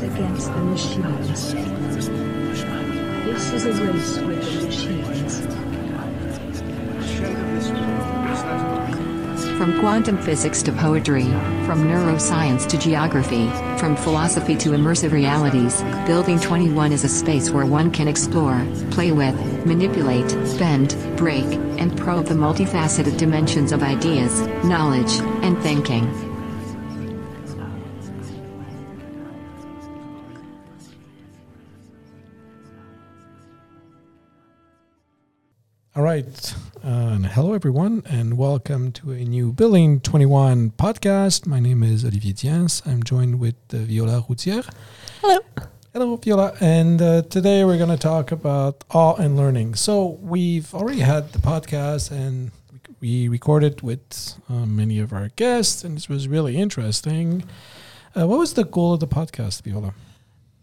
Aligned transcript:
race 0.00 0.14
against 0.14 0.52
the 0.52 0.60
machines. 0.60 1.48
This 3.24 3.52
is 3.52 3.64
a 3.66 3.72
race 3.84 4.18
with 4.18 4.42
the 4.42 4.66
machines. 4.66 5.40
From 9.58 9.80
quantum 9.80 10.18
physics 10.18 10.62
to 10.62 10.72
poetry, 10.72 11.24
from 11.66 11.84
neuroscience 11.84 12.68
to 12.68 12.78
geography, 12.78 13.48
from 13.76 13.96
philosophy 13.96 14.54
to 14.56 14.70
immersive 14.70 15.10
realities, 15.10 15.82
Building 16.06 16.38
21 16.38 16.92
is 16.92 17.02
a 17.02 17.08
space 17.08 17.50
where 17.50 17.66
one 17.66 17.90
can 17.90 18.06
explore, 18.06 18.64
play 18.92 19.10
with, 19.10 19.34
manipulate, 19.66 20.28
bend, 20.58 20.96
break, 21.16 21.44
and 21.78 21.96
probe 21.98 22.26
the 22.26 22.34
multifaceted 22.34 23.18
dimensions 23.18 23.72
of 23.72 23.82
ideas, 23.82 24.40
knowledge, 24.64 25.18
and 25.42 25.60
thinking. 25.60 26.27
Right. 36.18 36.54
Uh, 36.82 37.18
hello, 37.28 37.54
everyone, 37.54 38.02
and 38.06 38.36
welcome 38.36 38.90
to 38.90 39.12
a 39.12 39.22
new 39.22 39.52
Building 39.52 40.00
21 40.00 40.72
podcast. 40.72 41.46
My 41.46 41.60
name 41.60 41.84
is 41.84 42.04
Olivier 42.04 42.32
Dyens. 42.32 42.84
I'm 42.84 43.04
joined 43.04 43.38
with 43.38 43.54
uh, 43.72 43.76
Viola 43.76 44.24
Routier. 44.28 44.64
Hello. 45.20 45.38
Hello, 45.92 46.16
Viola. 46.16 46.54
And 46.60 47.00
uh, 47.00 47.22
today 47.22 47.62
we're 47.64 47.76
going 47.76 47.90
to 47.90 47.96
talk 47.96 48.32
about 48.32 48.82
awe 48.90 49.14
and 49.14 49.36
learning. 49.36 49.76
So, 49.76 50.18
we've 50.20 50.74
already 50.74 51.02
had 51.02 51.32
the 51.32 51.38
podcast 51.38 52.10
and 52.10 52.50
we 52.98 53.28
recorded 53.28 53.82
with 53.82 54.40
uh, 54.50 54.66
many 54.66 54.98
of 54.98 55.12
our 55.12 55.28
guests, 55.36 55.84
and 55.84 55.94
this 55.94 56.08
was 56.08 56.26
really 56.26 56.56
interesting. 56.56 57.44
Uh, 58.18 58.26
what 58.26 58.40
was 58.40 58.54
the 58.54 58.64
goal 58.64 58.94
of 58.94 58.98
the 58.98 59.06
podcast, 59.06 59.62
Viola? 59.62 59.94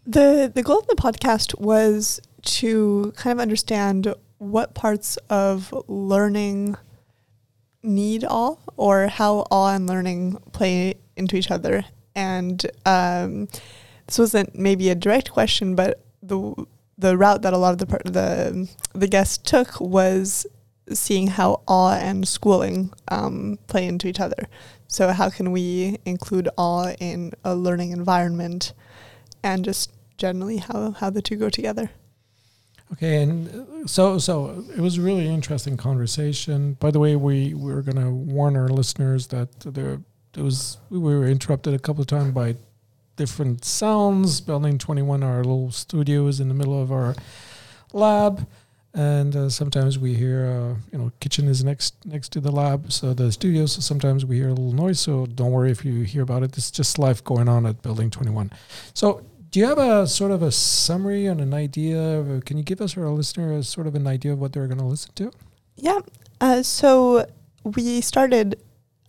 The 0.06 0.52
the 0.54 0.62
goal 0.62 0.80
of 0.80 0.86
the 0.86 0.96
podcast 0.96 1.58
was 1.58 2.20
to 2.42 3.14
kind 3.16 3.32
of 3.32 3.40
understand 3.40 4.14
what 4.38 4.74
parts 4.74 5.16
of 5.30 5.72
learning 5.88 6.76
need 7.82 8.24
awe 8.24 8.56
or 8.76 9.06
how 9.06 9.46
awe 9.50 9.74
and 9.74 9.86
learning 9.86 10.36
play 10.52 10.94
into 11.16 11.36
each 11.36 11.50
other. 11.50 11.84
And 12.14 12.64
um, 12.84 13.48
this 14.06 14.18
wasn't 14.18 14.54
maybe 14.54 14.90
a 14.90 14.94
direct 14.94 15.30
question, 15.30 15.74
but 15.74 16.02
the 16.22 16.66
the 16.98 17.16
route 17.16 17.42
that 17.42 17.52
a 17.52 17.58
lot 17.58 17.72
of 17.72 17.78
the 17.78 17.86
the 18.10 18.68
the 18.94 19.06
guests 19.06 19.38
took 19.38 19.80
was 19.80 20.46
seeing 20.92 21.26
how 21.26 21.60
awe 21.66 21.94
and 21.94 22.26
schooling 22.26 22.92
um, 23.08 23.58
play 23.66 23.86
into 23.86 24.08
each 24.08 24.20
other. 24.20 24.48
So 24.88 25.08
how 25.08 25.30
can 25.30 25.52
we 25.52 25.98
include 26.04 26.48
awe 26.56 26.94
in 27.00 27.32
a 27.44 27.54
learning 27.54 27.90
environment, 27.90 28.72
and 29.42 29.64
just 29.64 29.92
generally 30.16 30.58
how 30.58 30.92
how 30.92 31.10
the 31.10 31.22
two 31.22 31.36
go 31.36 31.50
together. 31.50 31.90
Okay, 32.92 33.22
and 33.22 33.48
uh, 33.48 33.86
so 33.86 34.18
so 34.18 34.64
it 34.76 34.80
was 34.80 34.96
a 34.96 35.02
really 35.02 35.26
interesting 35.26 35.76
conversation. 35.76 36.74
By 36.74 36.90
the 36.90 37.00
way, 37.00 37.16
we 37.16 37.52
we 37.52 37.72
were 37.72 37.82
going 37.82 38.00
to 38.00 38.10
warn 38.10 38.56
our 38.56 38.68
listeners 38.68 39.26
that 39.28 39.48
there 39.60 40.00
it 40.36 40.42
was 40.42 40.78
we 40.90 40.98
were 40.98 41.26
interrupted 41.26 41.74
a 41.74 41.78
couple 41.78 42.02
of 42.02 42.06
times 42.06 42.32
by 42.32 42.56
different 43.16 43.64
sounds. 43.64 44.40
Building 44.40 44.78
Twenty 44.78 45.02
One, 45.02 45.22
our 45.22 45.38
little 45.38 45.72
studio, 45.72 46.26
is 46.28 46.38
in 46.38 46.48
the 46.48 46.54
middle 46.54 46.80
of 46.80 46.92
our 46.92 47.16
lab, 47.92 48.46
and 48.94 49.34
uh, 49.34 49.50
sometimes 49.50 49.98
we 49.98 50.14
hear 50.14 50.46
uh, 50.46 50.80
you 50.92 50.98
know 50.98 51.10
kitchen 51.18 51.48
is 51.48 51.64
next 51.64 51.94
next 52.04 52.30
to 52.32 52.40
the 52.40 52.52
lab, 52.52 52.92
so 52.92 53.14
the 53.14 53.32
studio. 53.32 53.66
So 53.66 53.80
sometimes 53.80 54.24
we 54.24 54.36
hear 54.36 54.48
a 54.48 54.54
little 54.54 54.72
noise. 54.72 55.00
So 55.00 55.26
don't 55.26 55.50
worry 55.50 55.72
if 55.72 55.84
you 55.84 56.02
hear 56.02 56.22
about 56.22 56.44
it. 56.44 56.56
It's 56.56 56.70
just 56.70 57.00
life 57.00 57.24
going 57.24 57.48
on 57.48 57.66
at 57.66 57.82
Building 57.82 58.10
Twenty 58.10 58.30
One. 58.30 58.52
So 58.94 59.24
do 59.56 59.60
you 59.60 59.68
have 59.68 59.78
a 59.78 60.06
sort 60.06 60.32
of 60.32 60.42
a 60.42 60.52
summary 60.52 61.24
and 61.24 61.40
an 61.40 61.54
idea? 61.54 62.42
Can 62.44 62.58
you 62.58 62.62
give 62.62 62.82
us 62.82 62.94
our 62.94 63.08
listener 63.08 63.56
a 63.56 63.62
sort 63.62 63.86
of 63.86 63.94
an 63.94 64.06
idea 64.06 64.34
of 64.34 64.38
what 64.38 64.52
they're 64.52 64.66
going 64.66 64.76
to 64.76 64.84
listen 64.84 65.14
to? 65.14 65.32
Yeah. 65.76 66.00
Uh, 66.42 66.62
so 66.62 67.24
we 67.64 68.02
started 68.02 68.60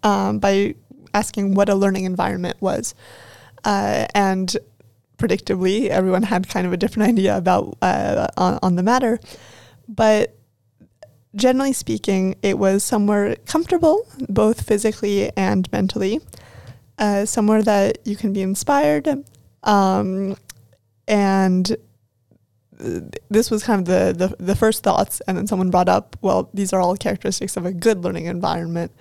um, 0.03 0.39
by 0.39 0.75
asking 1.13 1.55
what 1.55 1.67
a 1.67 1.75
learning 1.75 2.05
environment 2.05 2.55
was, 2.61 2.95
uh, 3.65 4.05
and 4.15 4.55
predictably, 5.17 5.89
everyone 5.89 6.23
had 6.23 6.47
kind 6.47 6.65
of 6.65 6.71
a 6.71 6.77
different 6.77 7.09
idea 7.17 7.35
about 7.35 7.77
uh, 7.81 8.27
on, 8.37 8.57
on 8.63 8.75
the 8.77 8.83
matter, 8.83 9.19
but 9.89 10.33
generally 11.35 11.73
speaking, 11.73 12.35
it 12.41 12.57
was 12.57 12.85
somewhere 12.85 13.35
comfortable, 13.47 14.07
both 14.29 14.65
physically 14.65 15.29
and 15.35 15.69
mentally. 15.73 16.21
Uh, 16.97 17.25
somewhere 17.25 17.61
that 17.61 17.97
you 18.05 18.15
can 18.15 18.31
be 18.31 18.41
inspired, 18.41 19.25
um, 19.67 20.35
and 21.07 21.77
this 23.29 23.51
was 23.51 23.63
kind 23.63 23.79
of 23.79 23.85
the, 23.85 24.27
the, 24.27 24.43
the 24.43 24.55
first 24.55 24.83
thoughts, 24.83 25.21
and 25.27 25.37
then 25.37 25.47
someone 25.47 25.69
brought 25.69 25.89
up, 25.89 26.15
well, 26.21 26.49
these 26.53 26.73
are 26.73 26.81
all 26.81 26.95
characteristics 26.95 27.57
of 27.57 27.65
a 27.65 27.71
good 27.71 28.03
learning 28.03 28.25
environment. 28.25 28.91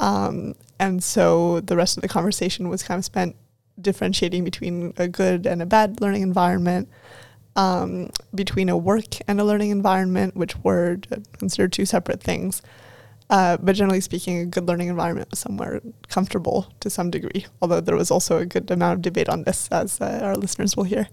Um, 0.00 0.54
and 0.78 1.02
so 1.02 1.60
the 1.60 1.76
rest 1.76 1.96
of 1.96 2.02
the 2.02 2.08
conversation 2.08 2.68
was 2.68 2.82
kind 2.82 2.98
of 2.98 3.04
spent 3.04 3.36
differentiating 3.80 4.44
between 4.44 4.92
a 4.96 5.08
good 5.08 5.46
and 5.46 5.60
a 5.60 5.66
bad 5.66 6.00
learning 6.00 6.22
environment, 6.22 6.88
um, 7.56 8.10
between 8.34 8.68
a 8.68 8.76
work 8.76 9.16
and 9.26 9.40
a 9.40 9.44
learning 9.44 9.70
environment, 9.70 10.36
which 10.36 10.56
were 10.62 10.98
considered 11.38 11.72
two 11.72 11.84
separate 11.84 12.22
things. 12.22 12.62
Uh, 13.30 13.58
but 13.58 13.74
generally 13.74 14.00
speaking, 14.00 14.38
a 14.38 14.46
good 14.46 14.66
learning 14.66 14.88
environment 14.88 15.28
was 15.30 15.38
somewhere 15.38 15.80
comfortable 16.08 16.72
to 16.80 16.88
some 16.88 17.10
degree, 17.10 17.44
although 17.60 17.80
there 17.80 17.96
was 17.96 18.10
also 18.10 18.38
a 18.38 18.46
good 18.46 18.70
amount 18.70 18.94
of 18.94 19.02
debate 19.02 19.28
on 19.28 19.44
this, 19.44 19.68
as 19.70 20.00
uh, 20.00 20.20
our 20.22 20.34
listeners 20.34 20.76
will 20.76 20.84
hear. 20.84 21.08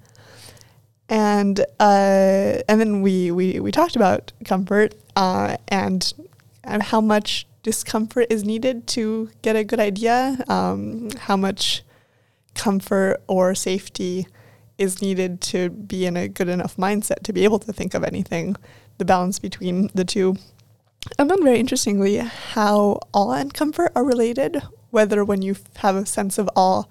And 1.09 1.59
uh, 1.79 2.61
and 2.67 2.79
then 2.79 3.01
we, 3.01 3.31
we, 3.31 3.59
we 3.59 3.71
talked 3.71 3.95
about 3.95 4.31
comfort 4.45 4.95
uh, 5.15 5.57
and, 5.67 6.13
and 6.63 6.81
how 6.81 7.01
much 7.01 7.47
discomfort 7.63 8.27
is 8.29 8.43
needed 8.43 8.87
to 8.87 9.29
get 9.41 9.55
a 9.55 9.63
good 9.63 9.79
idea, 9.79 10.37
um, 10.47 11.09
how 11.19 11.35
much 11.35 11.83
comfort 12.53 13.21
or 13.27 13.53
safety 13.53 14.27
is 14.77 15.01
needed 15.01 15.41
to 15.41 15.69
be 15.69 16.05
in 16.05 16.17
a 16.17 16.27
good 16.27 16.49
enough 16.49 16.77
mindset 16.77 17.23
to 17.23 17.33
be 17.33 17.43
able 17.43 17.59
to 17.59 17.73
think 17.73 17.93
of 17.93 18.03
anything, 18.03 18.55
the 18.97 19.05
balance 19.05 19.39
between 19.39 19.89
the 19.93 20.05
two 20.05 20.35
I 21.19 21.27
found 21.27 21.43
very 21.43 21.59
interestingly 21.59 22.17
how 22.17 22.99
awe 23.13 23.33
and 23.33 23.53
comfort 23.53 23.91
are 23.95 24.03
related. 24.03 24.61
Whether 24.89 25.23
when 25.23 25.41
you 25.41 25.55
have 25.77 25.95
a 25.95 26.05
sense 26.05 26.37
of 26.37 26.49
awe, 26.55 26.83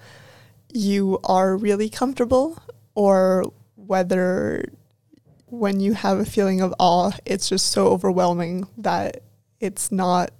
you 0.72 1.18
are 1.24 1.56
really 1.56 1.88
comfortable, 1.88 2.58
or 2.94 3.44
whether 3.76 4.64
when 5.46 5.80
you 5.80 5.94
have 5.94 6.18
a 6.18 6.24
feeling 6.24 6.60
of 6.60 6.74
awe, 6.78 7.12
it's 7.24 7.48
just 7.48 7.70
so 7.70 7.88
overwhelming 7.88 8.66
that 8.78 9.22
it's 9.60 9.90
not 9.90 10.30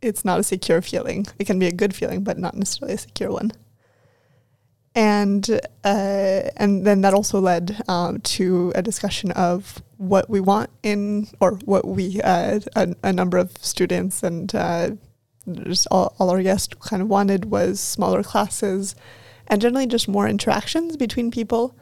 it's 0.00 0.24
not 0.24 0.40
a 0.40 0.42
secure 0.42 0.82
feeling. 0.82 1.26
It 1.38 1.46
can 1.46 1.58
be 1.58 1.68
a 1.68 1.72
good 1.72 1.94
feeling, 1.94 2.24
but 2.24 2.38
not 2.38 2.56
necessarily 2.56 2.94
a 2.94 2.98
secure 2.98 3.30
one 3.30 3.52
and 4.94 5.60
uh, 5.84 6.42
and 6.56 6.84
then 6.86 7.00
that 7.00 7.14
also 7.14 7.40
led 7.40 7.80
um, 7.88 8.20
to 8.20 8.72
a 8.74 8.82
discussion 8.82 9.30
of 9.32 9.82
what 9.96 10.28
we 10.28 10.40
want 10.40 10.70
in 10.82 11.28
or 11.40 11.52
what 11.64 11.86
we 11.86 12.20
uh, 12.22 12.60
a, 12.76 12.94
a, 13.02 13.12
number 13.12 13.38
of 13.38 13.52
students 13.58 14.22
and 14.22 14.54
uh, 14.54 14.90
just 15.64 15.86
all, 15.90 16.14
all 16.18 16.30
our 16.30 16.42
guests 16.42 16.74
kind 16.80 17.00
of 17.00 17.08
wanted 17.08 17.46
was 17.46 17.80
smaller 17.80 18.22
classes 18.22 18.94
and 19.46 19.60
generally 19.60 19.86
just 19.86 20.08
more 20.08 20.28
interactions 20.28 20.96
between 20.96 21.30
people. 21.30 21.74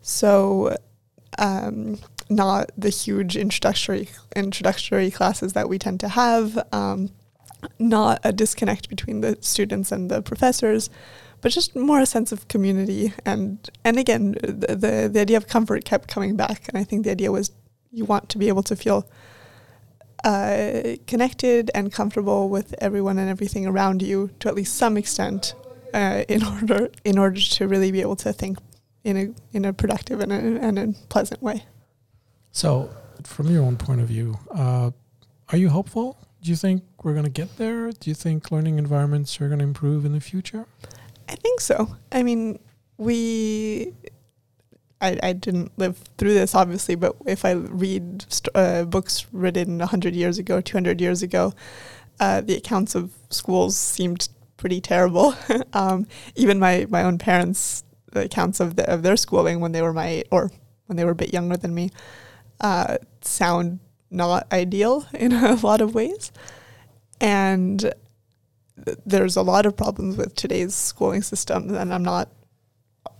So 0.00 0.76
um, 1.38 1.98
not 2.30 2.70
the 2.76 2.90
huge 2.90 3.36
introductory 3.36 4.08
introductory 4.34 5.10
classes 5.10 5.52
that 5.52 5.68
we 5.68 5.78
tend 5.78 6.00
to 6.00 6.08
have 6.08 6.58
um, 6.72 7.10
not 7.78 8.20
a 8.24 8.32
disconnect 8.32 8.88
between 8.88 9.20
the 9.20 9.36
students 9.40 9.92
and 9.92 10.10
the 10.10 10.22
professors 10.22 10.88
but 11.46 11.52
just 11.52 11.76
more 11.76 12.00
a 12.00 12.06
sense 12.06 12.32
of 12.32 12.48
community 12.48 13.12
and 13.24 13.70
and 13.84 13.98
again 13.98 14.32
the, 14.42 14.74
the, 14.74 15.08
the 15.12 15.20
idea 15.20 15.36
of 15.36 15.46
comfort 15.46 15.84
kept 15.84 16.08
coming 16.08 16.34
back 16.34 16.66
and 16.68 16.76
I 16.76 16.82
think 16.82 17.04
the 17.04 17.12
idea 17.12 17.30
was 17.30 17.52
you 17.92 18.04
want 18.04 18.28
to 18.30 18.38
be 18.38 18.48
able 18.48 18.64
to 18.64 18.74
feel 18.74 19.08
uh, 20.24 20.96
connected 21.06 21.70
and 21.72 21.92
comfortable 21.92 22.48
with 22.48 22.74
everyone 22.78 23.16
and 23.16 23.30
everything 23.30 23.64
around 23.64 24.02
you 24.02 24.30
to 24.40 24.48
at 24.48 24.56
least 24.56 24.74
some 24.74 24.96
extent 24.96 25.54
uh, 25.94 26.24
in 26.28 26.42
order 26.52 26.90
in 27.04 27.16
order 27.16 27.40
to 27.40 27.68
really 27.68 27.92
be 27.92 28.00
able 28.00 28.16
to 28.16 28.32
think 28.32 28.58
in 29.04 29.16
a 29.16 29.56
in 29.56 29.64
a 29.64 29.72
productive 29.72 30.18
and 30.18 30.32
a, 30.32 30.40
and 30.60 30.80
a 30.80 30.88
pleasant 31.10 31.40
way. 31.40 31.64
So, 32.50 32.90
from 33.22 33.52
your 33.52 33.62
own 33.62 33.76
point 33.76 34.00
of 34.00 34.08
view, 34.08 34.36
uh, 34.52 34.90
are 35.50 35.58
you 35.58 35.68
hopeful? 35.68 36.18
Do 36.42 36.50
you 36.50 36.56
think 36.56 36.82
we're 37.04 37.12
going 37.12 37.24
to 37.24 37.40
get 37.42 37.56
there? 37.56 37.92
Do 37.92 38.10
you 38.10 38.14
think 38.14 38.50
learning 38.50 38.78
environments 38.78 39.40
are 39.40 39.46
going 39.46 39.60
to 39.60 39.64
improve 39.64 40.04
in 40.04 40.12
the 40.12 40.20
future? 40.20 40.66
I 41.28 41.34
think 41.34 41.60
so. 41.60 41.96
I 42.12 42.22
mean, 42.22 42.58
we. 42.98 43.92
I, 45.00 45.18
I 45.22 45.32
didn't 45.34 45.72
live 45.76 45.98
through 46.16 46.32
this, 46.32 46.54
obviously, 46.54 46.94
but 46.94 47.14
if 47.26 47.44
I 47.44 47.52
read 47.52 48.24
st- 48.32 48.48
uh, 48.54 48.84
books 48.84 49.26
written 49.30 49.78
100 49.78 50.14
years 50.14 50.38
ago, 50.38 50.62
200 50.62 51.02
years 51.02 51.22
ago, 51.22 51.52
uh, 52.18 52.40
the 52.40 52.56
accounts 52.56 52.94
of 52.94 53.12
schools 53.28 53.76
seemed 53.76 54.30
pretty 54.56 54.80
terrible. 54.80 55.34
um, 55.74 56.06
even 56.34 56.58
my, 56.58 56.86
my 56.88 57.02
own 57.02 57.18
parents 57.18 57.84
accounts 58.14 58.58
of 58.58 58.76
the, 58.76 58.90
of 58.90 59.02
their 59.02 59.18
schooling 59.18 59.60
when 59.60 59.72
they 59.72 59.82
were 59.82 59.92
my 59.92 60.24
or 60.30 60.50
when 60.86 60.96
they 60.96 61.04
were 61.04 61.10
a 61.10 61.16
bit 61.16 61.34
younger 61.34 61.58
than 61.58 61.74
me 61.74 61.90
uh, 62.60 62.96
sound 63.20 63.80
not 64.10 64.50
ideal 64.52 65.06
in 65.14 65.32
a 65.32 65.54
lot 65.56 65.80
of 65.80 65.94
ways, 65.94 66.32
and 67.20 67.92
there's 69.04 69.36
a 69.36 69.42
lot 69.42 69.66
of 69.66 69.76
problems 69.76 70.16
with 70.16 70.34
today's 70.34 70.74
schooling 70.74 71.22
system, 71.22 71.74
and 71.74 71.92
I'm 71.92 72.02
not 72.02 72.30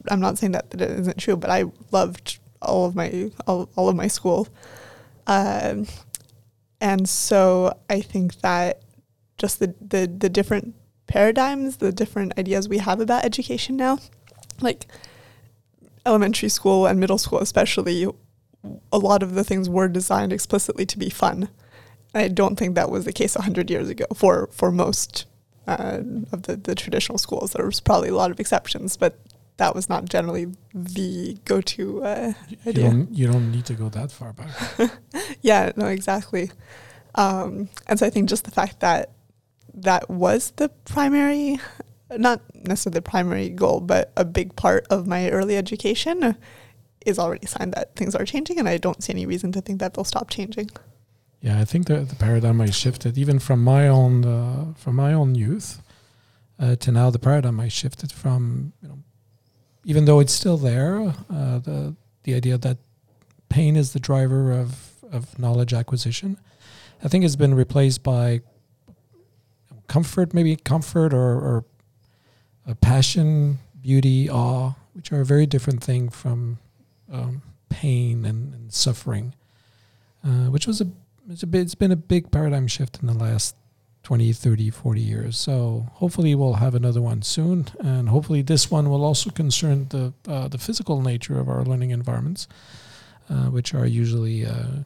I'm 0.09 0.21
not 0.21 0.39
saying 0.39 0.53
that, 0.53 0.71
that 0.71 0.81
it 0.81 0.91
isn't 1.01 1.19
true, 1.19 1.37
but 1.37 1.51
I 1.51 1.65
loved 1.91 2.39
all 2.63 2.87
of 2.87 2.95
my 2.95 3.31
all, 3.47 3.69
all 3.77 3.89
of 3.89 3.97
my 3.97 4.09
school, 4.09 4.49
um, 5.27 5.87
and 6.81 7.09
so 7.09 7.77
I 7.89 8.01
think 8.01 8.41
that 8.41 8.83
just 9.39 9.59
the, 9.59 9.75
the 9.81 10.07
the 10.07 10.29
different 10.29 10.75
paradigms, 11.07 11.79
the 11.79 11.93
different 11.93 12.39
ideas 12.39 12.69
we 12.69 12.79
have 12.79 13.01
about 13.01 13.25
education 13.25 13.77
now, 13.77 13.99
like 14.61 14.87
elementary 16.05 16.49
school 16.49 16.87
and 16.87 17.01
middle 17.01 17.19
school 17.19 17.41
especially, 17.41 18.07
a 18.93 18.99
lot 18.99 19.23
of 19.23 19.35
the 19.35 19.45
things 19.45 19.69
were 19.69 19.89
designed 19.89 20.33
explicitly 20.33 20.87
to 20.87 20.99
be 20.99 21.11
fun. 21.11 21.49
I 22.15 22.29
don't 22.29 22.57
think 22.57 22.75
that 22.75 22.91
was 22.91 23.05
the 23.05 23.13
case 23.13 23.35
100 23.35 23.71
years 23.71 23.89
ago 23.89 24.07
for, 24.15 24.49
for 24.53 24.73
most 24.73 25.27
uh, 25.67 26.01
of 26.33 26.43
the, 26.43 26.57
the 26.57 26.75
traditional 26.75 27.19
schools. 27.19 27.53
There 27.53 27.65
was 27.67 27.81
probably 27.81 28.09
a 28.09 28.15
lot 28.15 28.31
of 28.31 28.41
exceptions, 28.41 28.97
but 28.97 29.19
that 29.59 29.75
was 29.75 29.89
not 29.89 30.05
generally 30.05 30.47
the 30.75 31.39
go-to 31.45 32.05
uh, 32.05 32.33
You 32.49 32.59
idea. 32.67 32.91
don't, 32.91 33.11
you 33.15 33.27
don't 33.33 33.51
need 33.51 33.65
to 33.67 33.75
go 33.75 33.89
that 33.91 34.13
far 34.13 34.33
back. 34.33 34.51
Yeah, 35.41 35.73
no, 35.77 35.87
exactly. 35.87 36.51
Um, 37.15 37.69
and 37.87 37.99
so 37.99 38.07
I 38.07 38.11
think 38.11 38.29
just 38.29 38.45
the 38.45 38.51
fact 38.51 38.81
that 38.81 39.13
that 39.75 40.11
was 40.11 40.51
the 40.57 40.69
primary, 40.85 41.59
not 42.11 42.41
necessarily 42.55 42.97
the 42.97 43.03
primary 43.03 43.49
goal, 43.49 43.81
but 43.81 44.13
a 44.17 44.25
big 44.25 44.55
part 44.57 44.87
of 44.91 45.07
my 45.07 45.31
early 45.31 45.57
education 45.57 46.37
is 47.07 47.19
already 47.19 47.45
a 47.45 47.49
sign 47.49 47.71
that 47.71 47.95
things 47.97 48.15
are 48.15 48.25
changing, 48.25 48.59
and 48.59 48.69
I 48.69 48.77
don't 48.77 49.03
see 49.03 49.13
any 49.13 49.25
reason 49.27 49.53
to 49.53 49.61
think 49.61 49.79
that 49.81 49.95
they'll 49.95 50.05
stop 50.05 50.29
changing. 50.29 50.69
Yeah, 51.41 51.61
I 51.61 51.65
think 51.65 51.87
the, 51.87 52.01
the 52.01 52.17
paradigm 52.17 52.61
has 52.61 52.75
shifted 52.75 53.17
even 53.19 53.39
from 53.39 53.63
my 53.63 53.89
own 53.89 54.25
uh, 54.25 54.75
from 54.75 54.97
my 54.97 55.13
own 55.13 55.35
youth 55.35 55.83
uh, 56.59 56.77
to 56.77 56.91
now. 56.91 57.11
The 57.11 57.19
paradigm 57.19 57.59
has 57.59 57.73
shifted 57.73 58.11
from 58.11 58.73
you 58.83 58.89
know, 58.89 58.99
even 59.85 60.07
though 60.07 60.21
it's 60.21 60.33
still 60.33 60.57
there, 60.57 61.01
uh, 61.31 61.59
the 61.59 61.95
the 62.25 62.35
idea 62.35 62.59
that 62.59 62.79
pain 63.49 63.77
is 63.77 63.93
the 63.93 64.01
driver 64.01 64.51
of 64.53 64.93
of 65.13 65.39
knowledge 65.39 65.73
acquisition, 65.73 66.39
I 67.05 67.09
think 67.09 67.23
has 67.23 67.37
been 67.37 67.55
replaced 67.55 68.03
by 68.03 68.41
comfort, 69.87 70.35
maybe 70.35 70.57
comfort 70.57 71.15
or, 71.15 71.19
or 71.19 71.65
a 72.67 72.75
passion, 72.75 73.59
beauty, 73.81 74.29
awe, 74.29 74.73
which 74.95 75.13
are 75.13 75.21
a 75.21 75.25
very 75.25 75.47
different 75.47 75.83
thing 75.83 76.09
from 76.09 76.59
um, 77.13 77.43
pain 77.69 78.25
and, 78.25 78.53
and 78.55 78.73
suffering, 78.73 79.35
uh, 80.25 80.51
which 80.51 80.67
was 80.67 80.81
a 80.81 80.89
it's 81.31 81.43
a 81.43 81.47
bit, 81.47 81.63
it's 81.63 81.75
been 81.75 81.93
a 81.93 81.97
big 81.97 82.31
paradigm 82.31 82.67
shift 82.67 83.01
in 83.01 83.07
the 83.07 83.15
last 83.15 83.57
20 84.05 84.33
30 84.33 84.71
40 84.71 85.01
years. 85.01 85.37
So 85.37 85.89
hopefully 85.95 86.35
we'll 86.35 86.55
have 86.55 86.75
another 86.75 87.03
one 87.03 87.23
soon 87.23 87.67
and 87.81 88.09
hopefully 88.09 88.43
this 88.43 88.71
one 88.71 88.89
will 88.89 89.05
also 89.05 89.31
concern 89.31 89.89
the 89.89 90.13
uh, 90.29 90.47
the 90.47 90.59
physical 90.59 91.03
nature 91.03 91.41
of 91.41 91.49
our 91.49 91.65
learning 91.65 91.91
environments 91.91 92.47
uh, 93.29 93.47
which 93.47 93.75
are 93.75 93.87
usually 93.87 94.47
uh, 94.47 94.85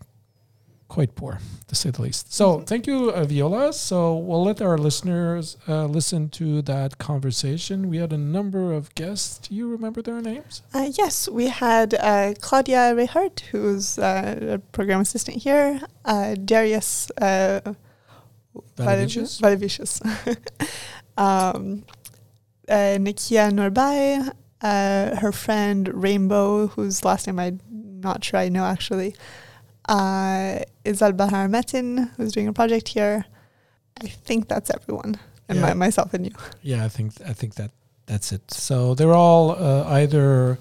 quite 0.91 1.15
poor 1.15 1.39
to 1.69 1.75
say 1.75 1.89
the 1.91 2.03
least. 2.03 2.35
So 2.35 2.61
thank 2.61 2.87
you 2.87 3.11
uh, 3.11 3.25
viola. 3.25 3.73
So 3.73 4.17
we'll 4.17 4.45
let 4.45 4.61
our 4.61 4.77
listeners 4.77 5.57
uh, 5.69 5.87
listen 5.87 6.29
to 6.31 6.61
that 6.63 6.99
conversation. 6.99 7.89
We 7.89 7.99
had 7.99 8.13
a 8.13 8.19
number 8.19 8.73
of 8.73 8.93
guests. 8.97 9.39
Do 9.49 9.55
you 9.55 9.71
remember 9.71 10.03
their 10.03 10.21
names? 10.21 10.63
Uh, 10.75 10.91
yes, 10.99 11.29
we 11.29 11.47
had 11.47 11.95
uh, 11.95 12.35
Claudia 12.41 12.95
Rehart, 12.95 13.41
who's 13.53 13.99
uh, 13.99 14.57
a 14.57 14.59
program 14.59 15.01
assistant 15.01 15.39
here, 15.39 15.81
uh, 16.05 16.35
Darius 16.35 17.11
uh, 17.19 17.61
Valavicius? 18.77 19.41
Valavicius, 19.41 19.95
um, 21.17 21.85
uh, 22.69 22.99
Nikia 22.99 23.53
Norbai, 23.53 24.29
uh, 24.61 25.17
her 25.17 25.33
friend 25.33 25.89
Rainbow, 25.95 26.67
whose 26.67 27.05
last 27.05 27.29
name 27.29 27.39
I'm 27.39 27.61
not 28.01 28.25
sure 28.25 28.41
I 28.41 28.49
know 28.49 28.65
actually, 28.65 29.15
uh, 29.89 30.61
Izal 30.85 31.13
Bahar 31.17 31.49
Metin, 31.49 32.11
who's 32.17 32.33
doing 32.33 32.49
a 32.49 32.53
project 32.53 32.89
here. 32.89 33.25
I 34.03 34.07
think 34.09 34.49
that's 34.49 34.71
everyone, 34.71 35.17
and 35.49 35.59
Yeah. 35.59 35.67
my, 35.67 35.75
myself 35.75 36.15
and 36.15 36.25
you. 36.27 36.33
Yeah, 36.63 36.85
I 36.85 36.89
think 36.89 37.13
I 37.27 37.33
think 37.35 37.55
that 37.55 37.71
that's 38.07 38.33
it. 38.33 38.51
So 38.51 38.95
they're 38.95 39.15
all 39.15 39.51
uh, 39.51 39.85
either 40.01 40.59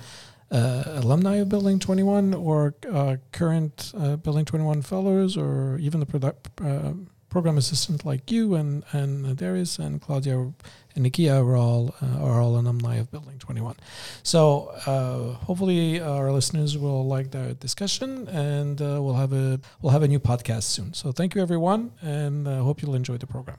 uh, 0.51 0.83
alumni 1.03 1.35
of 1.37 1.47
Building 1.49 1.79
Twenty 1.79 2.03
One 2.03 2.33
or 2.33 2.73
uh, 2.91 3.17
current 3.31 3.93
uh, 3.97 4.15
Building 4.17 4.45
Twenty 4.45 4.65
One 4.65 4.81
fellows, 4.81 5.37
or 5.37 5.77
even 5.79 5.99
the 5.99 6.05
product, 6.05 6.49
uh, 6.61 6.93
program 7.29 7.57
assistant 7.57 8.03
like 8.05 8.31
you 8.31 8.55
and 8.55 8.83
and 8.91 9.37
Darius 9.37 9.79
and 9.79 10.01
Claudia 10.01 10.51
and 10.99 11.11
Nikia 11.11 11.43
are 11.43 11.55
all 11.55 11.95
uh, 12.01 12.23
are 12.25 12.41
all 12.41 12.57
alumni 12.57 12.97
of 12.97 13.09
Building 13.11 13.39
Twenty 13.39 13.61
One. 13.61 13.75
So 14.23 14.71
uh, 14.85 15.33
hopefully 15.45 15.99
our 16.01 16.31
listeners 16.31 16.77
will 16.77 17.07
like 17.07 17.31
the 17.31 17.55
discussion, 17.55 18.27
and 18.27 18.81
uh, 18.81 18.99
we'll 19.01 19.15
have 19.15 19.33
a 19.33 19.59
we'll 19.81 19.93
have 19.93 20.03
a 20.03 20.07
new 20.07 20.19
podcast 20.19 20.63
soon. 20.63 20.93
So 20.93 21.11
thank 21.11 21.35
you 21.35 21.41
everyone, 21.41 21.91
and 22.01 22.47
I 22.47 22.57
hope 22.57 22.81
you'll 22.81 22.95
enjoy 22.95 23.17
the 23.17 23.27
program. 23.27 23.57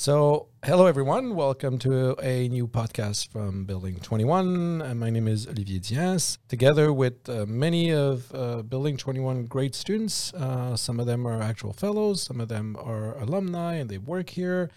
So, 0.00 0.46
hello 0.64 0.86
everyone. 0.86 1.34
Welcome 1.34 1.76
to 1.80 2.14
a 2.24 2.48
new 2.48 2.68
podcast 2.68 3.32
from 3.32 3.64
Building 3.64 3.96
21. 3.96 4.80
And 4.80 5.00
my 5.00 5.10
name 5.10 5.26
is 5.26 5.48
Olivier 5.48 5.80
Dyens. 5.80 6.38
Together 6.46 6.92
with 6.92 7.28
uh, 7.28 7.46
many 7.48 7.90
of 7.92 8.32
uh, 8.32 8.62
Building 8.62 8.96
21 8.96 9.46
great 9.46 9.74
students, 9.74 10.32
uh, 10.34 10.76
some 10.76 11.00
of 11.00 11.06
them 11.06 11.26
are 11.26 11.42
actual 11.42 11.72
fellows, 11.72 12.22
some 12.22 12.40
of 12.40 12.46
them 12.46 12.76
are 12.78 13.18
alumni, 13.18 13.74
and 13.74 13.90
they 13.90 13.98
work 13.98 14.30
here. 14.30 14.70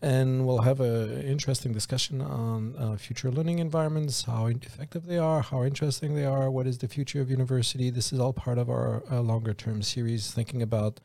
And 0.00 0.46
we'll 0.46 0.62
have 0.62 0.80
an 0.80 1.20
interesting 1.20 1.74
discussion 1.74 2.22
on 2.22 2.74
uh, 2.78 2.96
future 2.96 3.30
learning 3.30 3.58
environments, 3.58 4.22
how 4.22 4.46
effective 4.46 5.04
they 5.04 5.18
are, 5.18 5.42
how 5.42 5.62
interesting 5.62 6.14
they 6.14 6.24
are, 6.24 6.50
what 6.50 6.66
is 6.66 6.78
the 6.78 6.88
future 6.88 7.20
of 7.20 7.30
university. 7.30 7.90
This 7.90 8.14
is 8.14 8.18
all 8.18 8.32
part 8.32 8.56
of 8.56 8.70
our 8.70 9.02
uh, 9.12 9.20
longer 9.20 9.52
term 9.52 9.82
series, 9.82 10.30
thinking 10.30 10.62
about 10.62 11.00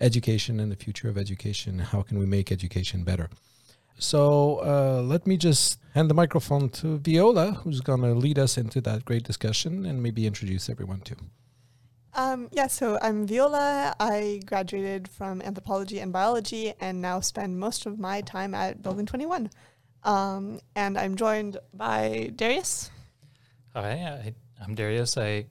education 0.00 0.60
and 0.60 0.70
the 0.70 0.76
future 0.76 1.08
of 1.08 1.16
education. 1.16 1.78
How 1.78 2.02
can 2.02 2.18
we 2.18 2.26
make 2.26 2.50
education 2.50 3.04
better? 3.04 3.28
So 3.98 4.60
uh, 4.64 5.02
let 5.02 5.26
me 5.26 5.36
just 5.36 5.78
hand 5.94 6.10
the 6.10 6.14
microphone 6.14 6.68
to 6.70 6.98
Viola, 6.98 7.52
who's 7.52 7.80
going 7.80 8.02
to 8.02 8.14
lead 8.14 8.38
us 8.38 8.58
into 8.58 8.80
that 8.82 9.04
great 9.04 9.22
discussion 9.22 9.86
and 9.86 10.02
maybe 10.02 10.26
introduce 10.26 10.68
everyone 10.68 11.00
too. 11.00 11.16
Um, 12.16 12.48
yeah, 12.52 12.68
so 12.68 12.98
I'm 13.02 13.26
Viola. 13.26 13.94
I 13.98 14.40
graduated 14.46 15.08
from 15.08 15.42
anthropology 15.42 15.98
and 15.98 16.12
biology 16.12 16.72
and 16.80 17.02
now 17.02 17.20
spend 17.20 17.58
most 17.58 17.86
of 17.86 17.98
my 17.98 18.20
time 18.20 18.54
at 18.54 18.82
Building 18.82 19.06
21. 19.06 19.50
Um, 20.04 20.60
and 20.76 20.98
I'm 20.98 21.16
joined 21.16 21.56
by 21.72 22.30
Darius. 22.36 22.90
Hi, 23.74 23.90
I, 23.90 24.34
I'm 24.62 24.74
Darius. 24.74 25.16
I 25.16 25.46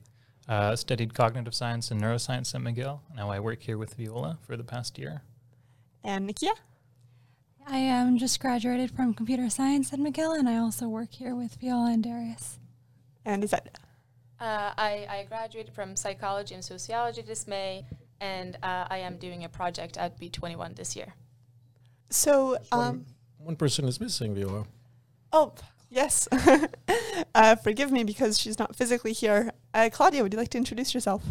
uh, 0.47 0.75
studied 0.75 1.13
cognitive 1.13 1.53
science 1.55 1.91
and 1.91 2.01
neuroscience 2.01 2.53
at 2.53 2.61
McGill. 2.61 2.99
Now 3.15 3.29
I 3.29 3.39
work 3.39 3.61
here 3.61 3.77
with 3.77 3.93
Viola 3.95 4.37
for 4.41 4.57
the 4.57 4.63
past 4.63 4.97
year. 4.97 5.21
And 6.03 6.29
Nikia. 6.29 6.51
I 7.65 7.77
am 7.77 8.17
just 8.17 8.39
graduated 8.41 8.91
from 8.91 9.13
computer 9.13 9.49
science 9.49 9.93
at 9.93 9.99
McGill, 9.99 10.37
and 10.37 10.49
I 10.49 10.57
also 10.57 10.89
work 10.89 11.13
here 11.13 11.33
with 11.33 11.55
Viola 11.55 11.93
and 11.93 12.03
Darius. 12.03 12.59
And 13.23 13.41
Izette. 13.41 13.75
Uh, 14.39 14.73
I, 14.77 15.07
I 15.09 15.25
graduated 15.29 15.73
from 15.73 15.95
psychology 15.95 16.55
and 16.55 16.65
sociology 16.65 17.21
this 17.21 17.47
May, 17.47 17.85
and 18.19 18.57
uh, 18.61 18.87
I 18.89 18.97
am 18.97 19.15
doing 19.17 19.45
a 19.45 19.49
project 19.49 19.95
at 19.97 20.19
B21 20.19 20.75
this 20.75 20.93
year. 20.97 21.13
So, 22.09 22.57
um, 22.73 23.05
One 23.37 23.55
person 23.55 23.85
is 23.85 24.01
missing, 24.01 24.35
Viola. 24.35 24.65
oh, 25.31 25.53
yes. 25.93 26.27
uh, 27.35 27.55
forgive 27.55 27.91
me 27.91 28.03
because 28.03 28.39
she's 28.39 28.59
not 28.59 28.75
physically 28.75 29.13
here. 29.13 29.51
Uh, 29.73 29.89
Claudia, 29.91 30.23
would 30.23 30.33
you 30.33 30.39
like 30.39 30.49
to 30.49 30.57
introduce 30.57 30.93
yourself? 30.93 31.23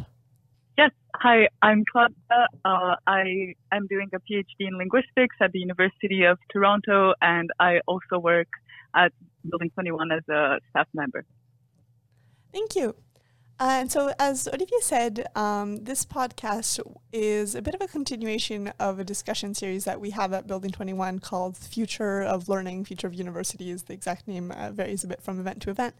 Yes. 0.79 0.91
Hi, 1.17 1.49
I'm 1.61 1.85
Claudia. 1.91 2.49
Uh, 2.65 2.97
I 3.07 3.55
am 3.71 3.87
doing 3.89 4.09
a 4.15 4.19
PhD 4.19 4.45
in 4.61 4.79
linguistics 4.79 5.37
at 5.41 5.53
the 5.53 5.59
University 5.59 6.25
of 6.25 6.39
Toronto, 6.53 7.15
and 7.21 7.51
I 7.61 7.81
also 7.87 8.19
work 8.19 8.49
at 8.95 9.13
Building 9.49 9.71
21 9.71 10.13
as 10.13 10.29
a 10.29 10.59
staff 10.71 10.89
member. 10.95 11.25
Thank 12.53 12.77
you. 12.77 12.95
Uh, 13.63 13.79
and 13.79 13.93
so, 13.93 14.13
as 14.19 14.49
Olivier 14.49 14.81
said, 14.81 15.25
um, 15.37 15.77
this 15.85 16.05
podcast 16.05 16.81
is 17.13 17.55
a 17.55 17.63
bit 17.63 17.77
of 17.77 17.81
a 17.81 17.87
continuation 17.87 18.73
of 18.81 18.99
a 18.99 19.05
discussion 19.05 19.55
series 19.55 19.85
that 19.85 20.01
we 20.01 20.11
have 20.11 20.33
at 20.33 20.49
Building 20.49 20.73
21 20.73 21.21
called 21.21 21.57
Future 21.57 22.23
of 22.23 22.49
Learning, 22.49 22.85
Future 22.85 23.07
of 23.07 23.15
Universities. 23.15 23.85
The 23.85 23.93
exact 23.93 24.27
name 24.27 24.51
uh, 24.51 24.73
varies 24.73 25.05
a 25.05 25.07
bit 25.07 25.23
from 25.23 25.39
event 25.39 25.63
to 25.63 25.71
event. 25.71 25.95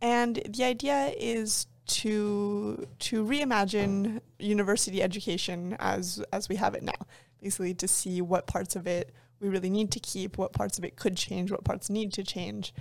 And 0.00 0.42
the 0.44 0.64
idea 0.64 1.14
is 1.16 1.68
to 1.86 2.88
to 2.98 3.24
reimagine 3.24 4.20
university 4.40 5.04
education 5.04 5.76
as 5.78 6.20
as 6.32 6.48
we 6.48 6.56
have 6.56 6.74
it 6.74 6.82
now. 6.82 7.06
Basically, 7.40 7.74
to 7.74 7.86
see 7.86 8.20
what 8.20 8.48
parts 8.48 8.74
of 8.74 8.88
it 8.88 9.12
we 9.38 9.48
really 9.48 9.70
need 9.70 9.92
to 9.92 10.00
keep, 10.00 10.36
what 10.36 10.52
parts 10.52 10.78
of 10.78 10.84
it 10.84 10.96
could 10.96 11.16
change, 11.16 11.52
what 11.52 11.62
parts 11.62 11.88
need 11.88 12.12
to 12.14 12.24
change, 12.24 12.74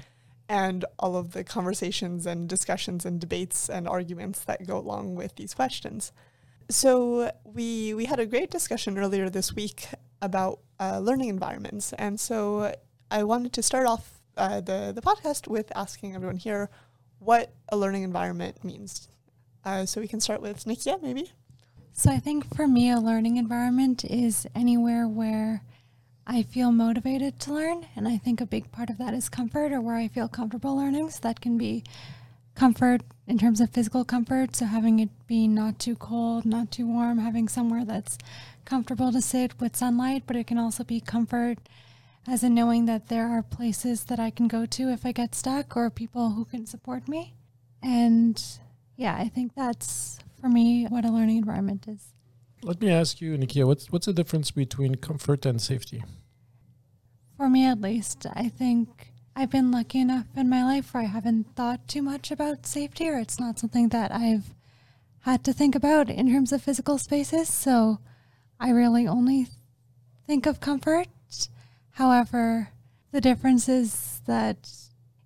and 0.52 0.84
all 1.00 1.16
of 1.16 1.32
the 1.32 1.46
conversations 1.46 2.26
and 2.26 2.50
discussions 2.50 3.06
and 3.06 3.22
debates 3.22 3.70
and 3.70 3.88
arguments 3.88 4.42
that 4.42 4.68
go 4.68 4.78
along 4.78 5.16
with 5.16 5.34
these 5.38 5.54
questions. 5.54 6.12
So 6.70 7.32
we 7.46 7.94
we 7.94 8.04
had 8.04 8.20
a 8.20 8.26
great 8.26 8.52
discussion 8.52 8.98
earlier 8.98 9.30
this 9.30 9.56
week 9.56 9.88
about 10.22 10.60
uh, 10.78 11.00
learning 11.00 11.30
environments, 11.30 11.94
and 11.94 12.20
so 12.20 12.76
I 13.10 13.24
wanted 13.24 13.54
to 13.54 13.64
start 13.64 13.88
off 13.88 14.20
uh, 14.36 14.60
the 14.60 14.92
the 14.94 15.02
podcast 15.02 15.48
with 15.48 15.72
asking 15.74 16.16
everyone 16.16 16.36
here 16.38 16.70
what 17.20 17.54
a 17.70 17.78
learning 17.78 18.04
environment 18.04 18.62
means. 18.62 19.08
Uh, 19.64 19.86
so 19.86 20.02
we 20.02 20.08
can 20.08 20.20
start 20.20 20.42
with 20.42 20.66
Nikia, 20.66 21.02
maybe. 21.02 21.32
So 21.94 22.12
I 22.12 22.20
think 22.20 22.54
for 22.54 22.68
me, 22.68 22.92
a 22.92 23.00
learning 23.00 23.38
environment 23.38 24.04
is 24.04 24.46
anywhere 24.54 25.08
where 25.08 25.64
I 26.26 26.44
feel 26.44 26.72
motivated 26.72 27.40
to 27.42 27.54
learn. 27.54 27.86
And 27.96 28.08
I 28.08 28.18
think 28.18 28.42
a 28.42 28.46
big 28.46 28.72
part 28.72 28.90
of 28.90 28.98
that 29.00 29.14
is 29.14 29.30
comfort 29.30 29.72
or 29.72 29.82
where 29.82 29.96
I 29.96 30.08
feel 30.08 30.28
comfortable 30.28 30.78
learning. 30.78 31.10
So 31.10 31.20
that 31.24 31.42
can 31.42 31.58
be 31.58 31.84
comfort 32.56 33.02
in 33.28 33.38
terms 33.38 33.62
of 33.62 33.72
physical 33.72 34.06
comfort. 34.06 34.56
So 34.56 34.66
having 34.66 35.00
it 35.00 35.10
be 35.28 35.48
not 35.48 35.80
too 35.80 35.96
cold, 35.96 36.46
not 36.46 36.72
too 36.72 36.86
warm, 36.86 37.18
having 37.18 37.48
somewhere 37.48 37.86
that's 37.86 38.18
comfortable 38.66 39.12
to 39.12 39.22
sit 39.22 39.60
with 39.60 39.76
sunlight, 39.76 40.24
but 40.28 40.36
it 40.36 40.48
can 40.48 40.58
also 40.58 40.84
be 40.84 41.00
comfort 41.00 41.58
as 42.28 42.44
in 42.44 42.54
knowing 42.54 42.86
that 42.86 43.08
there 43.08 43.28
are 43.28 43.42
places 43.42 44.04
that 44.06 44.20
I 44.20 44.30
can 44.30 44.48
go 44.48 44.66
to 44.66 44.90
if 44.90 45.06
I 45.06 45.12
get 45.12 45.34
stuck 45.34 45.76
or 45.76 45.90
people 45.90 46.32
who 46.32 46.46
can 46.46 46.66
support 46.66 47.08
me. 47.08 47.34
And 47.82 48.42
yeah, 48.96 49.16
I 49.16 49.28
think 49.28 49.56
that's 49.56 50.20
for 50.40 50.48
me 50.48 50.86
what 50.86 51.06
a 51.06 51.12
learning 51.12 51.38
environment 51.38 51.88
is. 51.88 52.14
Let 52.64 52.80
me 52.80 52.92
ask 52.92 53.20
you, 53.22 53.36
Nikia, 53.38 53.66
what's 53.66 53.92
what's 53.92 54.06
the 54.06 54.14
difference 54.14 54.52
between 54.52 54.96
comfort 54.96 55.48
and 55.48 55.60
safety? 55.60 56.04
For 57.36 57.50
me, 57.50 57.66
at 57.66 57.82
least, 57.82 58.28
I 58.34 58.50
think 58.50 59.14
I've 59.36 59.50
been 59.50 59.72
lucky 59.72 60.00
enough 60.00 60.28
in 60.36 60.48
my 60.48 60.64
life 60.64 60.94
where 60.94 61.02
I 61.02 61.08
haven't 61.08 61.56
thought 61.56 61.88
too 61.88 62.04
much 62.04 62.30
about 62.30 62.68
safety, 62.68 63.10
or 63.10 63.18
it's 63.18 63.40
not 63.40 63.58
something 63.58 63.90
that 63.90 64.12
I've 64.12 64.54
had 65.22 65.44
to 65.46 65.54
think 65.54 65.74
about 65.74 66.10
in 66.10 66.30
terms 66.30 66.52
of 66.52 66.62
physical 66.62 67.00
spaces. 67.00 67.52
So 67.52 68.00
I 68.60 68.70
really 68.70 69.08
only 69.08 69.48
think 70.28 70.46
of 70.46 70.60
comfort. 70.60 71.08
However, 71.92 72.70
the 73.12 73.22
difference 73.22 73.68
is 73.68 74.22
that 74.28 74.70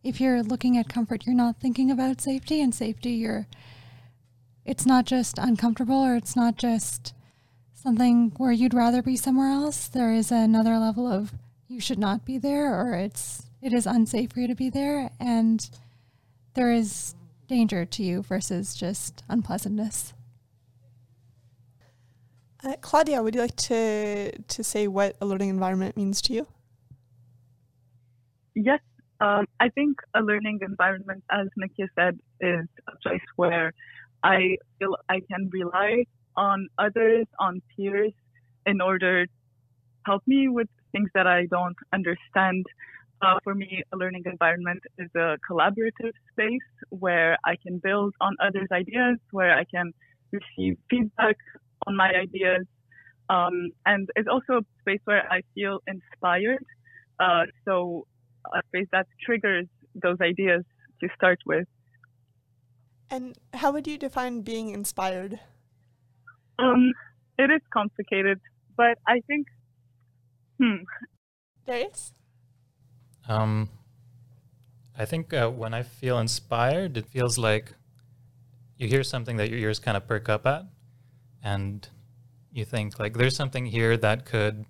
if 0.04 0.22
you're 0.22 0.42
looking 0.42 0.78
at 0.78 0.88
comfort, 0.88 1.26
you're 1.26 1.36
not 1.36 1.60
thinking 1.60 1.92
about 1.92 2.22
safety, 2.22 2.62
and 2.62 2.74
safety, 2.74 3.12
you're 3.12 3.48
it's 4.64 4.86
not 4.86 5.06
just 5.06 5.38
uncomfortable 5.38 6.02
or 6.02 6.16
it's 6.16 6.36
not 6.36 6.56
just 6.58 7.14
something 7.86 8.32
where 8.38 8.52
you'd 8.52 8.74
rather 8.74 9.04
be 9.04 9.16
somewhere 9.16 9.52
else. 9.52 9.88
There 9.88 10.12
is 10.12 10.32
another 10.32 10.80
level 10.80 11.06
of 11.06 11.34
you 11.68 11.80
should 11.80 12.00
not 12.00 12.26
be 12.26 12.40
there 12.40 12.74
or 12.74 12.96
it's 12.96 13.44
it 13.62 13.74
is 13.74 13.86
unsafe 13.86 14.32
for 14.32 14.40
you 14.40 14.48
to 14.48 14.56
be 14.56 14.72
there 14.72 15.12
and 15.20 15.70
there 16.56 16.72
is 16.72 17.14
danger 17.48 17.86
to 17.86 18.02
you 18.02 18.24
versus 18.24 18.74
just 18.74 19.24
unpleasantness. 19.30 20.14
Uh, 22.64 22.74
Claudia, 22.82 23.22
would 23.22 23.36
you 23.36 23.42
like 23.42 23.56
to 23.56 24.32
to 24.32 24.64
say 24.64 24.88
what 24.88 25.16
a 25.22 25.26
learning 25.28 25.50
environment 25.50 25.96
means 25.96 26.24
to 26.24 26.34
you? 26.34 26.48
Yes, 28.56 28.80
um, 29.20 29.46
I 29.60 29.70
think 29.70 30.00
a 30.16 30.22
learning 30.22 30.60
environment, 30.64 31.24
as 31.30 31.50
Nikia 31.56 31.88
said, 31.94 32.18
is 32.42 32.66
a 32.88 32.98
place 33.04 33.28
where 33.36 33.74
I 34.24 34.58
feel 34.80 34.96
I 35.08 35.20
can 35.30 35.52
rely 35.54 36.06
on 36.38 36.68
others, 36.78 37.26
on 37.40 37.62
peers, 37.76 38.14
in 38.66 38.82
order 38.82 39.26
to 39.26 39.32
help 40.06 40.24
me 40.28 40.48
with 40.48 40.68
things 40.92 41.10
that 41.14 41.28
I 41.28 41.46
don't 41.46 41.76
understand. 41.94 42.66
Uh, 43.22 43.40
for 43.44 43.56
me, 43.56 43.84
a 43.94 43.98
learning 43.98 44.24
environment 44.26 44.82
is 44.98 45.10
a 45.16 45.38
collaborative 45.50 46.14
space 46.32 46.70
where 46.90 47.38
I 47.46 47.56
can 47.56 47.80
build 47.80 48.14
on 48.22 48.36
others' 48.42 48.68
ideas, 48.72 49.18
where 49.32 49.58
I 49.58 49.64
can 49.64 49.94
receive 50.32 50.78
feedback 50.90 51.38
on 51.88 51.96
my 51.96 52.10
ideas. 52.10 52.66
Um, 53.30 53.72
and 53.86 54.10
it's 54.16 54.28
also 54.28 54.60
a 54.60 54.66
space 54.82 55.02
where 55.06 55.24
I 55.32 55.42
feel 55.56 55.80
inspired. 55.88 56.64
Uh, 57.20 57.46
so 57.64 58.06
a 58.54 58.62
space 58.68 58.88
that 58.92 59.08
triggers 59.26 59.68
those 59.96 60.18
ideas 60.22 60.64
to 61.02 61.10
start 61.16 61.40
with. 61.46 61.68
And 63.10 63.38
how 63.54 63.72
would 63.72 63.88
you 63.88 63.98
define 63.98 64.42
being 64.42 64.70
inspired? 64.70 65.40
Um, 66.60 66.94
it 67.38 67.52
is 67.52 67.62
complicated, 67.72 68.40
but 68.78 68.98
I 69.08 69.22
think, 69.28 69.48
hmm. 70.60 70.84
Darius? 71.66 72.14
Um, 73.28 73.70
I 74.98 75.06
think 75.06 75.34
uh, 75.34 75.50
when 75.50 75.74
I 75.74 75.84
feel 75.84 76.20
inspired, 76.20 76.98
it 76.98 77.08
feels 77.08 77.38
like 77.38 77.74
you 78.78 78.88
hear 78.88 79.04
something 79.04 79.38
that 79.38 79.50
your 79.50 79.60
ears 79.60 79.80
kind 79.80 79.98
of 79.98 80.08
perk 80.08 80.30
up 80.30 80.46
at, 80.46 80.66
and 81.44 81.88
you 82.52 82.66
think 82.66 83.00
like 83.00 83.18
there's 83.18 83.36
something 83.36 83.66
here 83.66 83.98
that 83.98 84.26
could 84.26 84.66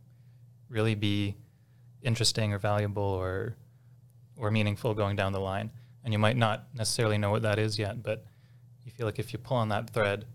really 0.70 0.96
be 0.96 1.36
interesting 2.01 2.54
or 2.54 2.60
valuable 2.60 3.04
or 3.04 3.56
or 4.38 4.51
meaningful 4.51 4.94
going 4.94 5.15
down 5.15 5.32
the 5.32 5.39
line. 5.39 5.72
And 6.04 6.13
you 6.13 6.20
might 6.20 6.38
not 6.38 6.68
necessarily 6.75 7.18
know 7.18 7.32
what 7.32 7.42
that 7.44 7.58
is 7.58 7.80
yet, 7.80 8.04
but 8.04 8.25
you 8.84 8.92
feel 8.92 9.06
like 9.06 9.18
if 9.18 9.34
you 9.34 9.39
pull 9.39 9.58
on 9.58 9.70
that 9.70 9.89
thread, 9.89 10.25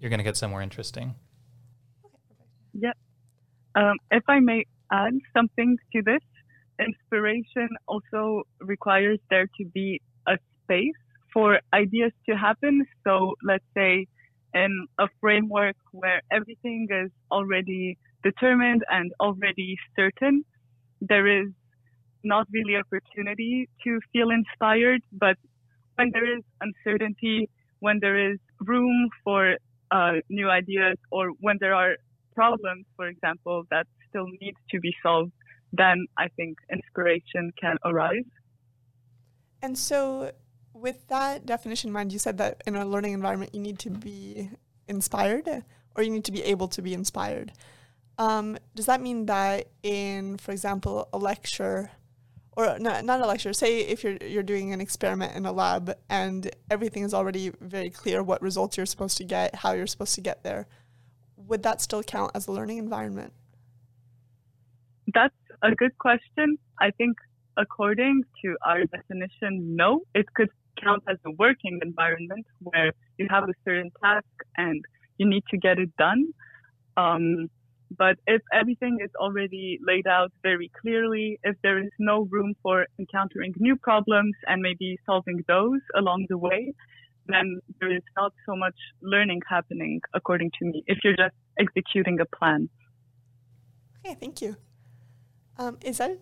you're 0.00 0.10
going 0.10 0.18
to 0.18 0.24
get 0.24 0.36
somewhere 0.36 0.62
interesting. 0.62 1.14
Yep. 2.74 2.96
Um, 3.74 3.96
if 4.10 4.22
I 4.28 4.40
may 4.40 4.64
add 4.92 5.14
something 5.36 5.76
to 5.92 6.02
this, 6.02 6.22
inspiration 6.80 7.68
also 7.86 8.42
requires 8.60 9.18
there 9.30 9.46
to 9.58 9.64
be 9.64 10.00
a 10.26 10.38
space 10.64 10.94
for 11.32 11.60
ideas 11.72 12.12
to 12.28 12.36
happen. 12.36 12.86
So 13.04 13.34
let's 13.42 13.64
say 13.76 14.06
in 14.54 14.86
a 14.98 15.08
framework 15.20 15.76
where 15.92 16.22
everything 16.30 16.88
is 16.90 17.10
already 17.30 17.98
determined 18.22 18.82
and 18.90 19.12
already 19.20 19.76
certain, 19.96 20.44
there 21.00 21.26
is 21.26 21.48
not 22.24 22.46
really 22.52 22.76
opportunity 22.76 23.68
to 23.84 24.00
feel 24.12 24.30
inspired, 24.30 25.02
but 25.12 25.36
when 25.96 26.10
there 26.12 26.36
is 26.36 26.42
uncertainty, 26.60 27.48
when 27.80 27.98
there 28.00 28.32
is 28.32 28.38
room 28.60 29.08
for 29.24 29.56
uh, 29.90 30.14
new 30.28 30.48
ideas, 30.48 30.96
or 31.10 31.30
when 31.40 31.56
there 31.60 31.74
are 31.74 31.96
problems, 32.34 32.84
for 32.96 33.06
example, 33.06 33.64
that 33.70 33.86
still 34.08 34.26
need 34.40 34.54
to 34.70 34.80
be 34.80 34.94
solved, 35.02 35.32
then 35.72 36.06
I 36.16 36.28
think 36.28 36.58
inspiration 36.72 37.52
can 37.60 37.76
arise. 37.84 38.30
And 39.60 39.76
so, 39.76 40.32
with 40.72 41.08
that 41.08 41.46
definition 41.46 41.88
in 41.88 41.94
mind, 41.94 42.12
you 42.12 42.18
said 42.18 42.38
that 42.38 42.62
in 42.66 42.76
a 42.76 42.84
learning 42.84 43.12
environment, 43.12 43.54
you 43.54 43.60
need 43.60 43.78
to 43.80 43.90
be 43.90 44.50
inspired 44.86 45.64
or 45.94 46.02
you 46.02 46.10
need 46.10 46.24
to 46.24 46.32
be 46.32 46.42
able 46.44 46.68
to 46.68 46.80
be 46.80 46.94
inspired. 46.94 47.52
Um, 48.18 48.58
does 48.74 48.86
that 48.86 49.00
mean 49.00 49.26
that 49.26 49.68
in, 49.82 50.38
for 50.38 50.52
example, 50.52 51.08
a 51.12 51.18
lecture, 51.18 51.90
or 52.58 52.76
not, 52.80 53.04
not 53.04 53.20
a 53.20 53.26
lecture, 53.26 53.52
say 53.52 53.82
if 53.82 54.02
you're, 54.02 54.16
you're 54.16 54.42
doing 54.42 54.72
an 54.72 54.80
experiment 54.80 55.36
in 55.36 55.46
a 55.46 55.52
lab 55.52 55.96
and 56.10 56.50
everything 56.68 57.04
is 57.04 57.14
already 57.14 57.52
very 57.60 57.88
clear 57.88 58.20
what 58.20 58.42
results 58.42 58.76
you're 58.76 58.84
supposed 58.84 59.16
to 59.18 59.24
get, 59.24 59.54
how 59.54 59.72
you're 59.72 59.86
supposed 59.86 60.16
to 60.16 60.20
get 60.20 60.42
there, 60.42 60.66
would 61.36 61.62
that 61.62 61.80
still 61.80 62.02
count 62.02 62.32
as 62.34 62.48
a 62.48 62.52
learning 62.52 62.78
environment? 62.78 63.32
That's 65.14 65.34
a 65.62 65.70
good 65.70 65.96
question. 65.98 66.58
I 66.80 66.90
think 66.90 67.16
according 67.56 68.24
to 68.42 68.56
our 68.66 68.84
definition, 68.86 69.76
no, 69.76 70.00
it 70.16 70.26
could 70.34 70.50
count 70.82 71.04
as 71.08 71.18
a 71.24 71.30
working 71.30 71.78
environment 71.80 72.44
where 72.58 72.90
you 73.18 73.28
have 73.30 73.44
a 73.44 73.54
certain 73.64 73.92
task 74.02 74.26
and 74.56 74.84
you 75.16 75.28
need 75.28 75.44
to 75.50 75.58
get 75.58 75.78
it 75.78 75.96
done. 75.96 76.26
Um, 76.96 77.50
but 77.96 78.16
if 78.26 78.42
everything 78.52 78.98
is 79.02 79.10
already 79.18 79.78
laid 79.86 80.06
out 80.06 80.32
very 80.42 80.70
clearly, 80.80 81.38
if 81.42 81.56
there 81.62 81.78
is 81.78 81.90
no 81.98 82.26
room 82.30 82.54
for 82.62 82.86
encountering 82.98 83.54
new 83.58 83.76
problems 83.76 84.34
and 84.46 84.60
maybe 84.62 84.98
solving 85.06 85.42
those 85.48 85.80
along 85.96 86.26
the 86.28 86.38
way, 86.38 86.74
then 87.26 87.60
there 87.80 87.94
is 87.94 88.02
not 88.16 88.32
so 88.46 88.56
much 88.56 88.76
learning 89.02 89.40
happening, 89.48 90.00
according 90.14 90.50
to 90.58 90.66
me, 90.66 90.82
if 90.86 90.98
you're 91.04 91.16
just 91.16 91.34
executing 91.58 92.18
a 92.20 92.26
plan. 92.36 92.68
Okay, 94.04 94.16
thank 94.18 94.40
you. 94.42 94.56
Um, 95.58 95.78
is 95.82 95.98
that 95.98 96.18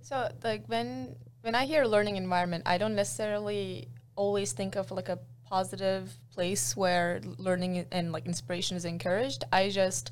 So 0.00 0.28
like 0.42 0.66
when 0.66 1.16
when 1.42 1.54
I 1.54 1.66
hear 1.66 1.84
learning 1.84 2.16
environment, 2.16 2.64
I 2.66 2.78
don't 2.78 2.94
necessarily 2.94 3.88
always 4.16 4.52
think 4.52 4.76
of 4.76 4.90
like 4.90 5.08
a 5.08 5.18
positive 5.44 6.18
place 6.32 6.76
where 6.76 7.20
learning 7.38 7.86
and 7.90 8.12
like 8.12 8.26
inspiration 8.26 8.76
is 8.76 8.84
encouraged. 8.84 9.44
I 9.52 9.70
just 9.70 10.10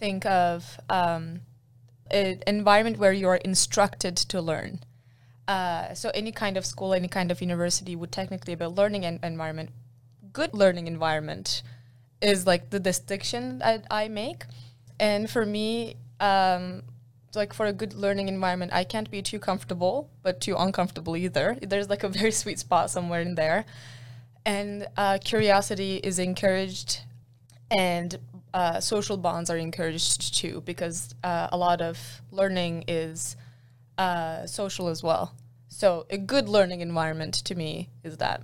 think 0.00 0.26
of 0.26 0.80
um, 0.88 1.42
an 2.10 2.42
environment 2.46 2.98
where 2.98 3.12
you're 3.12 3.36
instructed 3.36 4.16
to 4.16 4.40
learn. 4.40 4.80
Uh, 5.46 5.94
so 5.94 6.10
any 6.14 6.32
kind 6.32 6.56
of 6.56 6.64
school, 6.64 6.94
any 6.94 7.08
kind 7.08 7.30
of 7.30 7.40
university 7.40 7.94
would 7.94 8.12
technically 8.12 8.54
be 8.54 8.64
a 8.64 8.68
learning 8.68 9.04
en- 9.04 9.20
environment. 9.22 9.70
Good 10.32 10.54
learning 10.54 10.86
environment 10.86 11.62
is 12.20 12.46
like 12.46 12.70
the 12.70 12.80
distinction 12.80 13.58
that 13.58 13.84
I 13.90 14.08
make. 14.08 14.44
And 14.98 15.28
for 15.28 15.44
me, 15.46 15.96
um, 16.20 16.82
like 17.34 17.52
for 17.52 17.66
a 17.66 17.72
good 17.72 17.94
learning 17.94 18.28
environment, 18.28 18.72
I 18.72 18.84
can't 18.84 19.10
be 19.10 19.22
too 19.22 19.38
comfortable, 19.38 20.10
but 20.22 20.40
too 20.40 20.56
uncomfortable 20.56 21.16
either. 21.16 21.56
There's 21.62 21.88
like 21.88 22.04
a 22.04 22.08
very 22.08 22.32
sweet 22.32 22.58
spot 22.58 22.90
somewhere 22.90 23.20
in 23.20 23.34
there. 23.34 23.64
And 24.44 24.88
uh, 24.96 25.18
curiosity 25.22 25.96
is 25.96 26.18
encouraged, 26.18 27.00
and 27.70 28.18
uh, 28.54 28.80
social 28.80 29.16
bonds 29.16 29.50
are 29.50 29.56
encouraged 29.56 30.34
too, 30.34 30.62
because 30.64 31.14
uh, 31.22 31.48
a 31.52 31.56
lot 31.56 31.80
of 31.80 31.98
learning 32.30 32.84
is 32.88 33.36
uh, 33.98 34.46
social 34.46 34.88
as 34.88 35.02
well. 35.02 35.34
So, 35.68 36.06
a 36.10 36.18
good 36.18 36.48
learning 36.48 36.80
environment 36.80 37.34
to 37.34 37.54
me 37.54 37.90
is 38.02 38.16
that. 38.16 38.42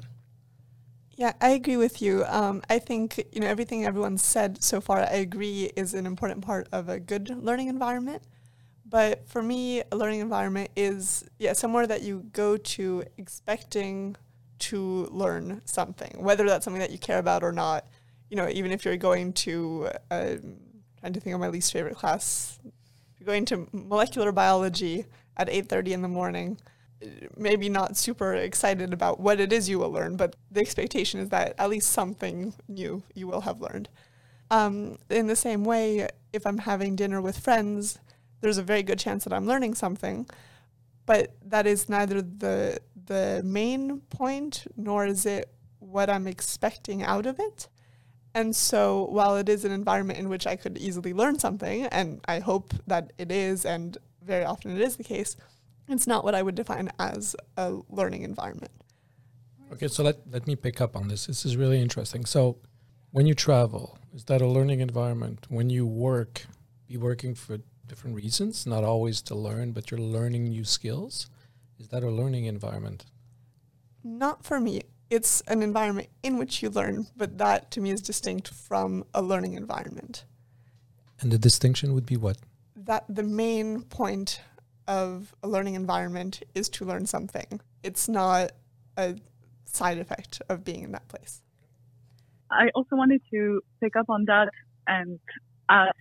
Yeah, 1.16 1.32
I 1.40 1.50
agree 1.50 1.78
with 1.78 2.02
you. 2.02 2.24
Um, 2.26 2.62
I 2.68 2.78
think 2.78 3.24
you 3.32 3.40
know 3.40 3.46
everything 3.46 3.84
everyone's 3.86 4.22
said 4.22 4.62
so 4.62 4.80
far. 4.80 5.00
I 5.00 5.16
agree 5.16 5.70
is 5.74 5.94
an 5.94 6.06
important 6.06 6.42
part 6.44 6.68
of 6.72 6.88
a 6.88 7.00
good 7.00 7.30
learning 7.30 7.68
environment. 7.68 8.22
But 8.88 9.26
for 9.26 9.42
me, 9.42 9.82
a 9.90 9.96
learning 9.96 10.20
environment 10.20 10.70
is 10.76 11.24
yeah 11.38 11.54
somewhere 11.54 11.86
that 11.86 12.02
you 12.02 12.26
go 12.32 12.56
to 12.56 13.04
expecting 13.16 14.16
to 14.58 15.06
learn 15.10 15.62
something, 15.64 16.22
whether 16.22 16.46
that's 16.46 16.64
something 16.64 16.80
that 16.80 16.90
you 16.90 16.98
care 16.98 17.18
about 17.18 17.42
or 17.42 17.52
not. 17.52 17.86
You 18.30 18.36
know, 18.36 18.48
even 18.48 18.72
if 18.72 18.84
you're 18.84 18.96
going 18.96 19.32
to 19.34 19.88
uh, 20.10 20.36
trying 21.00 21.12
to 21.12 21.20
think 21.20 21.34
of 21.34 21.40
my 21.40 21.48
least 21.48 21.72
favorite 21.72 21.96
class, 21.96 22.58
you're 23.18 23.26
going 23.26 23.44
to 23.46 23.68
molecular 23.72 24.32
biology 24.32 25.06
at 25.36 25.48
8:30 25.48 25.92
in 25.92 26.02
the 26.02 26.08
morning 26.08 26.58
maybe 27.36 27.68
not 27.68 27.96
super 27.96 28.34
excited 28.34 28.92
about 28.92 29.20
what 29.20 29.40
it 29.40 29.52
is 29.52 29.68
you 29.68 29.78
will 29.78 29.90
learn, 29.90 30.16
but 30.16 30.36
the 30.50 30.60
expectation 30.60 31.20
is 31.20 31.28
that 31.28 31.54
at 31.58 31.70
least 31.70 31.90
something 31.90 32.54
new 32.68 33.02
you 33.14 33.26
will 33.26 33.42
have 33.42 33.60
learned. 33.60 33.88
Um, 34.50 34.98
in 35.10 35.26
the 35.26 35.36
same 35.36 35.64
way, 35.64 36.08
if 36.32 36.46
I'm 36.46 36.58
having 36.58 36.96
dinner 36.96 37.20
with 37.20 37.38
friends, 37.38 37.98
there's 38.40 38.58
a 38.58 38.62
very 38.62 38.82
good 38.82 38.98
chance 38.98 39.24
that 39.24 39.32
I'm 39.32 39.46
learning 39.46 39.74
something, 39.74 40.26
but 41.04 41.34
that 41.44 41.66
is 41.66 41.88
neither 41.88 42.22
the 42.22 42.78
the 43.06 43.40
main 43.44 44.00
point 44.10 44.66
nor 44.76 45.06
is 45.06 45.26
it 45.26 45.52
what 45.78 46.10
I'm 46.10 46.26
expecting 46.26 47.02
out 47.02 47.26
of 47.26 47.38
it. 47.38 47.68
And 48.36 48.54
so, 48.54 49.06
while 49.06 49.38
it 49.38 49.48
is 49.48 49.64
an 49.64 49.72
environment 49.72 50.18
in 50.18 50.28
which 50.28 50.46
I 50.46 50.56
could 50.56 50.76
easily 50.76 51.14
learn 51.14 51.38
something, 51.38 51.86
and 51.86 52.20
I 52.28 52.40
hope 52.40 52.74
that 52.86 53.14
it 53.16 53.32
is, 53.32 53.64
and 53.64 53.96
very 54.22 54.44
often 54.44 54.76
it 54.76 54.82
is 54.82 54.96
the 54.96 55.04
case, 55.04 55.36
it's 55.88 56.06
not 56.06 56.22
what 56.22 56.34
I 56.34 56.42
would 56.42 56.54
define 56.54 56.90
as 56.98 57.34
a 57.56 57.78
learning 57.88 58.24
environment. 58.24 58.72
Okay, 59.72 59.88
so 59.88 60.02
let, 60.02 60.18
let 60.30 60.46
me 60.46 60.54
pick 60.54 60.82
up 60.82 60.96
on 60.96 61.08
this. 61.08 61.24
This 61.24 61.46
is 61.46 61.56
really 61.56 61.80
interesting. 61.80 62.26
So, 62.26 62.58
when 63.10 63.26
you 63.26 63.32
travel, 63.32 63.98
is 64.14 64.24
that 64.24 64.42
a 64.42 64.46
learning 64.46 64.80
environment? 64.80 65.46
When 65.48 65.70
you 65.70 65.86
work, 65.86 66.44
be 66.86 66.98
working 66.98 67.34
for 67.34 67.60
different 67.86 68.16
reasons, 68.16 68.66
not 68.66 68.84
always 68.84 69.22
to 69.22 69.34
learn, 69.34 69.72
but 69.72 69.90
you're 69.90 69.98
learning 69.98 70.50
new 70.50 70.64
skills. 70.64 71.30
Is 71.78 71.88
that 71.88 72.02
a 72.02 72.10
learning 72.10 72.44
environment? 72.44 73.06
Not 74.04 74.44
for 74.44 74.60
me. 74.60 74.82
It's 75.08 75.40
an 75.42 75.62
environment 75.62 76.08
in 76.22 76.36
which 76.36 76.62
you 76.62 76.70
learn, 76.70 77.06
but 77.16 77.38
that 77.38 77.70
to 77.72 77.80
me 77.80 77.90
is 77.90 78.02
distinct 78.02 78.48
from 78.48 79.04
a 79.14 79.22
learning 79.22 79.54
environment. 79.54 80.24
And 81.20 81.30
the 81.30 81.38
distinction 81.38 81.94
would 81.94 82.06
be 82.06 82.16
what? 82.16 82.38
That 82.74 83.04
the 83.08 83.22
main 83.22 83.82
point 83.82 84.40
of 84.88 85.34
a 85.42 85.48
learning 85.48 85.74
environment 85.74 86.42
is 86.54 86.68
to 86.70 86.84
learn 86.84 87.06
something. 87.06 87.60
It's 87.82 88.08
not 88.08 88.52
a 88.96 89.16
side 89.64 89.98
effect 89.98 90.42
of 90.48 90.64
being 90.64 90.82
in 90.82 90.92
that 90.92 91.06
place. 91.08 91.42
I 92.50 92.68
also 92.74 92.96
wanted 92.96 93.22
to 93.32 93.60
pick 93.80 93.96
up 93.96 94.06
on 94.08 94.24
that 94.26 94.48
and 94.86 95.18
ask 95.68 95.94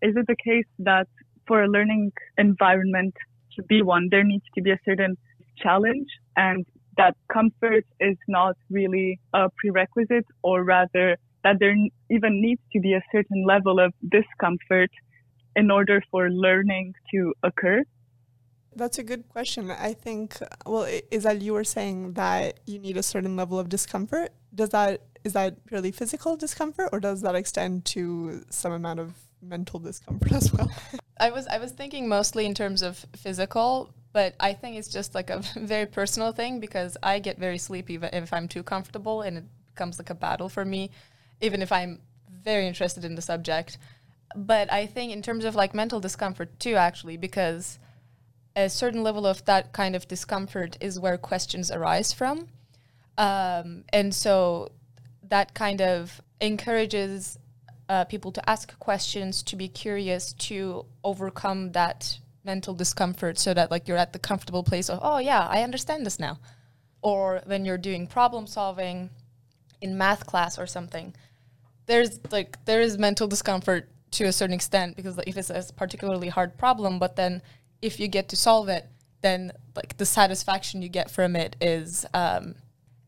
is 0.00 0.16
it 0.16 0.26
the 0.26 0.36
case 0.36 0.66
that 0.80 1.06
for 1.46 1.62
a 1.62 1.68
learning 1.68 2.12
environment 2.38 3.14
to 3.56 3.62
be 3.62 3.82
one, 3.82 4.08
there 4.10 4.24
needs 4.24 4.44
to 4.54 4.62
be 4.62 4.70
a 4.72 4.78
certain 4.84 5.16
challenge 5.56 6.08
and 6.36 6.66
that 6.96 7.16
comfort 7.32 7.84
is 8.00 8.16
not 8.28 8.56
really 8.70 9.20
a 9.32 9.48
prerequisite 9.58 10.26
or 10.42 10.62
rather 10.64 11.16
that 11.44 11.56
there 11.58 11.74
even 12.10 12.40
needs 12.40 12.60
to 12.72 12.80
be 12.80 12.92
a 12.92 13.02
certain 13.10 13.44
level 13.44 13.80
of 13.80 13.92
discomfort 14.10 14.90
in 15.56 15.70
order 15.70 16.02
for 16.10 16.30
learning 16.30 16.94
to 17.12 17.34
occur? 17.42 17.82
That's 18.74 18.98
a 18.98 19.02
good 19.02 19.28
question. 19.28 19.70
I 19.70 19.92
think, 19.92 20.38
well, 20.64 20.86
Isel 21.10 21.42
you 21.42 21.52
were 21.52 21.64
saying 21.64 22.14
that 22.14 22.60
you 22.66 22.78
need 22.78 22.96
a 22.96 23.02
certain 23.02 23.36
level 23.36 23.58
of 23.58 23.68
discomfort? 23.68 24.30
Does 24.54 24.70
that 24.70 25.02
is 25.24 25.34
that 25.34 25.64
purely 25.66 25.92
physical 25.92 26.36
discomfort, 26.36 26.88
or 26.92 26.98
does 26.98 27.22
that 27.22 27.36
extend 27.36 27.84
to 27.84 28.44
some 28.50 28.72
amount 28.72 28.98
of 28.98 29.14
mental 29.42 29.80
discomfort 29.80 30.32
as 30.32 30.52
well? 30.52 30.70
I 31.20 31.30
was 31.30 31.46
I 31.46 31.58
was 31.58 31.72
thinking 31.72 32.08
mostly 32.08 32.46
in 32.46 32.54
terms 32.54 32.82
of 32.82 33.04
physical, 33.16 33.92
but 34.12 34.34
I 34.40 34.52
think 34.52 34.76
it's 34.76 34.88
just 34.88 35.14
like 35.14 35.30
a 35.30 35.38
very 35.56 35.86
personal 35.86 36.32
thing 36.32 36.60
because 36.60 36.96
I 37.02 37.18
get 37.18 37.38
very 37.38 37.58
sleepy 37.58 37.96
if 37.96 38.32
I'm 38.32 38.48
too 38.48 38.62
comfortable, 38.62 39.22
and 39.22 39.38
it 39.38 39.44
becomes 39.74 39.98
like 39.98 40.10
a 40.10 40.14
battle 40.14 40.48
for 40.48 40.64
me, 40.64 40.90
even 41.40 41.62
if 41.62 41.72
I'm 41.72 42.00
very 42.42 42.66
interested 42.66 43.04
in 43.04 43.14
the 43.14 43.22
subject. 43.22 43.78
But 44.34 44.72
I 44.72 44.86
think 44.86 45.12
in 45.12 45.22
terms 45.22 45.44
of 45.44 45.54
like 45.54 45.74
mental 45.74 46.00
discomfort 46.00 46.58
too, 46.58 46.76
actually, 46.76 47.16
because 47.16 47.78
a 48.56 48.68
certain 48.68 49.02
level 49.02 49.26
of 49.26 49.44
that 49.44 49.72
kind 49.72 49.96
of 49.96 50.08
discomfort 50.08 50.76
is 50.80 50.98
where 50.98 51.18
questions 51.18 51.70
arise 51.70 52.12
from. 52.12 52.48
Um, 53.18 53.84
and 53.92 54.14
so 54.14 54.72
that 55.28 55.54
kind 55.54 55.80
of 55.80 56.20
encourages 56.40 57.38
uh, 57.92 58.04
people 58.06 58.32
to 58.32 58.48
ask 58.48 58.78
questions, 58.78 59.42
to 59.42 59.54
be 59.54 59.68
curious, 59.68 60.32
to 60.32 60.86
overcome 61.04 61.72
that 61.72 62.18
mental 62.42 62.72
discomfort 62.72 63.38
so 63.38 63.52
that 63.52 63.70
like 63.70 63.86
you're 63.86 63.98
at 63.98 64.14
the 64.14 64.18
comfortable 64.18 64.62
place 64.62 64.88
of, 64.88 64.98
oh 65.02 65.18
yeah, 65.18 65.46
I 65.46 65.62
understand 65.62 66.06
this 66.06 66.18
now. 66.18 66.38
Or 67.02 67.42
when 67.44 67.66
you're 67.66 67.76
doing 67.76 68.06
problem 68.06 68.46
solving 68.46 69.10
in 69.82 69.98
math 69.98 70.24
class 70.24 70.58
or 70.58 70.66
something, 70.66 71.14
there's 71.84 72.18
like 72.30 72.64
there 72.64 72.80
is 72.80 72.96
mental 72.96 73.28
discomfort 73.28 73.90
to 74.12 74.24
a 74.24 74.32
certain 74.32 74.54
extent 74.54 74.96
because 74.96 75.18
if 75.26 75.36
it's 75.36 75.50
a 75.50 75.62
particularly 75.74 76.30
hard 76.30 76.56
problem, 76.56 76.98
but 76.98 77.16
then 77.16 77.42
if 77.82 78.00
you 78.00 78.08
get 78.08 78.30
to 78.30 78.36
solve 78.36 78.70
it, 78.70 78.86
then 79.20 79.52
like 79.76 79.98
the 79.98 80.06
satisfaction 80.06 80.80
you 80.80 80.88
get 80.88 81.10
from 81.10 81.36
it 81.36 81.56
is 81.60 82.06
um, 82.14 82.54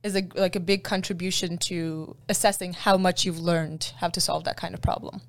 is 0.05 0.15
a 0.15 0.29
like 0.37 0.55
a 0.55 0.61
big 0.61 0.85
contribution 0.85 1.59
to 1.59 2.15
assessing 2.29 2.75
how 2.75 2.97
much 2.97 3.25
you've 3.25 3.41
learned 3.41 3.93
how 3.99 4.09
to 4.09 4.21
solve 4.21 4.45
that 4.45 4.57
kind 4.57 4.75
of 4.75 4.83
problem. 4.83 5.23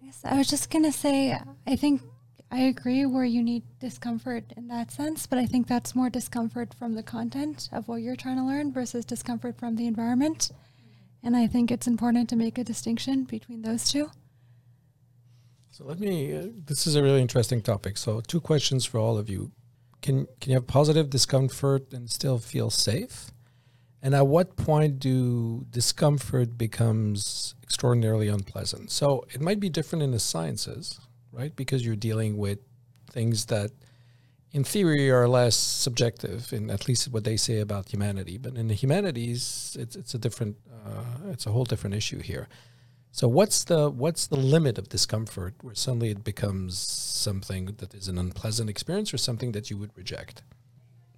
Yes, 0.00 0.20
I 0.24 0.38
was 0.38 0.48
just 0.48 0.70
gonna 0.70 0.92
say 0.92 1.38
I 1.66 1.76
think 1.76 2.00
I 2.50 2.60
agree 2.60 3.04
where 3.04 3.24
you 3.24 3.42
need 3.42 3.64
discomfort 3.80 4.44
in 4.56 4.68
that 4.68 4.92
sense, 4.92 5.26
but 5.26 5.38
I 5.38 5.46
think 5.46 5.66
that's 5.66 5.94
more 5.94 6.08
discomfort 6.08 6.72
from 6.74 6.94
the 6.94 7.02
content 7.02 7.68
of 7.72 7.88
what 7.88 8.02
you're 8.02 8.16
trying 8.16 8.36
to 8.36 8.44
learn 8.44 8.72
versus 8.72 9.04
discomfort 9.04 9.58
from 9.58 9.76
the 9.76 9.86
environment. 9.86 10.50
And 11.22 11.36
I 11.36 11.46
think 11.46 11.70
it's 11.70 11.86
important 11.86 12.28
to 12.28 12.36
make 12.36 12.58
a 12.58 12.64
distinction 12.64 13.24
between 13.24 13.62
those 13.62 13.90
two. 13.90 14.10
So 15.70 15.84
let 15.84 15.98
me. 15.98 16.36
Uh, 16.36 16.48
this 16.66 16.86
is 16.86 16.94
a 16.94 17.02
really 17.02 17.22
interesting 17.22 17.62
topic. 17.62 17.96
So 17.96 18.20
two 18.20 18.40
questions 18.40 18.84
for 18.84 18.98
all 18.98 19.16
of 19.18 19.30
you: 19.30 19.50
Can 20.02 20.26
can 20.40 20.50
you 20.50 20.56
have 20.56 20.66
positive 20.66 21.08
discomfort 21.08 21.92
and 21.92 22.10
still 22.10 22.38
feel 22.38 22.68
safe? 22.70 23.32
And 24.02 24.14
at 24.16 24.26
what 24.26 24.56
point 24.56 24.98
do 24.98 25.64
discomfort 25.70 26.58
becomes 26.58 27.54
extraordinarily 27.62 28.26
unpleasant? 28.26 28.90
So 28.90 29.24
it 29.30 29.40
might 29.40 29.60
be 29.60 29.68
different 29.68 30.02
in 30.02 30.10
the 30.10 30.18
sciences, 30.18 31.00
right? 31.30 31.54
Because 31.54 31.86
you're 31.86 31.94
dealing 31.94 32.36
with 32.36 32.58
things 33.12 33.46
that, 33.46 33.70
in 34.50 34.64
theory, 34.64 35.08
are 35.10 35.28
less 35.28 35.54
subjective, 35.54 36.52
in 36.52 36.68
at 36.68 36.88
least 36.88 37.12
what 37.12 37.22
they 37.22 37.36
say 37.36 37.60
about 37.60 37.90
humanity. 37.90 38.38
But 38.38 38.56
in 38.56 38.66
the 38.66 38.74
humanities, 38.74 39.76
it's 39.78 39.94
it's 39.94 40.14
a 40.14 40.18
different, 40.18 40.56
uh, 40.84 41.30
it's 41.30 41.46
a 41.46 41.52
whole 41.52 41.64
different 41.64 41.94
issue 41.94 42.20
here. 42.20 42.48
So 43.12 43.28
what's 43.28 43.64
the 43.64 43.88
what's 43.88 44.26
the 44.26 44.36
limit 44.36 44.78
of 44.78 44.88
discomfort 44.88 45.54
where 45.62 45.76
suddenly 45.76 46.10
it 46.10 46.24
becomes 46.24 46.76
something 46.78 47.66
that 47.76 47.94
is 47.94 48.08
an 48.08 48.18
unpleasant 48.18 48.68
experience 48.68 49.14
or 49.14 49.18
something 49.18 49.52
that 49.52 49.70
you 49.70 49.76
would 49.76 49.96
reject? 49.96 50.42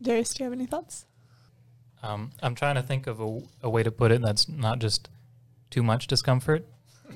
Darius, 0.02 0.34
do 0.34 0.44
you 0.44 0.50
have 0.50 0.52
any 0.52 0.66
thoughts? 0.66 1.06
Um, 2.04 2.32
I'm 2.42 2.54
trying 2.54 2.74
to 2.74 2.82
think 2.82 3.06
of 3.06 3.20
a, 3.20 3.40
a, 3.62 3.70
way 3.70 3.82
to 3.82 3.90
put 3.90 4.12
it 4.12 4.20
that's 4.20 4.46
not 4.46 4.78
just 4.78 5.08
too 5.70 5.82
much 5.82 6.06
discomfort. 6.06 6.66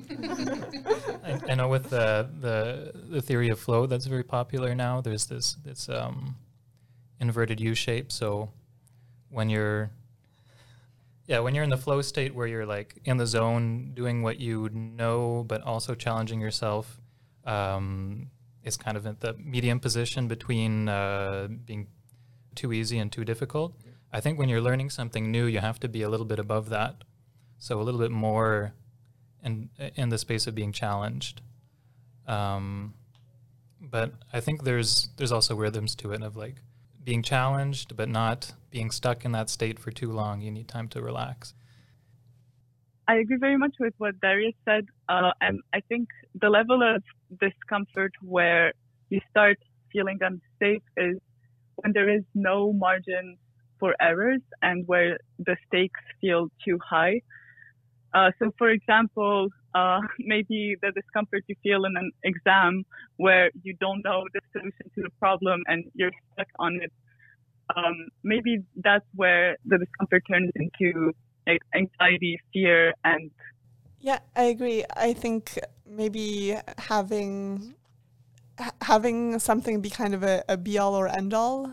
I, 0.09 1.39
I, 1.49 1.55
know 1.55 1.67
with 1.67 1.91
the, 1.91 2.27
the 2.39 2.91
the 3.07 3.21
theory 3.21 3.49
of 3.49 3.59
flow 3.59 3.85
that's 3.85 4.07
very 4.07 4.23
popular 4.23 4.73
now. 4.73 4.99
There's 4.99 5.27
this 5.27 5.57
this 5.63 5.89
um, 5.89 6.37
inverted 7.19 7.59
U 7.59 7.75
shape. 7.75 8.11
So 8.11 8.49
when 9.29 9.51
you're 9.51 9.91
yeah, 11.27 11.37
when 11.39 11.53
you're 11.53 11.63
in 11.63 11.69
the 11.69 11.77
flow 11.77 12.01
state 12.01 12.33
where 12.33 12.47
you're 12.47 12.65
like 12.65 12.95
in 13.05 13.17
the 13.17 13.27
zone, 13.27 13.91
doing 13.93 14.23
what 14.23 14.39
you 14.39 14.69
know, 14.73 15.45
but 15.47 15.61
also 15.61 15.93
challenging 15.93 16.41
yourself, 16.41 16.99
um, 17.45 18.31
is 18.63 18.75
kind 18.75 18.97
of 18.97 19.05
at 19.05 19.19
the 19.19 19.33
medium 19.33 19.79
position 19.79 20.27
between 20.27 20.89
uh, 20.89 21.47
being 21.47 21.85
too 22.55 22.73
easy 22.73 22.97
and 22.97 23.11
too 23.11 23.23
difficult. 23.23 23.75
I 24.11 24.19
think 24.19 24.39
when 24.39 24.49
you're 24.49 24.61
learning 24.61 24.89
something 24.89 25.31
new, 25.31 25.45
you 25.45 25.59
have 25.59 25.79
to 25.81 25.87
be 25.87 26.01
a 26.01 26.09
little 26.09 26.25
bit 26.25 26.39
above 26.39 26.69
that, 26.69 27.03
so 27.57 27.79
a 27.79 27.83
little 27.83 27.99
bit 27.99 28.11
more 28.11 28.73
in 29.43 29.69
in 29.95 30.09
the 30.09 30.17
space 30.17 30.47
of 30.47 30.55
being 30.55 30.71
challenged. 30.71 31.41
Um, 32.27 32.93
but 33.81 34.13
I 34.33 34.39
think 34.39 34.63
there's 34.63 35.09
there's 35.17 35.31
also 35.31 35.55
rhythms 35.55 35.95
to 35.95 36.11
it 36.11 36.23
of 36.23 36.35
like 36.35 36.55
being 37.03 37.23
challenged, 37.23 37.95
but 37.95 38.09
not 38.09 38.53
being 38.71 38.91
stuck 38.91 39.25
in 39.25 39.31
that 39.31 39.49
state 39.49 39.79
for 39.79 39.91
too 39.91 40.11
long. 40.11 40.41
You 40.41 40.51
need 40.51 40.67
time 40.67 40.87
to 40.89 41.01
relax. 41.01 41.53
I 43.07 43.15
agree 43.15 43.37
very 43.37 43.57
much 43.57 43.75
with 43.79 43.93
what 43.97 44.19
Darius 44.21 44.53
said, 44.65 44.85
uh, 45.07 45.31
and 45.41 45.61
I 45.73 45.79
think 45.81 46.09
the 46.39 46.49
level 46.49 46.83
of 46.83 47.01
discomfort 47.39 48.13
where 48.21 48.73
you 49.09 49.19
start 49.31 49.57
feeling 49.91 50.19
unsafe 50.21 50.83
is 50.95 51.17
when 51.77 51.93
there 51.93 52.07
is 52.07 52.23
no 52.35 52.71
margin 52.71 53.37
for 53.79 53.95
errors 54.01 54.41
and 54.61 54.87
where 54.87 55.17
the 55.39 55.55
stakes 55.67 56.01
feel 56.21 56.47
too 56.65 56.77
high. 56.87 57.21
Uh, 58.13 58.31
so, 58.39 58.51
for 58.57 58.69
example, 58.69 59.49
uh, 59.75 59.99
maybe 60.19 60.75
the 60.81 60.91
discomfort 60.91 61.43
you 61.47 61.55
feel 61.63 61.85
in 61.85 61.95
an 61.95 62.11
exam 62.23 62.83
where 63.17 63.51
you 63.63 63.75
don't 63.79 64.01
know 64.03 64.23
the 64.33 64.41
solution 64.51 64.91
to 64.95 65.01
the 65.03 65.09
problem 65.19 65.61
and 65.67 65.85
you're 65.93 66.11
stuck 66.33 66.47
on 66.59 66.79
it. 66.81 66.91
Um, 67.75 68.07
maybe 68.23 68.63
that's 68.77 69.05
where 69.15 69.57
the 69.65 69.77
discomfort 69.77 70.23
turns 70.29 70.51
into 70.55 71.13
anxiety, 71.75 72.39
fear, 72.51 72.93
and. 73.03 73.29
Yeah, 73.99 74.19
I 74.35 74.43
agree. 74.43 74.85
I 74.95 75.13
think 75.13 75.59
maybe 75.85 76.55
having 76.77 77.75
having 78.81 79.39
something 79.39 79.81
be 79.81 79.89
kind 79.89 80.13
of 80.13 80.23
a, 80.23 80.43
a 80.49 80.57
be 80.57 80.77
all 80.77 80.93
or 80.93 81.07
end 81.07 81.33
all 81.33 81.71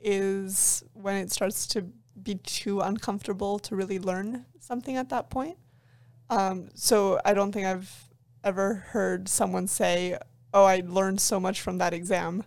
is 0.00 0.84
when 0.92 1.16
it 1.16 1.30
starts 1.32 1.66
to 1.68 1.86
be 2.22 2.36
too 2.36 2.80
uncomfortable 2.80 3.58
to 3.60 3.76
really 3.76 3.98
learn 3.98 4.46
something 4.58 4.96
at 4.96 5.08
that 5.10 5.30
point. 5.30 5.58
Um, 6.30 6.68
so 6.74 7.20
I 7.24 7.34
don't 7.34 7.52
think 7.52 7.66
I've 7.66 8.08
ever 8.42 8.74
heard 8.74 9.28
someone 9.28 9.66
say, 9.66 10.18
"Oh, 10.52 10.64
I 10.64 10.82
learned 10.84 11.20
so 11.20 11.38
much 11.38 11.60
from 11.60 11.78
that 11.78 11.92
exam." 11.92 12.44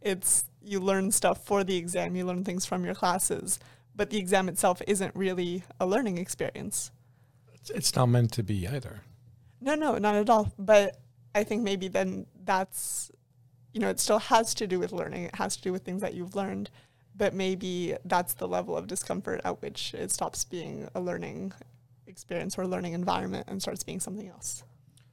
It's 0.00 0.44
you 0.64 0.80
learn 0.80 1.10
stuff 1.10 1.44
for 1.44 1.64
the 1.64 1.76
exam, 1.76 2.16
you 2.16 2.24
learn 2.24 2.44
things 2.44 2.64
from 2.66 2.84
your 2.84 2.94
classes, 2.94 3.58
but 3.94 4.10
the 4.10 4.18
exam 4.18 4.48
itself 4.48 4.80
isn't 4.86 5.14
really 5.14 5.64
a 5.80 5.86
learning 5.86 6.18
experience. 6.18 6.90
It's, 7.52 7.70
it's 7.70 7.96
not 7.96 8.06
meant 8.06 8.32
to 8.32 8.42
be 8.42 8.66
either. 8.66 9.02
No, 9.60 9.74
no, 9.74 9.98
not 9.98 10.14
at 10.14 10.30
all. 10.30 10.52
But 10.58 11.00
I 11.34 11.44
think 11.44 11.62
maybe 11.62 11.88
then 11.88 12.26
that's, 12.44 13.10
you 13.72 13.80
know, 13.80 13.88
it 13.88 14.00
still 14.00 14.18
has 14.18 14.54
to 14.54 14.66
do 14.66 14.78
with 14.78 14.92
learning. 14.92 15.24
It 15.24 15.34
has 15.36 15.56
to 15.56 15.62
do 15.62 15.72
with 15.72 15.82
things 15.82 16.02
that 16.02 16.14
you've 16.14 16.34
learned, 16.34 16.70
but 17.16 17.34
maybe 17.34 17.96
that's 18.04 18.34
the 18.34 18.48
level 18.48 18.76
of 18.76 18.86
discomfort 18.86 19.40
at 19.44 19.62
which 19.62 19.94
it 19.94 20.10
stops 20.10 20.44
being 20.44 20.88
a 20.94 21.00
learning 21.00 21.52
experience 22.06 22.58
or 22.58 22.62
a 22.62 22.68
learning 22.68 22.92
environment 22.92 23.46
and 23.48 23.60
starts 23.60 23.82
being 23.82 24.00
something 24.00 24.28
else. 24.28 24.64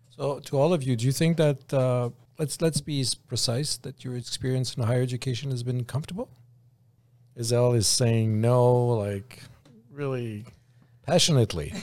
So, 0.09 0.39
to 0.39 0.57
all 0.57 0.73
of 0.73 0.83
you, 0.83 0.95
do 0.95 1.05
you 1.05 1.13
think 1.13 1.37
that 1.37 1.73
uh, 1.73 2.09
let's 2.37 2.61
let's 2.61 2.81
be 2.81 3.05
precise 3.27 3.77
that 3.77 4.03
your 4.03 4.17
experience 4.17 4.75
in 4.75 4.83
higher 4.83 5.01
education 5.01 5.51
has 5.51 5.63
been 5.63 5.85
comfortable? 5.85 6.29
Isel 7.37 7.75
is 7.75 7.87
saying 7.87 8.41
no, 8.41 8.87
like 8.87 9.43
really 9.91 10.45
passionately. 11.05 11.73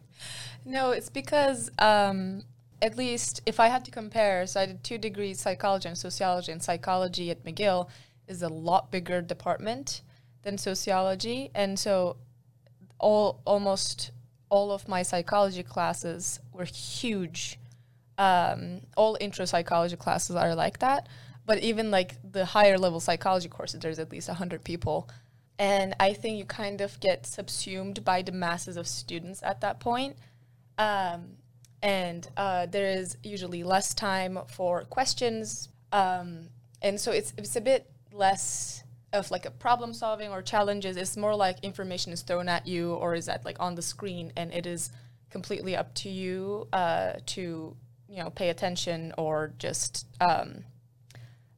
no, 0.64 0.90
it's 0.90 1.10
because 1.10 1.70
um, 1.78 2.42
at 2.86 2.96
least 2.96 3.42
if 3.46 3.58
I 3.58 3.66
had 3.66 3.84
to 3.86 3.90
compare, 3.90 4.46
so 4.46 4.60
I 4.60 4.66
did 4.66 4.84
two 4.84 4.96
degrees 4.96 5.40
psychology 5.40 5.88
and 5.88 5.98
sociology, 5.98 6.52
and 6.52 6.62
psychology 6.62 7.32
at 7.32 7.44
McGill 7.44 7.88
is 8.28 8.42
a 8.42 8.48
lot 8.48 8.92
bigger 8.92 9.20
department 9.20 10.02
than 10.44 10.56
sociology, 10.56 11.50
and 11.52 11.76
so 11.76 12.16
all 13.00 13.40
almost 13.44 14.12
all 14.50 14.70
of 14.70 14.86
my 14.86 15.02
psychology 15.02 15.64
classes 15.64 16.38
were 16.52 16.64
huge. 16.64 17.58
Um, 18.18 18.82
all 18.96 19.18
intro 19.20 19.46
psychology 19.46 19.96
classes 19.96 20.36
are 20.36 20.54
like 20.54 20.78
that, 20.78 21.08
but 21.44 21.58
even 21.58 21.90
like 21.90 22.14
the 22.22 22.44
higher 22.44 22.78
level 22.78 23.00
psychology 23.00 23.48
courses, 23.48 23.80
there's 23.80 23.98
at 23.98 24.12
least 24.12 24.28
100 24.28 24.62
people. 24.62 25.08
And 25.58 25.96
I 25.98 26.12
think 26.12 26.38
you 26.38 26.44
kind 26.44 26.80
of 26.80 27.00
get 27.00 27.26
subsumed 27.26 28.04
by 28.04 28.22
the 28.22 28.32
masses 28.32 28.76
of 28.76 28.86
students 28.86 29.42
at 29.42 29.60
that 29.62 29.80
point. 29.80 30.16
Um, 30.78 31.38
and 31.82 32.28
uh, 32.36 32.66
there 32.66 32.88
is 32.88 33.16
usually 33.22 33.62
less 33.62 33.94
time 33.94 34.38
for 34.48 34.84
questions. 34.84 35.68
Um, 35.92 36.48
and 36.82 37.00
so 37.00 37.12
it's, 37.12 37.32
it's 37.36 37.56
a 37.56 37.60
bit 37.60 37.90
less 38.12 38.82
of 39.12 39.30
like 39.30 39.46
a 39.46 39.50
problem 39.50 39.92
solving 39.92 40.30
or 40.30 40.42
challenges. 40.42 40.96
It's 40.96 41.16
more 41.16 41.34
like 41.34 41.60
information 41.62 42.12
is 42.12 42.22
thrown 42.22 42.48
at 42.48 42.66
you 42.66 42.94
or 42.94 43.14
is 43.14 43.26
that 43.26 43.44
like 43.44 43.56
on 43.60 43.74
the 43.74 43.82
screen 43.82 44.32
and 44.36 44.52
it 44.52 44.66
is 44.66 44.90
completely 45.30 45.76
up 45.76 45.94
to 45.94 46.08
you 46.08 46.68
uh, 46.72 47.14
to, 47.26 47.76
you 48.08 48.22
know, 48.22 48.30
pay 48.30 48.50
attention 48.50 49.12
or 49.18 49.52
just 49.58 50.06
um, 50.20 50.64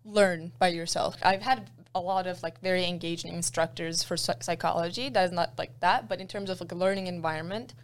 learn 0.05 0.53
by 0.59 0.69
yourself. 0.69 1.17
I've 1.23 1.43
had 1.43 1.71
a 1.95 2.01
lot 2.01 2.27
of 2.27 2.43
like 2.43 2.61
very 2.61 2.87
engaging 2.87 3.33
instructors 3.33 4.03
for 4.03 4.17
psychology 4.17 5.09
that 5.09 5.25
is 5.25 5.33
not 5.33 5.53
like 5.59 5.79
that, 5.81 6.09
but 6.09 6.21
in 6.21 6.29
terms 6.29 6.51
of 6.51 6.61
like 6.61 6.73
a 6.73 6.75
learning 6.75 7.07
environment, 7.07 7.75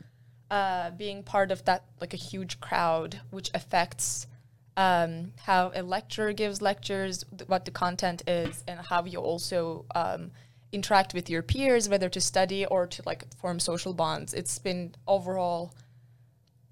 uh, 0.50 0.90
being 0.90 1.22
part 1.22 1.50
of 1.50 1.64
that 1.64 1.84
like 2.00 2.14
a 2.14 2.18
huge 2.18 2.60
crowd, 2.60 3.20
which 3.30 3.50
affects 3.54 4.26
um, 4.76 5.32
how 5.42 5.72
a 5.74 5.82
lecturer 5.82 6.32
gives 6.32 6.60
lectures, 6.60 7.24
th- 7.36 7.48
what 7.48 7.64
the 7.64 7.70
content 7.70 8.22
is, 8.26 8.64
and 8.66 8.80
how 8.80 9.04
you 9.04 9.18
also 9.18 9.84
um, 9.94 10.32
interact 10.72 11.14
with 11.14 11.30
your 11.30 11.42
peers, 11.42 11.88
whether 11.88 12.08
to 12.08 12.20
study 12.20 12.66
or 12.66 12.86
to 12.86 13.02
like 13.06 13.24
form 13.36 13.60
social 13.60 13.94
bonds. 13.94 14.34
It's 14.34 14.58
been 14.58 14.94
overall 15.06 15.72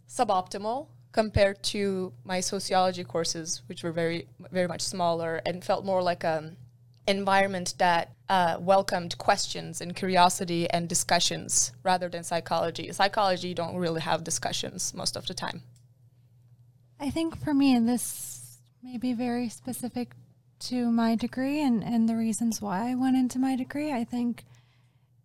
suboptimal 0.09 0.89
compared 1.13 1.63
to 1.63 2.13
my 2.25 2.41
sociology 2.41 3.05
courses, 3.05 3.63
which 3.67 3.83
were 3.85 3.93
very, 3.93 4.27
very 4.51 4.67
much 4.67 4.83
smaller 4.83 5.41
and 5.47 5.65
felt 5.65 5.85
more 5.85 6.03
like 6.03 6.25
an 6.25 6.57
environment 7.07 7.75
that 7.79 8.13
uh, 8.29 8.57
welcomed 8.61 9.19
questions 9.19 9.81
and 9.81 9.97
curiosity 9.97 10.69
and 10.71 10.89
discussions 10.89 11.73
rather 11.83 12.09
than 12.09 12.25
psychology. 12.25 12.91
Psychology, 12.93 13.49
you 13.49 13.55
don't 13.55 13.77
really 13.77 14.01
have 14.01 14.25
discussions 14.25 14.95
most 14.95 15.17
of 15.17 15.27
the 15.27 15.35
time. 15.35 15.63
I 17.01 17.11
think 17.11 17.37
for 17.43 17.53
me, 17.53 17.79
this 17.79 18.59
may 18.83 18.97
be 18.97 19.13
very 19.13 19.49
specific 19.49 20.13
to 20.61 20.91
my 20.91 21.17
degree 21.17 21.61
and, 21.61 21.83
and 21.83 22.09
the 22.09 22.17
reasons 22.17 22.63
why 22.63 22.91
I 22.91 22.95
went 22.95 23.17
into 23.17 23.39
my 23.39 23.57
degree. 23.57 23.93
I 23.93 24.05
think 24.05 24.45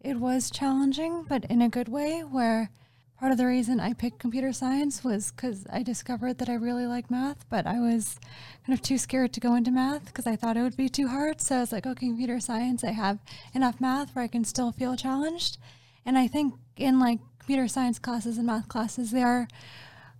it 0.02 0.20
was 0.20 0.50
challenging, 0.50 1.26
but 1.30 1.46
in 1.46 1.62
a 1.62 1.70
good 1.70 1.88
way, 1.88 2.22
where 2.22 2.72
part 3.20 3.32
of 3.32 3.38
the 3.38 3.48
reason 3.48 3.80
I 3.80 3.94
picked 3.94 4.20
computer 4.20 4.54
science 4.54 5.04
was 5.04 5.32
because 5.32 5.66
I 5.72 5.82
discovered 5.82 6.38
that 6.38 6.50
I 6.50 6.54
really 6.54 6.86
like 6.86 7.10
math, 7.10 7.50
but 7.50 7.66
I 7.66 7.80
was 7.80 8.20
kind 8.66 8.78
of 8.78 8.82
too 8.82 8.98
scared 8.98 9.34
to 9.34 9.40
go 9.40 9.56
into 9.56 9.72
math 9.72 10.06
because 10.06 10.28
I 10.28 10.36
thought 10.36 10.58
it 10.58 10.62
would 10.62 10.78
be 10.78 10.90
too 10.90 11.08
hard. 11.08 11.42
So 11.42 11.58
I 11.58 11.60
was 11.62 11.72
like, 11.72 11.88
okay, 11.88 12.08
computer 12.08 12.40
science, 12.40 12.84
I 12.84 12.92
have 12.92 13.20
enough 13.54 13.82
math 13.82 14.16
where 14.16 14.24
I 14.24 14.28
can 14.28 14.44
still 14.44 14.72
feel 14.72 14.96
challenged. 14.96 15.58
And 16.06 16.18
I 16.18 16.28
think 16.28 16.54
in 16.76 17.00
like 17.00 17.20
computer 17.40 17.68
science 17.68 17.98
classes 17.98 18.38
and 18.38 18.46
math 18.46 18.68
classes, 18.68 19.12
they 19.12 19.24
are 19.24 19.48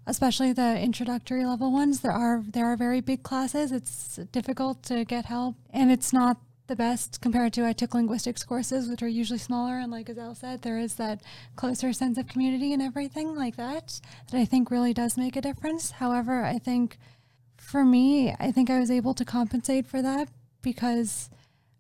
especially 0.08 0.54
the 0.54 0.80
introductory 0.80 1.46
level 1.46 1.70
ones 1.70 2.00
there 2.00 2.14
are 2.14 2.42
there 2.48 2.66
are 2.66 2.78
very 2.78 3.02
big 3.02 3.24
classes 3.24 3.74
it's 3.74 4.16
difficult 4.32 4.82
to 4.82 5.04
get 5.04 5.26
help 5.26 5.58
and 5.72 5.92
it's 5.92 6.14
not 6.14 6.38
the 6.68 6.76
best 6.76 7.22
compared 7.22 7.54
to 7.54 7.66
I 7.66 7.74
took 7.74 7.94
linguistics 7.94 8.44
courses, 8.44 8.90
which 8.90 9.02
are 9.02 9.08
usually 9.08 9.40
smaller. 9.40 9.78
And 9.80 9.92
like 9.92 10.08
Isel 10.08 10.36
said, 10.36 10.62
there 10.62 10.78
is 10.78 10.96
that 10.96 11.22
closer 11.56 11.94
sense 11.94 12.18
of 12.18 12.28
community 12.28 12.74
and 12.74 12.82
everything 12.82 13.36
like 13.36 13.56
that, 13.56 14.00
that 14.32 14.38
I 14.38 14.46
think 14.46 14.70
really 14.70 14.94
does 14.94 15.18
make 15.18 15.36
a 15.36 15.42
difference. 15.42 15.92
However, 15.92 16.44
I 16.44 16.60
think 16.60 16.98
for 17.58 17.84
me, 17.84 18.36
I 18.40 18.52
think 18.52 18.70
I 18.70 18.80
was 18.80 18.92
able 18.92 19.14
to 19.16 19.26
compensate 19.26 19.88
for 19.88 20.02
that 20.02 20.30
because 20.62 21.30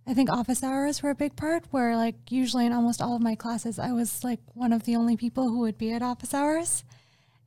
I 0.06 0.14
think 0.14 0.30
office 0.30 0.64
hours 0.64 1.04
were 1.04 1.10
a 1.10 1.16
big 1.16 1.36
part 1.36 1.66
where 1.72 1.96
like 1.96 2.16
usually 2.30 2.66
in 2.66 2.74
almost 2.74 3.02
all 3.02 3.16
of 3.16 3.22
my 3.22 3.36
classes, 3.36 3.78
I 3.78 3.92
was 3.92 4.24
like 4.24 4.40
one 4.54 4.72
of 4.72 4.84
the 4.84 4.96
only 4.96 5.18
people 5.18 5.50
who 5.50 5.60
would 5.60 5.78
be 5.78 5.92
at 5.92 6.02
office 6.02 6.34
hours. 6.34 6.84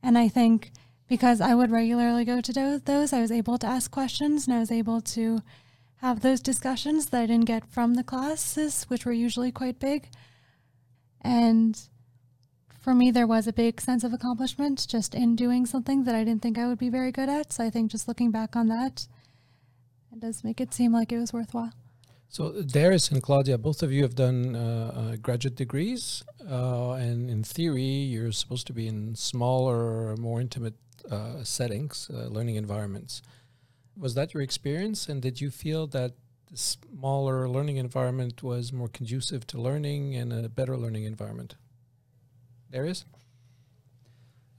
And 0.03 0.17
I 0.17 0.27
think 0.27 0.71
because 1.07 1.41
I 1.41 1.55
would 1.55 1.71
regularly 1.71 2.23
go 2.23 2.39
to 2.39 2.81
those, 2.83 3.13
I 3.13 3.19
was 3.19 3.31
able 3.31 3.57
to 3.57 3.67
ask 3.67 3.91
questions 3.91 4.47
and 4.47 4.55
I 4.55 4.59
was 4.59 4.71
able 4.71 5.01
to 5.01 5.41
have 6.01 6.21
those 6.21 6.41
discussions 6.41 7.07
that 7.07 7.21
I 7.21 7.25
didn't 7.27 7.45
get 7.45 7.65
from 7.67 7.93
the 7.93 8.03
classes, 8.03 8.85
which 8.87 9.05
were 9.05 9.13
usually 9.13 9.51
quite 9.51 9.79
big. 9.79 10.09
And 11.21 11.79
for 12.79 12.95
me, 12.95 13.11
there 13.11 13.27
was 13.27 13.45
a 13.45 13.53
big 13.53 13.79
sense 13.79 14.03
of 14.03 14.11
accomplishment 14.11 14.87
just 14.89 15.13
in 15.13 15.35
doing 15.35 15.67
something 15.67 16.03
that 16.05 16.15
I 16.15 16.23
didn't 16.23 16.41
think 16.41 16.57
I 16.57 16.67
would 16.67 16.79
be 16.79 16.89
very 16.89 17.11
good 17.11 17.29
at. 17.29 17.53
So 17.53 17.63
I 17.63 17.69
think 17.69 17.91
just 17.91 18.07
looking 18.07 18.31
back 18.31 18.55
on 18.55 18.67
that, 18.69 19.07
it 20.11 20.19
does 20.19 20.43
make 20.43 20.59
it 20.59 20.73
seem 20.73 20.91
like 20.91 21.11
it 21.11 21.19
was 21.19 21.31
worthwhile. 21.33 21.71
So 22.29 22.63
Darius 22.63 23.11
and 23.11 23.21
Claudia, 23.21 23.59
both 23.59 23.83
of 23.83 23.91
you 23.91 24.01
have 24.01 24.15
done 24.15 24.55
uh, 24.55 24.59
uh, 24.95 25.15
graduate 25.17 25.55
degrees, 25.55 26.23
uh, 26.49 26.93
and 26.93 27.29
in 27.29 27.43
theory, 27.43 27.83
you're 27.83 28.31
supposed 28.31 28.65
to 28.67 28.73
be 28.73 28.87
in 28.87 29.15
smaller, 29.15 30.15
more 30.15 30.39
intimate 30.41 30.75
uh, 31.11 31.43
settings, 31.43 32.09
uh, 32.11 32.27
learning 32.27 32.55
environments. 32.55 33.21
Was 33.97 34.15
that 34.15 34.33
your 34.33 34.41
experience? 34.41 35.07
And 35.07 35.21
did 35.21 35.41
you 35.41 35.51
feel 35.51 35.87
that 35.87 36.13
the 36.49 36.57
smaller 36.57 37.47
learning 37.47 37.77
environment 37.77 38.43
was 38.43 38.73
more 38.73 38.87
conducive 38.87 39.47
to 39.47 39.61
learning 39.61 40.15
and 40.15 40.33
a 40.33 40.49
better 40.49 40.77
learning 40.77 41.03
environment? 41.03 41.55
There 42.69 42.85
is? 42.85 43.05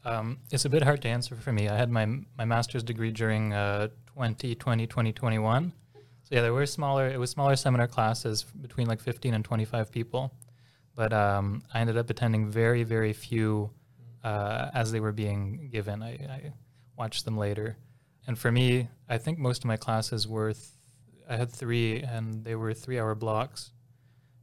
Um, 0.05 0.38
it's 0.51 0.64
a 0.64 0.68
bit 0.68 0.83
hard 0.83 1.01
to 1.03 1.09
answer 1.09 1.37
for 1.37 1.53
me. 1.53 1.68
I 1.68 1.77
had 1.77 1.90
my 1.90 2.07
my 2.37 2.45
master's 2.45 2.83
degree 2.83 3.12
during 3.12 3.53
uh, 3.53 3.88
2020, 4.14 4.87
2021. 4.87 5.73
So 5.95 6.01
yeah, 6.31 6.40
there 6.40 6.53
were 6.53 6.66
smaller. 6.66 7.09
It 7.09 7.18
was 7.18 7.31
smaller 7.31 7.57
seminar 7.57 7.87
classes 7.87 8.42
between 8.42 8.87
like 8.88 9.01
15 9.01 9.35
and 9.35 9.45
25 9.45 9.92
people, 9.92 10.33
but 10.95 11.12
um, 11.12 11.62
I 11.73 11.81
ended 11.81 11.97
up 11.97 12.11
attending 12.11 12.51
very 12.51 12.83
very 12.83 13.12
few 13.12 13.71
uh, 14.25 14.71
as 14.75 14.90
they 14.92 15.01
were 15.01 15.12
being 15.12 15.68
given. 15.71 16.03
I, 16.03 16.11
I 16.11 16.53
watched 16.99 17.25
them 17.25 17.38
later, 17.38 17.77
and 18.26 18.38
for 18.38 18.52
me, 18.52 18.88
I 19.08 19.18
think 19.18 19.38
most 19.38 19.64
of 19.64 19.66
my 19.66 19.76
classes 19.76 20.26
were. 20.26 20.52
Th- 20.52 20.66
I 21.28 21.37
had 21.37 21.50
three, 21.50 22.02
and 22.02 22.44
they 22.44 22.56
were 22.56 22.74
three-hour 22.74 23.14
blocks, 23.14 23.70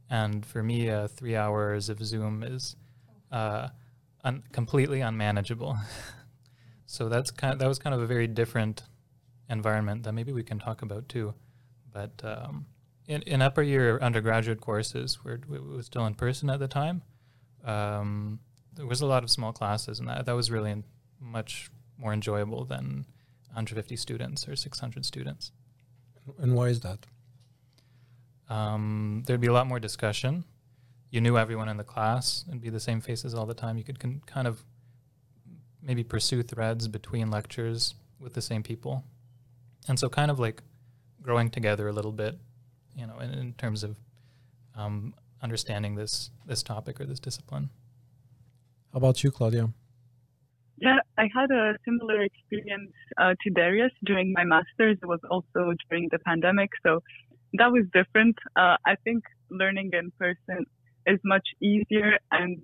and 0.08 0.44
for 0.44 0.62
me, 0.62 0.88
uh, 0.88 1.08
three 1.08 1.36
hours 1.36 1.88
of 1.88 2.04
Zoom 2.04 2.42
is. 2.42 2.76
Uh, 3.30 3.68
un- 4.24 4.42
completely 4.52 5.00
unmanageable. 5.00 5.76
so 6.86 7.08
that's 7.08 7.30
kind 7.30 7.52
of, 7.52 7.58
that 7.58 7.68
was 7.68 7.78
kind 7.78 7.94
of 7.94 8.02
a 8.02 8.06
very 8.06 8.26
different 8.26 8.82
environment 9.48 10.04
that 10.04 10.12
maybe 10.12 10.32
we 10.32 10.42
can 10.42 10.58
talk 10.58 10.82
about 10.82 11.08
too. 11.08 11.34
But 11.92 12.20
um, 12.22 12.66
in, 13.06 13.22
in 13.22 13.42
upper 13.42 13.62
year 13.62 13.98
undergraduate 13.98 14.60
courses, 14.60 15.18
where 15.22 15.34
it 15.34 15.48
was 15.48 15.86
still 15.86 16.06
in 16.06 16.14
person 16.14 16.50
at 16.50 16.60
the 16.60 16.68
time, 16.68 17.02
um, 17.64 18.40
there 18.74 18.86
was 18.86 19.00
a 19.00 19.06
lot 19.06 19.24
of 19.24 19.30
small 19.30 19.52
classes, 19.52 19.98
and 19.98 20.08
that, 20.08 20.26
that 20.26 20.36
was 20.36 20.50
really 20.50 20.82
much 21.20 21.70
more 21.98 22.12
enjoyable 22.12 22.64
than 22.64 23.04
150 23.50 23.96
students 23.96 24.48
or 24.48 24.56
600 24.56 25.04
students. 25.04 25.52
And 26.38 26.54
why 26.54 26.68
is 26.68 26.80
that? 26.80 27.06
Um, 28.48 29.22
there'd 29.26 29.40
be 29.40 29.46
a 29.46 29.52
lot 29.52 29.66
more 29.66 29.80
discussion 29.80 30.44
you 31.10 31.20
knew 31.20 31.36
everyone 31.36 31.68
in 31.68 31.76
the 31.76 31.84
class 31.84 32.44
and 32.50 32.60
be 32.60 32.70
the 32.70 32.80
same 32.80 33.00
faces 33.00 33.34
all 33.34 33.46
the 33.46 33.54
time. 33.54 33.76
You 33.76 33.84
could 33.84 33.98
con- 33.98 34.22
kind 34.26 34.46
of 34.46 34.64
maybe 35.82 36.04
pursue 36.04 36.42
threads 36.42 36.88
between 36.88 37.30
lectures 37.30 37.94
with 38.18 38.34
the 38.34 38.42
same 38.42 38.62
people. 38.62 39.04
And 39.88 39.98
so 39.98 40.08
kind 40.08 40.30
of 40.30 40.38
like 40.38 40.62
growing 41.20 41.50
together 41.50 41.88
a 41.88 41.92
little 41.92 42.12
bit, 42.12 42.38
you 42.94 43.06
know, 43.06 43.18
in, 43.18 43.30
in 43.32 43.52
terms 43.54 43.82
of 43.82 43.98
um, 44.76 45.14
understanding 45.42 45.96
this 45.96 46.30
this 46.46 46.62
topic 46.62 47.00
or 47.00 47.06
this 47.06 47.18
discipline. 47.18 47.70
How 48.92 48.98
about 48.98 49.24
you, 49.24 49.30
Claudia? 49.30 49.70
Yeah, 50.80 50.98
I 51.18 51.28
had 51.34 51.50
a 51.50 51.76
similar 51.84 52.22
experience 52.22 52.92
uh, 53.18 53.34
to 53.42 53.50
Darius 53.50 53.92
during 54.04 54.32
my 54.32 54.44
master's. 54.44 54.96
It 55.02 55.06
was 55.06 55.20
also 55.30 55.74
during 55.88 56.08
the 56.10 56.18
pandemic, 56.20 56.70
so 56.82 57.00
that 57.54 57.70
was 57.70 57.84
different. 57.92 58.36
Uh, 58.56 58.76
I 58.86 58.96
think 59.04 59.24
learning 59.50 59.90
in 59.92 60.10
person 60.18 60.64
is 61.06 61.20
much 61.24 61.46
easier 61.62 62.18
and 62.32 62.62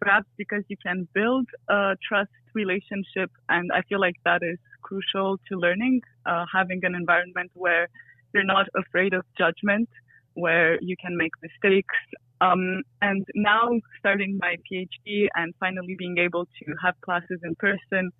perhaps 0.00 0.26
because 0.36 0.62
you 0.68 0.76
can 0.84 1.08
build 1.14 1.46
a 1.70 1.96
trust 2.06 2.30
relationship 2.54 3.30
and 3.48 3.70
i 3.72 3.82
feel 3.88 4.00
like 4.00 4.16
that 4.24 4.42
is 4.42 4.58
crucial 4.82 5.38
to 5.48 5.56
learning 5.56 6.00
uh, 6.26 6.44
having 6.52 6.80
an 6.84 6.94
environment 6.94 7.50
where 7.54 7.88
you're 8.32 8.44
not 8.44 8.66
afraid 8.76 9.14
of 9.14 9.24
judgment 9.38 9.88
where 10.34 10.78
you 10.82 10.96
can 11.00 11.16
make 11.16 11.32
mistakes 11.42 11.94
um, 12.40 12.82
and 13.02 13.26
now 13.34 13.70
starting 13.98 14.38
my 14.40 14.56
phd 14.70 15.28
and 15.34 15.54
finally 15.60 15.94
being 15.98 16.18
able 16.18 16.46
to 16.46 16.74
have 16.82 16.94
classes 17.00 17.40
in 17.42 17.54
person 17.56 18.10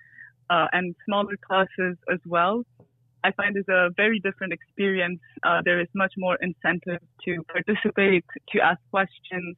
uh, 0.50 0.66
and 0.72 0.94
smaller 1.06 1.36
classes 1.46 1.96
as 2.12 2.20
well 2.26 2.64
I 3.24 3.32
find 3.32 3.56
is 3.56 3.64
a 3.68 3.88
very 3.96 4.20
different 4.20 4.52
experience. 4.52 5.18
Uh, 5.42 5.62
there 5.64 5.80
is 5.80 5.88
much 5.94 6.12
more 6.18 6.36
incentive 6.42 7.00
to 7.24 7.42
participate, 7.50 8.24
to 8.50 8.60
ask 8.60 8.78
questions, 8.90 9.56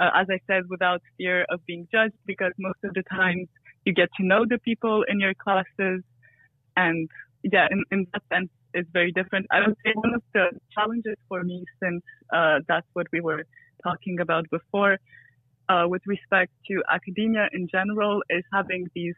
uh, 0.00 0.10
as 0.16 0.26
I 0.28 0.40
said, 0.48 0.64
without 0.68 1.00
fear 1.16 1.46
of 1.48 1.64
being 1.64 1.86
judged, 1.92 2.18
because 2.26 2.52
most 2.58 2.80
of 2.82 2.92
the 2.94 3.04
times 3.04 3.46
you 3.84 3.94
get 3.94 4.08
to 4.18 4.26
know 4.26 4.44
the 4.44 4.58
people 4.58 5.04
in 5.06 5.20
your 5.20 5.32
classes. 5.34 6.02
And 6.76 7.08
yeah, 7.44 7.68
in, 7.70 7.84
in 7.92 8.06
that 8.12 8.22
sense, 8.32 8.50
it's 8.74 8.90
very 8.92 9.12
different. 9.12 9.46
I 9.52 9.60
would 9.60 9.76
say 9.84 9.92
one 9.94 10.14
of 10.14 10.22
the 10.32 10.46
challenges 10.76 11.16
for 11.28 11.44
me, 11.44 11.64
since 11.80 12.02
uh, 12.32 12.58
that's 12.66 12.88
what 12.94 13.06
we 13.12 13.20
were 13.20 13.44
talking 13.84 14.20
about 14.20 14.44
before, 14.50 14.98
uh, 15.68 15.84
with 15.86 16.02
respect 16.06 16.52
to 16.68 16.82
academia 16.90 17.48
in 17.52 17.68
general, 17.68 18.22
is 18.30 18.44
having 18.52 18.88
these 18.94 19.14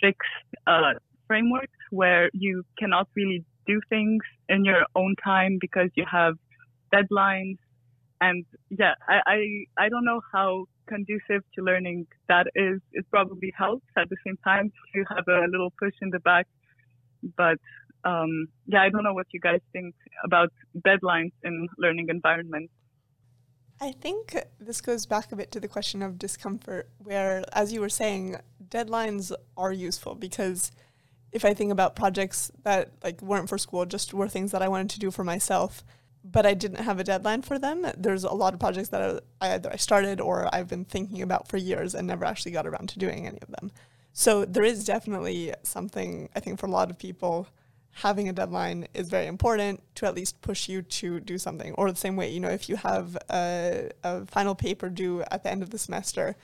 fixed 0.00 0.28
uh, 0.66 0.94
frameworks 1.26 1.80
where 1.90 2.30
you 2.32 2.64
cannot 2.78 3.08
really 3.14 3.44
do 3.66 3.80
things 3.88 4.22
in 4.48 4.64
your 4.64 4.84
own 4.96 5.14
time 5.22 5.58
because 5.60 5.90
you 5.94 6.04
have 6.10 6.34
deadlines. 6.94 7.58
And 8.20 8.44
yeah, 8.70 8.94
I, 9.08 9.20
I, 9.26 9.38
I 9.84 9.88
don't 9.88 10.04
know 10.04 10.20
how 10.32 10.66
conducive 10.88 11.42
to 11.54 11.62
learning 11.62 12.06
that 12.28 12.46
is. 12.54 12.80
It 12.92 13.06
probably 13.10 13.52
helps 13.56 13.86
at 13.96 14.08
the 14.10 14.16
same 14.26 14.38
time 14.44 14.72
to 14.94 15.04
have 15.14 15.24
a 15.28 15.46
little 15.50 15.72
push 15.78 15.94
in 16.02 16.10
the 16.10 16.20
back. 16.20 16.46
But 17.36 17.58
um, 18.04 18.48
yeah, 18.66 18.82
I 18.82 18.88
don't 18.90 19.04
know 19.04 19.14
what 19.14 19.26
you 19.32 19.40
guys 19.40 19.60
think 19.72 19.94
about 20.24 20.52
deadlines 20.86 21.32
in 21.44 21.68
learning 21.78 22.08
environments. 22.08 22.72
I 23.80 23.92
think 23.92 24.36
this 24.58 24.80
goes 24.82 25.06
back 25.06 25.32
a 25.32 25.36
bit 25.36 25.50
to 25.52 25.60
the 25.60 25.68
question 25.68 26.02
of 26.02 26.18
discomfort, 26.18 26.90
where, 26.98 27.44
as 27.52 27.72
you 27.72 27.80
were 27.80 27.88
saying, 27.88 28.36
deadlines 28.68 29.32
are 29.56 29.72
useful 29.72 30.14
because 30.14 30.70
if 31.32 31.44
I 31.44 31.54
think 31.54 31.72
about 31.72 31.96
projects 31.96 32.50
that 32.64 32.90
like 33.02 33.22
weren't 33.22 33.48
for 33.48 33.56
school, 33.56 33.86
just 33.86 34.12
were 34.12 34.28
things 34.28 34.52
that 34.52 34.62
I 34.62 34.68
wanted 34.68 34.90
to 34.90 34.98
do 34.98 35.10
for 35.10 35.24
myself, 35.24 35.82
but 36.22 36.44
I 36.44 36.52
didn't 36.52 36.84
have 36.84 37.00
a 37.00 37.04
deadline 37.04 37.40
for 37.40 37.58
them. 37.58 37.86
There's 37.96 38.24
a 38.24 38.32
lot 38.34 38.52
of 38.52 38.60
projects 38.60 38.90
that 38.90 39.22
I, 39.40 39.54
either 39.54 39.72
I 39.72 39.76
started 39.76 40.20
or 40.20 40.54
I've 40.54 40.68
been 40.68 40.84
thinking 40.84 41.22
about 41.22 41.48
for 41.48 41.56
years 41.56 41.94
and 41.94 42.06
never 42.06 42.26
actually 42.26 42.52
got 42.52 42.66
around 42.66 42.90
to 42.90 42.98
doing 42.98 43.26
any 43.26 43.38
of 43.40 43.48
them. 43.48 43.70
So 44.12 44.44
there 44.44 44.64
is 44.64 44.84
definitely 44.84 45.54
something 45.62 46.28
I 46.34 46.40
think 46.40 46.58
for 46.58 46.66
a 46.66 46.70
lot 46.70 46.90
of 46.90 46.98
people 46.98 47.46
having 47.92 48.28
a 48.28 48.32
deadline 48.32 48.86
is 48.94 49.08
very 49.08 49.26
important 49.26 49.82
to 49.96 50.06
at 50.06 50.14
least 50.14 50.40
push 50.40 50.68
you 50.68 50.82
to 50.82 51.20
do 51.20 51.38
something. 51.38 51.72
Or 51.74 51.90
the 51.90 51.96
same 51.96 52.16
way, 52.16 52.30
you 52.30 52.40
know, 52.40 52.48
if 52.48 52.68
you 52.68 52.76
have 52.76 53.16
a, 53.30 53.90
a 54.04 54.26
final 54.26 54.54
paper 54.54 54.88
due 54.88 55.22
at 55.30 55.42
the 55.42 55.50
end 55.50 55.62
of 55.62 55.70
the 55.70 55.78
semester, 55.78 56.36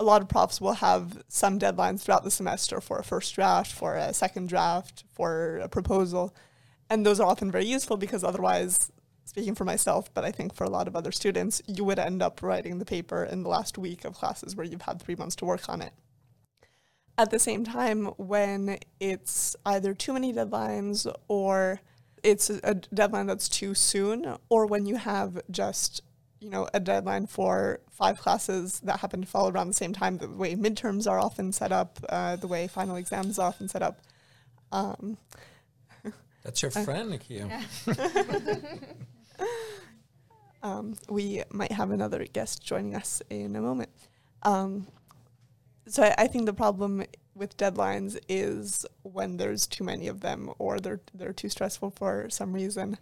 a 0.00 0.04
lot 0.04 0.22
of 0.22 0.28
profs 0.28 0.60
will 0.60 0.74
have 0.74 1.22
some 1.28 1.58
deadlines 1.58 2.02
throughout 2.02 2.24
the 2.24 2.30
semester 2.30 2.80
for 2.80 2.98
a 2.98 3.04
first 3.04 3.34
draft, 3.34 3.70
for 3.70 3.96
a 3.96 4.12
second 4.12 4.48
draft, 4.48 5.04
for 5.12 5.58
a 5.58 5.68
proposal. 5.68 6.34
And 6.90 7.04
those 7.04 7.20
are 7.20 7.28
often 7.28 7.50
very 7.50 7.66
useful 7.66 7.96
because 7.96 8.24
otherwise, 8.24 8.90
speaking 9.24 9.54
for 9.54 9.64
myself, 9.64 10.12
but 10.12 10.24
I 10.24 10.30
think 10.30 10.54
for 10.54 10.64
a 10.64 10.70
lot 10.70 10.88
of 10.88 10.96
other 10.96 11.12
students, 11.12 11.62
you 11.66 11.84
would 11.84 11.98
end 11.98 12.22
up 12.22 12.42
writing 12.42 12.78
the 12.78 12.84
paper 12.84 13.24
in 13.24 13.42
the 13.42 13.48
last 13.48 13.78
week 13.78 14.04
of 14.04 14.14
classes 14.14 14.56
where 14.56 14.66
you've 14.66 14.82
had 14.82 15.00
three 15.00 15.16
months 15.16 15.36
to 15.36 15.44
work 15.44 15.68
on 15.68 15.80
it. 15.80 15.92
At 17.16 17.30
the 17.30 17.38
same 17.38 17.64
time, 17.64 18.06
when 18.16 18.78
it's 18.98 19.54
either 19.64 19.94
too 19.94 20.12
many 20.12 20.32
deadlines 20.32 21.12
or 21.28 21.80
it's 22.22 22.50
a 22.50 22.74
deadline 22.74 23.26
that's 23.26 23.48
too 23.48 23.74
soon, 23.74 24.36
or 24.48 24.66
when 24.66 24.86
you 24.86 24.96
have 24.96 25.40
just 25.50 26.02
you 26.44 26.50
know 26.50 26.68
a 26.74 26.80
deadline 26.80 27.26
for 27.26 27.80
five 27.90 28.18
classes 28.18 28.80
that 28.80 29.00
happen 29.00 29.22
to 29.22 29.26
fall 29.26 29.48
around 29.48 29.68
the 29.68 29.74
same 29.74 29.94
time 29.94 30.18
the 30.18 30.28
way 30.28 30.54
midterms 30.54 31.10
are 31.10 31.18
often 31.18 31.50
set 31.52 31.72
up 31.72 31.98
uh, 32.10 32.36
the 32.36 32.46
way 32.46 32.68
final 32.68 32.96
exams 32.96 33.38
are 33.38 33.48
often 33.48 33.66
set 33.66 33.82
up 33.82 34.02
um, 34.72 35.16
that's 36.42 36.60
your 36.60 36.70
uh, 36.76 36.84
friend 36.84 37.12
Nikia. 37.12 37.64
Yeah. 37.86 38.66
um, 40.62 40.96
we 41.08 41.42
might 41.50 41.72
have 41.72 41.90
another 41.90 42.24
guest 42.26 42.62
joining 42.62 42.94
us 42.94 43.22
in 43.30 43.56
a 43.56 43.60
moment 43.62 43.88
um, 44.42 44.86
so 45.86 46.02
I, 46.02 46.14
I 46.18 46.26
think 46.26 46.46
the 46.46 46.52
problem 46.52 47.04
with 47.34 47.56
deadlines 47.56 48.18
is 48.28 48.86
when 49.02 49.36
there's 49.36 49.66
too 49.66 49.84
many 49.84 50.06
of 50.08 50.20
them 50.20 50.50
or 50.58 50.78
they're 50.78 51.00
they're 51.12 51.32
too 51.32 51.48
stressful 51.48 51.90
for 51.90 52.28
some 52.30 52.52
reason 52.52 52.96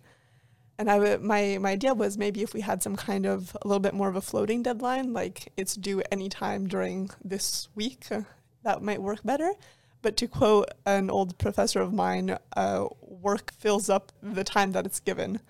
and 0.79 0.91
I 0.91 0.99
w- 0.99 1.19
my 1.19 1.59
my 1.59 1.71
idea 1.73 1.95
was 1.95 2.19
maybe 2.19 2.43
if 2.43 2.55
we 2.55 2.61
had 2.61 2.83
some 2.83 2.97
kind 2.97 3.27
of 3.27 3.57
a 3.63 3.69
little 3.69 3.81
bit 3.81 3.95
more 3.95 4.09
of 4.09 4.17
a 4.17 4.21
floating 4.21 4.63
deadline, 4.63 5.13
like 5.13 5.53
it's 5.57 5.75
due 5.77 6.03
anytime 6.11 6.67
during 6.67 7.11
this 7.23 7.69
week, 7.75 8.07
uh, 8.11 8.23
that 8.65 8.83
might 8.83 9.03
work 9.03 9.21
better. 9.25 9.53
But 10.01 10.17
to 10.17 10.27
quote 10.27 10.71
an 10.85 11.11
old 11.11 11.39
professor 11.39 11.81
of 11.81 11.93
mine, 11.93 12.37
uh, 12.57 12.89
work 13.01 13.53
fills 13.53 13.89
up 13.89 14.11
the 14.23 14.45
time 14.45 14.73
that 14.73 14.87
it's 14.87 14.99
given. 15.01 15.41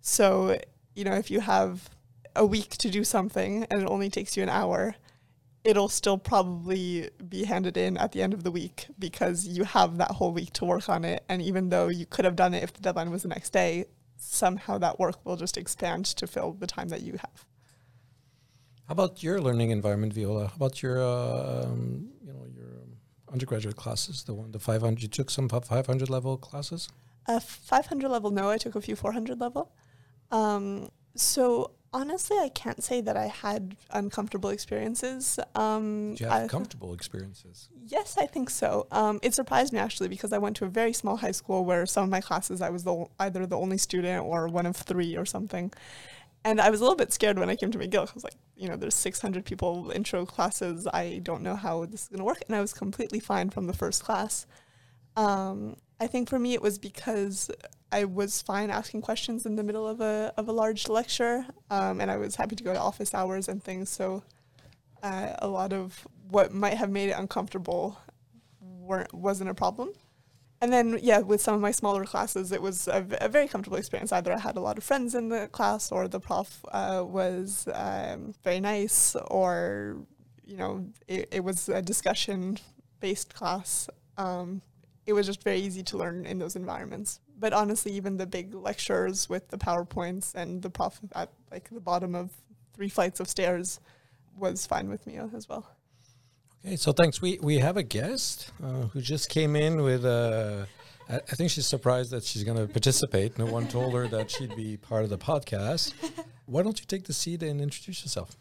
So 0.00 0.58
you 0.94 1.04
know, 1.04 1.14
if 1.14 1.30
you 1.30 1.40
have 1.40 1.90
a 2.34 2.46
week 2.46 2.70
to 2.78 2.90
do 2.90 3.04
something 3.04 3.64
and 3.64 3.82
it 3.82 3.88
only 3.88 4.10
takes 4.10 4.36
you 4.36 4.42
an 4.42 4.48
hour, 4.48 4.94
it'll 5.68 5.90
still 5.90 6.16
probably 6.16 7.10
be 7.28 7.44
handed 7.44 7.76
in 7.76 7.98
at 7.98 8.12
the 8.12 8.22
end 8.22 8.32
of 8.32 8.42
the 8.42 8.50
week 8.50 8.86
because 8.98 9.46
you 9.46 9.64
have 9.64 9.98
that 9.98 10.12
whole 10.12 10.32
week 10.32 10.50
to 10.54 10.64
work 10.64 10.88
on 10.88 11.04
it. 11.04 11.22
And 11.28 11.42
even 11.42 11.68
though 11.68 11.88
you 11.88 12.06
could 12.06 12.24
have 12.24 12.36
done 12.36 12.54
it 12.54 12.62
if 12.62 12.72
the 12.72 12.80
deadline 12.80 13.10
was 13.10 13.20
the 13.20 13.28
next 13.28 13.50
day, 13.50 13.84
somehow 14.16 14.78
that 14.78 14.98
work 14.98 15.16
will 15.26 15.36
just 15.36 15.58
expand 15.58 16.06
to 16.06 16.26
fill 16.26 16.52
the 16.54 16.66
time 16.66 16.88
that 16.88 17.02
you 17.02 17.12
have. 17.12 17.44
How 18.86 18.92
about 18.92 19.22
your 19.22 19.42
learning 19.42 19.68
environment, 19.70 20.14
Viola? 20.14 20.46
How 20.46 20.56
about 20.56 20.82
your, 20.82 21.02
uh, 21.02 21.64
um, 21.64 22.08
you 22.24 22.32
know, 22.32 22.46
your 22.56 22.72
undergraduate 23.30 23.76
classes? 23.76 24.24
The 24.24 24.32
one, 24.32 24.52
the 24.52 24.58
500. 24.58 25.02
You 25.02 25.08
took 25.08 25.28
some 25.28 25.50
500 25.50 26.08
level 26.08 26.38
classes. 26.38 26.88
Uh, 27.26 27.40
500 27.40 28.08
level, 28.08 28.30
no. 28.30 28.48
I 28.48 28.56
took 28.56 28.74
a 28.74 28.80
few 28.80 28.96
400 28.96 29.38
level. 29.38 29.70
Um, 30.30 30.88
so 31.14 31.72
Honestly, 31.90 32.36
I 32.38 32.50
can't 32.50 32.84
say 32.84 33.00
that 33.00 33.16
I 33.16 33.28
had 33.28 33.76
uncomfortable 33.90 34.50
experiences. 34.50 35.38
Um, 35.54 36.14
Do 36.16 36.24
you 36.24 36.30
have 36.30 36.42
I- 36.44 36.46
comfortable 36.48 36.92
experiences? 36.92 37.70
Yes, 37.86 38.18
I 38.18 38.26
think 38.26 38.50
so. 38.50 38.86
Um, 38.90 39.18
it 39.22 39.32
surprised 39.32 39.72
me 39.72 39.78
actually 39.78 40.08
because 40.08 40.32
I 40.34 40.38
went 40.38 40.56
to 40.56 40.66
a 40.66 40.68
very 40.68 40.92
small 40.92 41.16
high 41.16 41.30
school 41.30 41.64
where 41.64 41.86
some 41.86 42.04
of 42.04 42.10
my 42.10 42.20
classes 42.20 42.60
I 42.60 42.68
was 42.68 42.84
the, 42.84 43.06
either 43.18 43.46
the 43.46 43.56
only 43.56 43.78
student 43.78 44.24
or 44.26 44.48
one 44.48 44.66
of 44.66 44.76
three 44.76 45.16
or 45.16 45.24
something. 45.24 45.72
And 46.44 46.60
I 46.60 46.68
was 46.70 46.80
a 46.80 46.84
little 46.84 46.96
bit 46.96 47.12
scared 47.12 47.38
when 47.38 47.48
I 47.48 47.56
came 47.56 47.70
to 47.72 47.78
McGill. 47.78 48.06
I 48.08 48.12
was 48.14 48.22
like, 48.24 48.36
you 48.54 48.68
know, 48.68 48.76
there's 48.76 48.94
600 48.94 49.44
people 49.46 49.90
intro 49.94 50.26
classes. 50.26 50.86
I 50.92 51.20
don't 51.22 51.42
know 51.42 51.56
how 51.56 51.84
this 51.86 52.02
is 52.02 52.08
going 52.08 52.18
to 52.18 52.24
work. 52.24 52.42
And 52.46 52.54
I 52.54 52.60
was 52.60 52.72
completely 52.74 53.18
fine 53.20 53.48
from 53.50 53.66
the 53.66 53.72
first 53.72 54.04
class. 54.04 54.46
Um, 55.16 55.76
I 55.98 56.06
think 56.06 56.28
for 56.28 56.38
me 56.38 56.52
it 56.54 56.62
was 56.62 56.78
because 56.78 57.50
I 57.90 58.04
was 58.04 58.42
fine 58.42 58.70
asking 58.70 59.02
questions 59.02 59.46
in 59.46 59.56
the 59.56 59.62
middle 59.62 59.88
of 59.88 60.00
a 60.00 60.32
of 60.36 60.48
a 60.48 60.52
large 60.52 60.88
lecture, 60.88 61.46
um, 61.70 62.00
and 62.00 62.10
I 62.10 62.16
was 62.16 62.36
happy 62.36 62.56
to 62.56 62.64
go 62.64 62.72
to 62.72 62.78
office 62.78 63.14
hours 63.14 63.48
and 63.48 63.62
things. 63.62 63.88
So 63.88 64.22
uh, 65.02 65.34
a 65.38 65.48
lot 65.48 65.72
of 65.72 66.06
what 66.30 66.52
might 66.52 66.76
have 66.76 66.90
made 66.90 67.08
it 67.08 67.16
uncomfortable 67.18 67.98
weren't 68.60 69.12
wasn't 69.14 69.50
a 69.50 69.54
problem. 69.54 69.92
And 70.60 70.72
then 70.72 70.98
yeah, 71.00 71.20
with 71.20 71.40
some 71.40 71.54
of 71.54 71.60
my 71.60 71.70
smaller 71.70 72.04
classes, 72.04 72.50
it 72.52 72.60
was 72.60 72.88
a 72.88 73.00
very 73.00 73.46
comfortable 73.48 73.78
experience. 73.78 74.12
Either 74.12 74.32
I 74.32 74.38
had 74.38 74.56
a 74.56 74.60
lot 74.60 74.76
of 74.76 74.84
friends 74.84 75.14
in 75.14 75.28
the 75.28 75.48
class, 75.48 75.92
or 75.92 76.08
the 76.08 76.20
prof 76.20 76.64
uh, 76.72 77.04
was 77.06 77.68
um, 77.72 78.34
very 78.42 78.60
nice, 78.60 79.14
or 79.28 79.98
you 80.44 80.56
know, 80.56 80.84
it, 81.06 81.28
it 81.30 81.44
was 81.44 81.68
a 81.68 81.80
discussion 81.80 82.58
based 83.00 83.34
class. 83.34 83.88
Um, 84.16 84.62
it 85.06 85.12
was 85.12 85.26
just 85.26 85.42
very 85.42 85.58
easy 85.58 85.82
to 85.84 85.96
learn 85.96 86.26
in 86.26 86.38
those 86.38 86.56
environments. 86.56 87.20
But 87.38 87.52
honestly, 87.52 87.92
even 87.92 88.16
the 88.16 88.26
big 88.26 88.54
lectures 88.54 89.28
with 89.28 89.48
the 89.48 89.58
PowerPoints 89.58 90.34
and 90.34 90.60
the 90.62 90.70
prof 90.70 91.00
at 91.14 91.30
like 91.50 91.70
the 91.70 91.80
bottom 91.80 92.14
of 92.14 92.30
three 92.74 92.88
flights 92.88 93.20
of 93.20 93.28
stairs 93.28 93.80
was 94.36 94.66
fine 94.66 94.88
with 94.88 95.06
me 95.06 95.18
as 95.34 95.48
well. 95.48 95.66
Okay, 96.64 96.76
so 96.76 96.92
thanks. 96.92 97.22
We 97.22 97.38
we 97.40 97.58
have 97.58 97.76
a 97.76 97.82
guest 97.82 98.50
uh, 98.62 98.88
who 98.92 99.00
just 99.00 99.28
came 99.30 99.54
in 99.54 99.82
with 99.82 100.04
a. 100.04 100.66
I 101.08 101.16
I 101.16 101.34
think 101.36 101.50
she's 101.50 101.66
surprised 101.66 102.10
that 102.10 102.24
she's 102.24 102.44
going 102.44 102.58
to 102.58 102.66
participate. 102.66 103.38
No 103.38 103.46
one 103.46 103.68
told 103.68 103.94
her 103.94 104.08
that 104.08 104.30
she'd 104.30 104.56
be 104.56 104.76
part 104.76 105.04
of 105.04 105.10
the 105.10 105.18
podcast. 105.18 105.94
Why 106.46 106.62
don't 106.62 106.78
you 106.80 106.86
take 106.86 107.04
the 107.04 107.12
seat 107.12 107.42
and 107.42 107.60
introduce 107.60 108.02
yourself? 108.02 108.36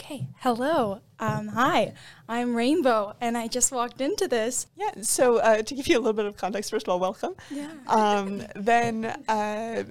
Okay. 0.00 0.28
Hello. 0.38 1.00
Um, 1.18 1.48
hi. 1.48 1.92
I'm 2.28 2.54
Rainbow, 2.54 3.16
and 3.20 3.36
I 3.36 3.48
just 3.48 3.72
walked 3.72 4.00
into 4.00 4.28
this. 4.28 4.68
Yeah. 4.76 4.92
So 5.02 5.38
uh, 5.38 5.62
to 5.62 5.74
give 5.74 5.88
you 5.88 5.96
a 5.96 5.98
little 5.98 6.12
bit 6.12 6.24
of 6.24 6.36
context, 6.36 6.70
first 6.70 6.86
of 6.86 6.92
all, 6.92 7.00
welcome. 7.00 7.34
Yeah. 7.50 7.72
Um, 7.88 8.44
then 8.54 9.06
uh, 9.26 9.82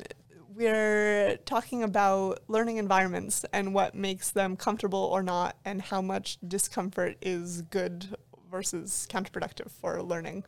we're 0.56 1.36
talking 1.46 1.84
about 1.84 2.39
learning 2.48 2.78
environments 2.78 3.43
and 3.52 3.74
what 3.74 3.96
makes 3.96 4.32
them 4.32 4.56
comfortable 4.56 4.98
or 5.12 5.22
not, 5.22 5.58
and 5.65 5.82
how 5.82 6.02
much 6.02 6.38
discomfort 6.48 7.17
is 7.22 7.63
good 7.63 8.15
versus 8.50 9.08
counterproductive 9.12 9.70
for 9.70 10.02
learning. 10.02 10.46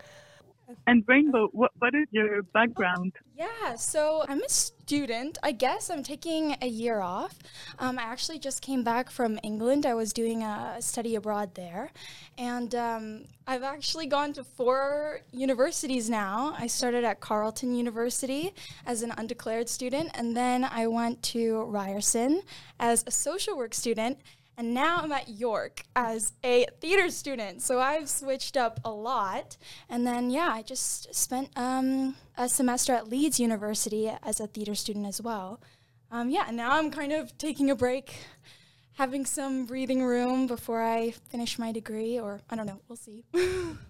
And 0.87 1.03
Rainbow, 1.07 1.49
what, 1.51 1.71
what 1.79 1.95
is 1.95 2.07
your 2.11 2.43
background? 2.43 3.13
Yeah. 3.35 3.75
So 3.75 4.25
I'm 4.27 4.41
a 4.41 4.49
student. 4.49 5.37
I 5.43 5.51
guess 5.51 5.89
I'm 5.89 6.03
taking 6.03 6.55
a 6.61 6.67
year 6.67 6.99
off. 6.99 7.37
Um, 7.77 7.99
I 7.99 8.03
actually 8.03 8.39
just 8.39 8.61
came 8.61 8.83
back 8.83 9.09
from 9.09 9.39
England. 9.43 9.85
I 9.85 9.93
was 9.93 10.13
doing 10.13 10.43
a 10.43 10.77
study 10.79 11.15
abroad 11.15 11.55
there, 11.55 11.91
and 12.37 12.73
um, 12.75 13.25
I've 13.47 13.63
actually 13.63 14.07
gone 14.07 14.33
to 14.33 14.43
four 14.43 15.21
universities 15.31 16.09
now. 16.09 16.55
I 16.57 16.67
started 16.67 17.03
at 17.03 17.19
Carleton 17.19 17.75
University 17.75 18.53
as 18.85 19.03
an 19.03 19.13
undeclared 19.17 19.69
student, 19.69 20.11
and 20.15 20.35
then 20.35 20.63
I 20.63 20.87
went 20.87 21.21
to 21.23 21.63
Ryerson 21.63 22.41
as 22.79 23.03
a 23.07 23.11
social 23.11 23.57
work 23.57 23.73
student. 23.73 24.19
And 24.59 24.73
now 24.73 24.99
I'm 25.01 25.11
at 25.13 25.29
York 25.29 25.83
as 25.95 26.33
a 26.43 26.65
theater 26.81 27.09
student. 27.09 27.61
So 27.61 27.79
I've 27.79 28.09
switched 28.09 28.57
up 28.57 28.81
a 28.83 28.91
lot. 28.91 29.55
And 29.89 30.05
then, 30.05 30.29
yeah, 30.29 30.49
I 30.51 30.63
just 30.63 31.15
spent 31.15 31.49
um, 31.55 32.17
a 32.37 32.49
semester 32.49 32.91
at 32.91 33.07
Leeds 33.07 33.39
University 33.39 34.11
as 34.21 34.41
a 34.41 34.47
theater 34.47 34.75
student 34.75 35.05
as 35.05 35.21
well. 35.21 35.61
Um, 36.11 36.29
yeah, 36.29 36.43
and 36.45 36.57
now 36.57 36.71
I'm 36.71 36.91
kind 36.91 37.13
of 37.13 37.37
taking 37.37 37.69
a 37.71 37.75
break, 37.75 38.13
having 38.97 39.25
some 39.25 39.65
breathing 39.65 40.03
room 40.03 40.45
before 40.45 40.83
I 40.83 41.11
finish 41.29 41.57
my 41.57 41.71
degree, 41.71 42.19
or 42.19 42.41
I 42.49 42.57
don't 42.57 42.65
know, 42.65 42.81
we'll 42.89 42.97
see. 42.97 43.23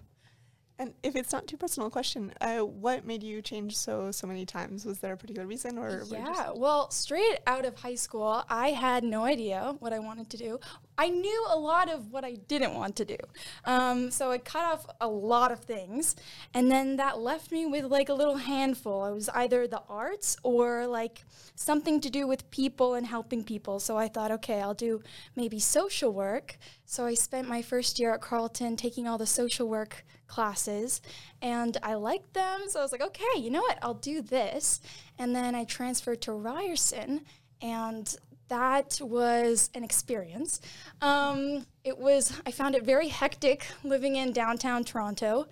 And 0.80 0.94
if 1.04 1.18
it's 1.18 1.34
not 1.34 1.46
too 1.46 1.58
personal 1.58 1.88
a 1.88 1.92
question, 1.92 2.34
uh, 2.40 2.60
what 2.60 3.06
made 3.06 3.22
you 3.22 3.42
change 3.42 3.76
so 3.78 4.12
so 4.12 4.26
many 4.26 4.46
times? 4.46 4.86
Was 4.86 5.00
there 5.00 5.12
a 5.14 5.18
particular 5.18 5.46
reason, 5.46 5.78
or 5.78 6.04
Yeah, 6.10 6.52
well, 6.56 6.90
straight 6.90 7.40
out 7.46 7.66
of 7.66 7.76
high 7.76 7.96
school, 7.96 8.46
I 8.50 8.70
had 8.70 9.04
no 9.04 9.26
idea 9.26 9.76
what 9.80 9.92
I 9.92 10.00
wanted 10.00 10.30
to 10.30 10.38
do. 10.38 10.60
I 11.00 11.08
knew 11.08 11.46
a 11.50 11.58
lot 11.58 11.90
of 11.90 12.12
what 12.12 12.26
I 12.26 12.34
didn't 12.34 12.74
want 12.74 12.98
to 12.98 13.06
do. 13.06 13.16
Um, 13.64 14.12
so 14.12 14.32
I 14.32 14.38
cut 14.38 14.66
off 14.66 14.86
a 15.00 15.08
lot 15.08 15.50
of 15.50 15.62
things. 15.62 16.18
And 16.54 16.70
then 16.70 16.98
that 16.98 17.20
left 17.20 17.54
me 17.54 17.66
with 17.66 17.86
like 17.86 18.10
a 18.10 18.14
little 18.14 18.36
handful. 18.36 19.06
It 19.06 19.14
was 19.14 19.30
either 19.30 19.66
the 19.66 19.82
arts 19.88 20.36
or 20.44 20.88
like 20.88 21.24
something 21.56 22.02
to 22.02 22.10
do 22.10 22.28
with 22.28 22.52
people 22.52 22.96
and 22.96 23.08
helping 23.08 23.46
people. 23.46 23.80
So 23.80 23.96
I 23.96 24.10
thought, 24.10 24.30
okay, 24.32 24.60
I'll 24.60 24.74
do 24.74 25.02
maybe 25.38 25.58
social 25.58 26.12
work. 26.12 26.58
So 26.84 27.06
I 27.06 27.14
spent 27.14 27.48
my 27.48 27.62
first 27.62 27.98
year 27.98 28.14
at 28.14 28.20
Carleton 28.20 28.76
taking 28.76 29.08
all 29.08 29.18
the 29.18 29.26
social 29.26 29.70
work 29.70 30.04
classes 30.28 31.02
and 31.42 31.78
I 31.82 31.94
liked 31.94 32.34
them. 32.34 32.64
So 32.68 32.82
I 32.82 32.84
was 32.84 32.92
like, 32.92 33.02
okay, 33.02 33.38
you 33.38 33.52
know 33.52 33.62
what? 33.62 33.80
I'll 33.82 33.94
do 33.94 34.22
this. 34.22 34.82
And 35.18 35.34
then 35.34 35.56
I 35.56 35.64
transferred 35.64 36.22
to 36.24 36.34
Ryerson 36.34 37.22
and 37.62 38.16
that 38.50 39.00
was 39.02 39.70
an 39.74 39.84
experience. 39.84 40.60
Um, 41.02 41.66
it 41.84 41.98
was, 41.98 42.34
I 42.46 42.52
found 42.52 42.76
it 42.76 42.84
very 42.84 43.08
hectic 43.08 43.68
living 43.84 44.16
in 44.16 44.34
downtown 44.34 44.84
Toronto. 44.84 45.48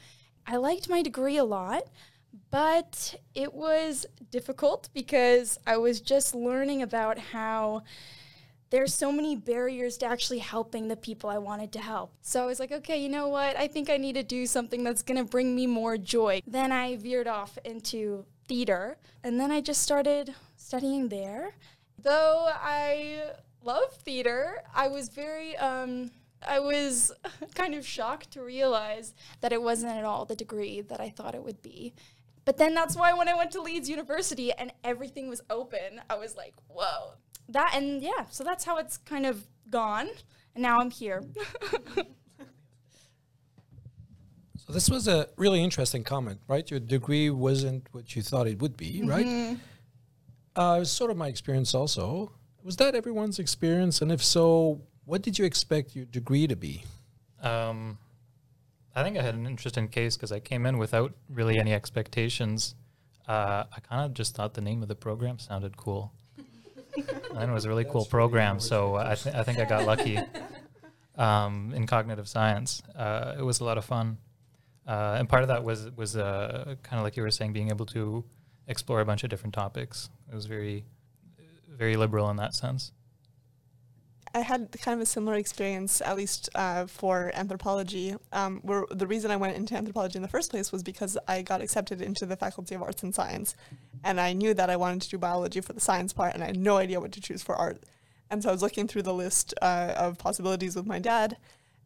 I 0.46 0.58
liked 0.58 0.90
my 0.90 1.02
degree 1.02 1.38
a 1.38 1.46
lot, 1.46 1.84
but 2.52 3.16
it 3.34 3.54
was 3.54 4.06
difficult 4.32 4.90
because 4.94 5.58
I 5.66 5.78
was 5.78 6.02
just 6.02 6.36
learning 6.36 6.82
about 6.82 7.18
how 7.18 7.84
there's 8.70 8.94
so 8.94 9.12
many 9.12 9.36
barriers 9.36 9.98
to 9.98 10.06
actually 10.06 10.40
helping 10.40 10.88
the 10.88 10.98
people 10.98 11.30
I 11.30 11.38
wanted 11.38 11.72
to 11.74 11.80
help. 11.80 12.14
So 12.22 12.44
I 12.44 12.46
was 12.46 12.60
like, 12.60 12.72
okay, 12.72 13.02
you 13.02 13.10
know 13.10 13.30
what? 13.30 13.58
I 13.58 13.68
think 13.68 13.90
I 13.90 13.98
need 13.98 14.14
to 14.14 14.24
do 14.24 14.46
something 14.46 14.84
that's 14.84 15.04
going 15.04 15.18
to 15.18 15.24
bring 15.24 15.56
me 15.56 15.68
more 15.68 15.98
joy. 15.98 16.42
Then 16.46 16.72
I 16.72 16.98
veered 16.98 17.28
off 17.28 17.58
into 17.64 18.26
theater, 18.48 18.98
and 19.24 19.40
then 19.40 19.52
I 19.52 19.62
just 19.62 19.82
started 19.82 20.34
studying 20.58 21.08
there. 21.08 21.54
Though 22.02 22.50
I 22.52 23.32
love 23.64 23.92
theater, 23.94 24.62
I 24.74 24.88
was 24.88 25.10
very 25.10 25.56
um 25.58 26.12
I 26.48 26.60
was 26.60 27.12
kind 27.56 27.74
of 27.74 27.86
shocked 27.86 28.32
to 28.32 28.44
realize 28.44 29.14
that 29.42 29.52
it 29.52 29.62
wasn't 29.62 29.94
at 29.94 30.04
all 30.04 30.26
the 30.26 30.36
degree 30.36 30.82
that 30.82 31.00
I 31.00 31.10
thought 31.10 31.36
it 31.36 31.44
would 31.44 31.62
be. 31.62 31.94
But 32.46 32.58
then 32.58 32.74
that's 32.74 32.96
why 32.96 33.12
when 33.14 33.28
I 33.28 33.34
went 33.34 33.52
to 33.52 33.62
Leeds 33.62 33.90
University 33.90 34.54
and 34.54 34.72
everything 34.84 35.28
was 35.28 35.42
open, 35.50 36.02
I 36.10 36.16
was 36.18 36.38
like, 36.38 36.54
whoa. 36.68 37.14
That 37.50 37.72
and 37.74 38.02
yeah, 38.02 38.26
so 38.30 38.44
that's 38.44 38.64
how 38.64 38.78
it's 38.78 38.98
kind 38.98 39.26
of 39.26 39.46
gone. 39.70 40.10
And 40.56 40.62
now 40.62 40.80
I'm 40.80 40.92
here. 40.92 41.24
So 44.68 44.74
this 44.74 44.90
was 44.90 45.08
a 45.08 45.30
really 45.38 45.64
interesting 45.64 46.04
comment, 46.04 46.42
right? 46.50 46.70
Your 46.70 46.82
degree 46.82 47.30
wasn't 47.30 47.88
what 47.94 48.18
you 48.18 48.22
thought 48.22 48.48
it 48.48 48.60
would 48.60 48.76
be, 48.76 49.02
right? 49.02 49.58
Uh, 50.58 50.76
it 50.78 50.80
was 50.80 50.92
sort 50.92 51.12
of 51.12 51.18
my 51.18 51.28
experience 51.28 51.76
also. 51.76 52.32
Was 52.64 52.78
that 52.78 52.96
everyone's 52.96 53.38
experience? 53.38 54.02
And 54.02 54.12
if 54.12 54.24
so, 54.24 54.82
what 55.06 55.22
did 55.22 55.38
you 55.38 55.46
expect 55.46 55.96
your 55.96 56.06
degree 56.06 56.48
to 56.48 56.56
be? 56.56 56.84
Um, 57.42 58.00
I 58.96 59.04
think 59.04 59.18
I 59.18 59.22
had 59.22 59.36
an 59.36 59.46
interesting 59.46 59.88
case 59.88 60.18
because 60.18 60.32
I 60.32 60.40
came 60.40 60.66
in 60.66 60.80
without 60.80 61.14
really 61.30 61.60
any 61.60 61.74
expectations. 61.74 62.74
Uh, 63.28 63.66
I 63.72 63.80
kind 63.82 64.06
of 64.06 64.16
just 64.16 64.36
thought 64.36 64.56
the 64.56 64.62
name 64.62 64.82
of 64.82 64.88
the 64.88 64.96
program 64.96 65.38
sounded 65.38 65.78
cool. 65.78 66.12
and 67.36 67.52
it 67.52 67.54
was 67.54 67.66
a 67.66 67.70
really 67.70 67.86
cool 67.86 68.06
program, 68.06 68.60
so 68.60 68.96
I, 68.96 69.14
th- 69.14 69.36
I 69.36 69.44
think 69.44 69.60
I 69.60 69.66
got 69.66 69.86
lucky 69.86 70.20
um, 71.16 71.72
in 71.76 71.86
cognitive 71.86 72.28
science. 72.28 72.82
Uh, 72.96 73.36
it 73.38 73.44
was 73.44 73.60
a 73.60 73.64
lot 73.64 73.78
of 73.78 73.86
fun, 73.86 74.18
uh, 74.88 75.18
and 75.20 75.30
part 75.30 75.44
of 75.44 75.50
that 75.50 75.64
was 75.64 75.92
was 75.96 76.16
uh, 76.16 76.76
kind 76.82 77.00
of 77.00 77.04
like 77.04 77.16
you 77.16 77.22
were 77.22 77.30
saying, 77.30 77.54
being 77.54 77.70
able 77.70 77.86
to 77.88 78.24
explore 78.68 79.02
a 79.02 79.06
bunch 79.06 79.24
of 79.24 79.30
different 79.30 79.54
topics. 79.54 80.10
It 80.30 80.36
was 80.36 80.46
very 80.46 80.86
very 81.78 81.96
liberal 81.96 82.30
in 82.30 82.38
that 82.38 82.56
sense. 82.56 82.92
I 84.34 84.42
had 84.42 84.76
kind 84.82 84.96
of 84.96 85.02
a 85.02 85.06
similar 85.06 85.36
experience, 85.36 86.02
at 86.02 86.16
least 86.16 86.50
uh, 86.54 86.86
for 86.86 87.32
anthropology. 87.34 88.16
Um, 88.32 88.60
where 88.62 88.86
the 88.92 89.08
reason 89.08 89.32
I 89.32 89.36
went 89.36 89.56
into 89.56 89.76
anthropology 89.76 90.18
in 90.18 90.22
the 90.22 90.28
first 90.28 90.52
place 90.52 90.72
was 90.72 90.84
because 90.84 91.18
I 91.28 91.42
got 91.42 91.62
accepted 91.62 92.02
into 92.02 92.26
the 92.26 92.36
Faculty 92.36 92.76
of 92.76 92.84
Arts 92.84 93.04
and 93.04 93.16
Science, 93.16 93.56
and 94.04 94.20
I 94.20 94.34
knew 94.34 94.54
that 94.54 94.70
I 94.70 94.76
wanted 94.76 95.02
to 95.04 95.10
do 95.10 95.18
biology 95.18 95.62
for 95.62 95.74
the 95.74 95.80
science 95.80 96.14
part, 96.14 96.34
and 96.34 96.44
I 96.44 96.48
had 96.48 96.58
no 96.58 96.78
idea 96.78 97.00
what 97.00 97.12
to 97.14 97.22
choose 97.22 97.42
for 97.42 97.56
art. 97.56 97.84
And 98.30 98.44
so 98.44 98.50
I 98.50 98.52
was 98.52 98.62
looking 98.62 98.88
through 98.88 99.04
the 99.04 99.14
list 99.14 99.54
uh, 99.62 99.94
of 99.96 100.18
possibilities 100.18 100.76
with 100.76 100.86
my 100.86 101.00
dad, 101.00 101.38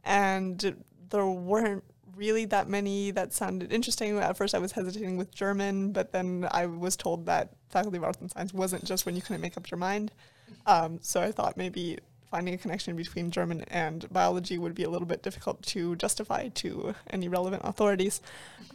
and 0.03 0.75
there 1.09 1.27
weren't 1.27 1.83
really 2.15 2.45
that 2.45 2.67
many 2.67 3.11
that 3.11 3.33
sounded 3.33 3.71
interesting. 3.71 4.17
At 4.17 4.37
first, 4.37 4.55
I 4.55 4.59
was 4.59 4.71
hesitating 4.71 5.17
with 5.17 5.33
German, 5.33 5.91
but 5.91 6.11
then 6.11 6.47
I 6.51 6.65
was 6.65 6.95
told 6.95 7.25
that 7.25 7.49
Faculty 7.69 7.97
of 7.97 8.03
Arts 8.03 8.19
and 8.21 8.31
Science 8.31 8.53
wasn't 8.53 8.83
just 8.85 9.05
when 9.05 9.15
you 9.15 9.21
couldn't 9.21 9.41
make 9.41 9.57
up 9.57 9.69
your 9.69 9.77
mind. 9.77 10.11
Um, 10.65 10.99
so 11.01 11.21
I 11.21 11.31
thought 11.31 11.57
maybe 11.57 11.97
finding 12.29 12.53
a 12.53 12.57
connection 12.57 12.95
between 12.95 13.29
German 13.29 13.63
and 13.69 14.11
biology 14.11 14.57
would 14.57 14.73
be 14.73 14.83
a 14.83 14.89
little 14.89 15.05
bit 15.05 15.21
difficult 15.21 15.61
to 15.63 15.95
justify 15.97 16.47
to 16.47 16.95
any 17.09 17.27
relevant 17.27 17.61
authorities. 17.65 18.21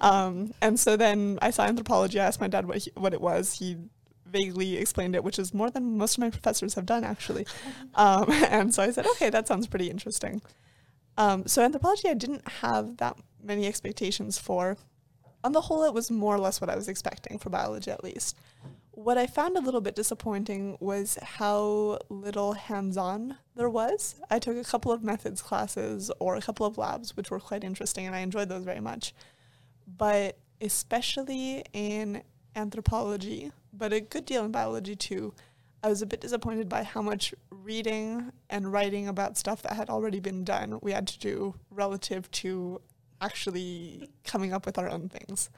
Um, 0.00 0.52
and 0.60 0.78
so 0.78 0.96
then 0.96 1.38
I 1.40 1.50
saw 1.50 1.64
anthropology. 1.64 2.20
I 2.20 2.26
asked 2.26 2.40
my 2.40 2.48
dad 2.48 2.66
what 2.66 2.78
he, 2.78 2.92
what 2.94 3.14
it 3.14 3.20
was. 3.20 3.58
He 3.58 3.78
vaguely 4.26 4.76
explained 4.76 5.14
it, 5.14 5.24
which 5.24 5.38
is 5.38 5.54
more 5.54 5.70
than 5.70 5.96
most 5.96 6.18
of 6.18 6.20
my 6.20 6.30
professors 6.30 6.74
have 6.74 6.86
done 6.86 7.02
actually. 7.02 7.46
Um, 7.94 8.30
and 8.30 8.74
so 8.74 8.82
I 8.82 8.90
said, 8.90 9.06
okay, 9.06 9.30
that 9.30 9.48
sounds 9.48 9.66
pretty 9.66 9.88
interesting. 9.88 10.42
Um, 11.16 11.46
so 11.46 11.62
anthropology, 11.62 12.08
I 12.08 12.14
didn't 12.14 12.46
have 12.48 12.98
that 12.98 13.16
many 13.42 13.66
expectations 13.66 14.38
for. 14.38 14.76
On 15.44 15.52
the 15.52 15.62
whole, 15.62 15.84
it 15.84 15.94
was 15.94 16.10
more 16.10 16.34
or 16.34 16.38
less 16.38 16.60
what 16.60 16.70
I 16.70 16.76
was 16.76 16.88
expecting 16.88 17.38
for 17.38 17.50
biology, 17.50 17.90
at 17.90 18.04
least. 18.04 18.36
What 18.90 19.18
I 19.18 19.26
found 19.26 19.56
a 19.56 19.60
little 19.60 19.80
bit 19.80 19.94
disappointing 19.94 20.76
was 20.80 21.18
how 21.22 21.98
little 22.08 22.54
hands-on 22.54 23.36
there 23.54 23.68
was. 23.68 24.16
I 24.30 24.38
took 24.38 24.56
a 24.56 24.64
couple 24.64 24.90
of 24.90 25.04
methods 25.04 25.42
classes 25.42 26.10
or 26.18 26.36
a 26.36 26.40
couple 26.40 26.66
of 26.66 26.78
labs, 26.78 27.16
which 27.16 27.30
were 27.30 27.38
quite 27.38 27.62
interesting, 27.62 28.06
and 28.06 28.16
I 28.16 28.20
enjoyed 28.20 28.48
those 28.48 28.64
very 28.64 28.80
much. 28.80 29.14
But 29.86 30.38
especially 30.60 31.64
in 31.72 32.22
anthropology, 32.56 33.52
but 33.72 33.92
a 33.92 34.00
good 34.00 34.24
deal 34.24 34.44
in 34.44 34.50
biology 34.50 34.96
too, 34.96 35.34
I 35.82 35.88
was 35.88 36.02
a 36.02 36.06
bit 36.06 36.20
disappointed 36.20 36.68
by 36.68 36.82
how 36.82 37.02
much 37.02 37.34
reading 37.66 38.32
and 38.48 38.72
writing 38.72 39.08
about 39.08 39.36
stuff 39.36 39.62
that 39.62 39.72
had 39.72 39.90
already 39.90 40.20
been 40.20 40.44
done 40.44 40.78
we 40.82 40.92
had 40.92 41.06
to 41.06 41.18
do 41.18 41.54
relative 41.70 42.30
to 42.30 42.80
actually 43.20 44.08
coming 44.24 44.52
up 44.52 44.66
with 44.66 44.78
our 44.78 44.88
own 44.88 45.08
things 45.08 45.50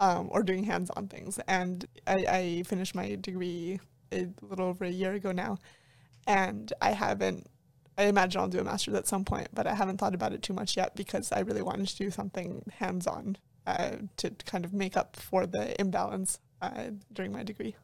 um, 0.00 0.28
or 0.30 0.42
doing 0.42 0.64
hands 0.64 0.90
on 0.90 1.08
things. 1.08 1.38
And 1.48 1.86
I, 2.06 2.24
I 2.28 2.62
finished 2.66 2.94
my 2.94 3.16
degree 3.16 3.80
a 4.12 4.28
little 4.42 4.66
over 4.66 4.84
a 4.84 4.90
year 4.90 5.12
ago 5.14 5.32
now, 5.32 5.58
and 6.26 6.72
I 6.80 6.92
haven't. 6.92 7.46
I 7.96 8.04
imagine 8.04 8.40
I'll 8.40 8.48
do 8.48 8.60
a 8.60 8.64
master's 8.64 8.94
at 8.94 9.08
some 9.08 9.24
point, 9.24 9.48
but 9.52 9.66
I 9.66 9.74
haven't 9.74 9.98
thought 9.98 10.14
about 10.14 10.32
it 10.32 10.40
too 10.40 10.52
much 10.52 10.76
yet 10.76 10.94
because 10.94 11.32
I 11.32 11.40
really 11.40 11.62
wanted 11.62 11.88
to 11.88 11.96
do 11.96 12.10
something 12.10 12.62
hands 12.78 13.08
on 13.08 13.36
uh, 13.66 13.96
to 14.18 14.30
kind 14.46 14.64
of 14.64 14.72
make 14.72 14.96
up 14.96 15.16
for 15.16 15.46
the 15.46 15.78
imbalance 15.80 16.38
uh, 16.62 16.90
during 17.12 17.32
my 17.32 17.42
degree. 17.42 17.74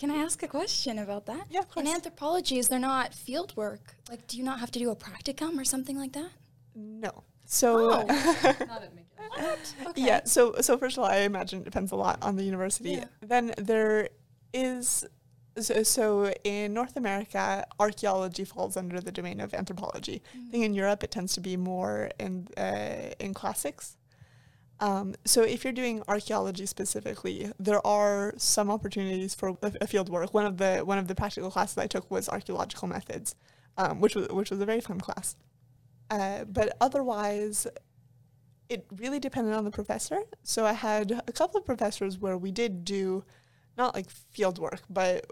Can 0.00 0.10
I 0.10 0.16
ask 0.16 0.42
a 0.42 0.48
question 0.48 0.98
about 0.98 1.26
that? 1.26 1.46
Yeah, 1.50 1.60
of 1.60 1.76
In 1.76 1.86
anthropology, 1.86 2.58
is 2.58 2.68
there 2.68 2.78
not 2.78 3.12
field 3.12 3.54
work? 3.54 3.96
Like, 4.08 4.26
do 4.26 4.38
you 4.38 4.42
not 4.42 4.58
have 4.58 4.70
to 4.70 4.78
do 4.78 4.90
a 4.90 4.96
practicum 4.96 5.60
or 5.60 5.64
something 5.64 5.98
like 5.98 6.12
that? 6.12 6.30
No. 6.74 7.24
So 7.44 8.06
Oh. 8.08 8.54
Okay. 9.86 10.02
yeah, 10.02 10.20
so 10.24 10.54
so 10.60 10.78
first 10.78 10.96
of 10.96 11.04
all, 11.04 11.10
I 11.10 11.18
imagine 11.18 11.60
it 11.60 11.64
depends 11.64 11.92
a 11.92 11.96
lot 11.96 12.18
on 12.22 12.36
the 12.36 12.42
university. 12.42 12.92
Yeah. 12.92 13.04
Then 13.20 13.52
there 13.58 14.08
is 14.54 15.04
so, 15.58 15.82
so 15.82 16.32
in 16.44 16.72
North 16.72 16.96
America, 16.96 17.64
archaeology 17.78 18.44
falls 18.44 18.76
under 18.76 19.00
the 19.00 19.12
domain 19.12 19.40
of 19.40 19.52
anthropology. 19.52 20.22
I 20.34 20.50
think 20.50 20.64
in 20.64 20.74
Europe 20.74 21.04
it 21.04 21.10
tends 21.10 21.34
to 21.34 21.40
be 21.40 21.56
more 21.56 22.10
in 22.18 22.48
uh, 22.56 23.10
in 23.20 23.34
classics. 23.34 23.96
Um, 24.80 25.14
so 25.26 25.42
if 25.42 25.62
you're 25.62 25.74
doing 25.74 26.02
archaeology 26.08 26.64
specifically, 26.64 27.52
there 27.58 27.86
are 27.86 28.32
some 28.38 28.70
opportunities 28.70 29.34
for 29.34 29.50
a, 29.62 29.72
a 29.82 29.86
field 29.86 30.08
work. 30.08 30.32
One 30.32 30.46
of 30.46 30.56
the 30.56 30.78
one 30.78 30.98
of 30.98 31.06
the 31.06 31.14
practical 31.14 31.50
classes 31.50 31.76
I 31.76 31.86
took 31.86 32.10
was 32.10 32.28
archaeological 32.28 32.88
methods, 32.88 33.34
um, 33.76 34.00
which 34.00 34.14
was 34.14 34.28
which 34.28 34.50
was 34.50 34.60
a 34.60 34.66
very 34.66 34.80
fun 34.80 34.98
class. 34.98 35.36
Uh, 36.10 36.44
but 36.44 36.76
otherwise, 36.80 37.66
it 38.70 38.86
really 38.96 39.20
depended 39.20 39.54
on 39.54 39.64
the 39.64 39.70
professor. 39.70 40.20
So 40.42 40.64
I 40.64 40.72
had 40.72 41.22
a 41.28 41.32
couple 41.32 41.58
of 41.58 41.66
professors 41.66 42.18
where 42.18 42.38
we 42.38 42.50
did 42.50 42.84
do 42.84 43.24
not 43.76 43.94
like 43.94 44.08
field 44.08 44.58
work, 44.58 44.82
but 44.88 45.26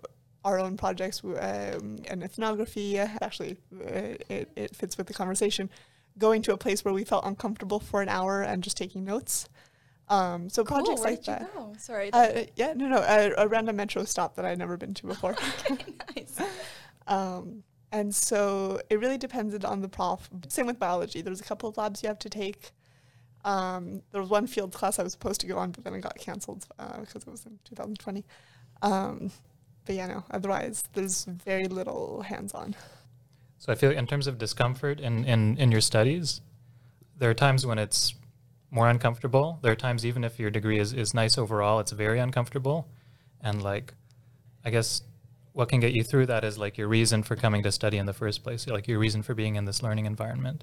our 0.45 0.59
own 0.59 0.77
projects 0.77 1.23
um, 1.25 1.99
and 2.09 2.23
ethnography. 2.23 2.99
Actually, 2.99 3.57
uh, 3.75 4.15
it, 4.29 4.51
it 4.57 4.77
fits 4.77 4.99
with 4.99 5.07
the 5.07 5.15
conversation. 5.15 5.71
Going 6.19 6.43
to 6.43 6.53
a 6.53 6.57
place 6.57 6.85
where 6.85 6.93
we 6.95 7.05
felt 7.05 7.25
uncomfortable 7.25 7.81
for 7.81 8.03
an 8.03 8.09
hour 8.09 8.43
and 8.43 8.63
just 8.63 8.77
taking 8.77 9.05
notes. 9.05 9.49
Um, 10.09 10.49
so 10.49 10.65
Cool. 10.65 10.79
projects 10.79 11.03
like 11.03 11.23
did 11.23 11.27
you 11.27 11.47
that. 11.55 11.81
Sorry. 11.81 12.13
Uh, 12.13 12.45
yeah, 12.57 12.73
no, 12.75 12.87
no, 12.89 12.97
a, 12.99 13.33
a 13.45 13.47
random 13.49 13.77
metro 13.77 14.05
stop 14.05 14.37
that 14.37 14.45
I'd 14.45 14.59
never 14.59 14.77
been 14.77 14.95
to 14.95 15.07
before. 15.07 15.33
okay, 15.71 15.95
nice. 16.17 16.39
Um, 17.07 17.63
and 17.93 18.15
so 18.15 18.81
it 18.91 18.99
really 19.01 19.19
depended 19.19 19.65
on 19.65 19.81
the 19.81 19.89
prof. 19.89 20.29
Same 20.49 20.67
with 20.67 20.79
biology. 20.79 21.21
There's 21.23 21.41
a 21.41 21.45
couple 21.45 21.69
of 21.69 21.77
labs 21.77 22.03
you 22.03 22.09
have 22.09 22.19
to 22.21 22.31
take. 22.31 22.73
Um, 23.45 24.03
there 24.13 24.21
was 24.21 24.31
one 24.31 24.47
field 24.47 24.73
class 24.73 24.99
I 24.99 25.03
was 25.03 25.13
supposed 25.13 25.41
to 25.43 25.47
go 25.47 25.57
on, 25.59 25.71
but 25.71 25.85
then 25.85 25.95
it 25.95 26.01
got 26.01 26.17
canceled 26.19 26.67
uh, 26.79 27.01
because 27.01 27.23
it 27.23 27.29
was 27.31 27.47
in 27.47 27.59
2020. 27.65 28.25
Um, 28.83 29.31
but 29.85 29.95
yeah, 29.95 30.07
no. 30.07 30.25
Otherwise, 30.31 30.85
there's 30.95 31.25
very 31.25 31.67
little 31.67 32.23
hands-on. 32.23 32.75
So 33.59 33.73
I 33.73 33.75
feel 33.75 33.91
in 33.91 34.07
terms 34.07 34.27
of 34.27 34.39
discomfort 34.39 35.01
in, 35.01 35.25
in, 35.25 35.59
in 35.59 35.73
your 35.73 35.81
studies, 35.81 36.41
there 37.17 37.29
are 37.29 37.35
times 37.35 37.67
when 37.67 37.79
it's 37.79 38.15
more 38.71 38.89
uncomfortable. 38.89 39.59
There 39.63 39.73
are 39.73 39.77
times 39.77 40.07
even 40.07 40.25
if 40.25 40.39
your 40.39 40.51
degree 40.51 40.79
is, 40.79 40.93
is 40.93 41.13
nice 41.13 41.37
overall, 41.37 41.81
it's 41.81 41.93
very 41.93 42.21
uncomfortable. 42.21 42.89
And 43.41 43.63
like 43.63 43.95
I 44.65 44.71
guess 44.71 45.03
what 45.53 45.69
can 45.69 45.81
get 45.81 45.93
you 45.93 46.05
through 46.05 46.27
that 46.27 46.45
is 46.45 46.57
like 46.57 46.79
your 46.79 46.89
reason 46.89 47.23
for 47.23 47.35
coming 47.35 47.63
to 47.65 47.73
study 47.73 47.99
in 47.99 48.07
the 48.07 48.13
first 48.13 48.45
place, 48.45 48.67
like 48.69 48.87
your 48.87 48.99
reason 48.99 49.23
for 49.23 49.35
being 49.35 49.57
in 49.57 49.65
this 49.65 49.83
learning 49.83 50.07
environment. 50.07 50.63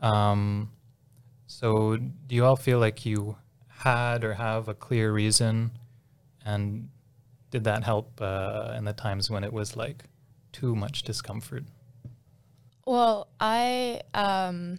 Um, 0.00 0.72
so 1.46 1.96
do 1.96 2.34
you 2.34 2.44
all 2.44 2.56
feel 2.56 2.78
like 2.78 3.06
you 3.06 3.36
had 3.68 4.24
or 4.24 4.34
have 4.34 4.68
a 4.68 4.74
clear 4.74 5.12
reason 5.12 5.70
and 6.44 6.88
did 7.50 7.64
that 7.64 7.84
help 7.84 8.20
uh, 8.20 8.74
in 8.76 8.84
the 8.84 8.92
times 8.92 9.30
when 9.30 9.44
it 9.44 9.52
was 9.52 9.76
like 9.76 10.04
too 10.52 10.74
much 10.74 11.02
discomfort? 11.02 11.64
Well, 12.88 13.28
I 13.38 14.00
um, 14.14 14.78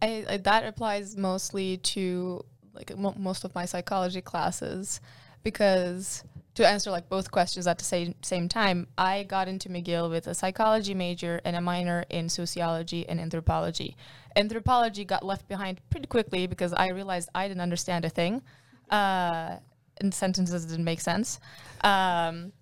I, 0.00 0.24
I 0.26 0.36
that 0.38 0.64
applies 0.64 1.14
mostly 1.14 1.76
to 1.92 2.42
like 2.72 2.96
mo- 2.96 3.14
most 3.18 3.44
of 3.44 3.54
my 3.54 3.66
psychology 3.66 4.22
classes 4.22 5.02
because 5.42 6.24
to 6.54 6.66
answer 6.66 6.90
like 6.90 7.10
both 7.10 7.30
questions 7.30 7.66
at 7.66 7.76
the 7.76 7.84
same 7.84 8.14
same 8.22 8.48
time, 8.48 8.86
I 8.96 9.24
got 9.24 9.46
into 9.46 9.68
McGill 9.68 10.08
with 10.08 10.26
a 10.26 10.34
psychology 10.34 10.94
major 10.94 11.38
and 11.44 11.54
a 11.54 11.60
minor 11.60 12.06
in 12.08 12.30
sociology 12.30 13.06
and 13.06 13.20
anthropology. 13.20 13.94
Anthropology 14.36 15.04
got 15.04 15.22
left 15.22 15.46
behind 15.46 15.82
pretty 15.90 16.06
quickly 16.06 16.46
because 16.46 16.72
I 16.72 16.88
realized 16.88 17.28
I 17.34 17.46
didn't 17.46 17.60
understand 17.60 18.06
a 18.06 18.08
thing, 18.08 18.40
uh, 18.88 19.56
and 20.00 20.14
sentences 20.14 20.64
didn't 20.64 20.86
make 20.86 21.02
sense. 21.02 21.38
Um, 21.84 22.52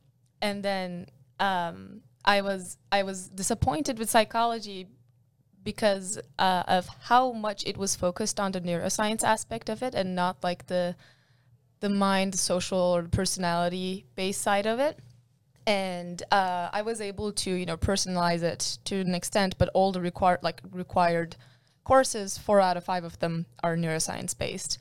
and 0.42 0.60
then 0.60 1.06
um, 1.38 2.00
I 2.28 2.42
was 2.42 2.76
I 2.92 3.02
was 3.04 3.28
disappointed 3.28 3.98
with 3.98 4.10
psychology 4.10 4.86
because 5.64 6.18
uh, 6.38 6.62
of 6.68 6.86
how 7.00 7.32
much 7.32 7.64
it 7.66 7.78
was 7.78 7.96
focused 7.96 8.38
on 8.38 8.52
the 8.52 8.60
neuroscience 8.60 9.24
aspect 9.24 9.70
of 9.70 9.82
it 9.82 9.94
and 9.94 10.14
not 10.14 10.36
like 10.44 10.66
the 10.66 10.94
the 11.80 11.88
mind, 11.88 12.34
social 12.38 12.78
or 12.78 13.02
personality 13.04 14.04
based 14.14 14.42
side 14.42 14.66
of 14.66 14.78
it. 14.78 14.98
And 15.66 16.22
uh, 16.30 16.68
I 16.70 16.82
was 16.82 17.00
able 17.00 17.32
to 17.32 17.50
you 17.50 17.64
know 17.64 17.78
personalize 17.78 18.42
it 18.42 18.78
to 18.84 18.96
an 19.00 19.14
extent, 19.14 19.56
but 19.56 19.70
all 19.72 19.90
the 19.92 20.02
required 20.02 20.40
like 20.42 20.60
required 20.70 21.34
courses, 21.82 22.36
four 22.36 22.60
out 22.60 22.76
of 22.76 22.84
five 22.84 23.04
of 23.04 23.18
them 23.20 23.46
are 23.62 23.74
neuroscience 23.74 24.36
based. 24.36 24.76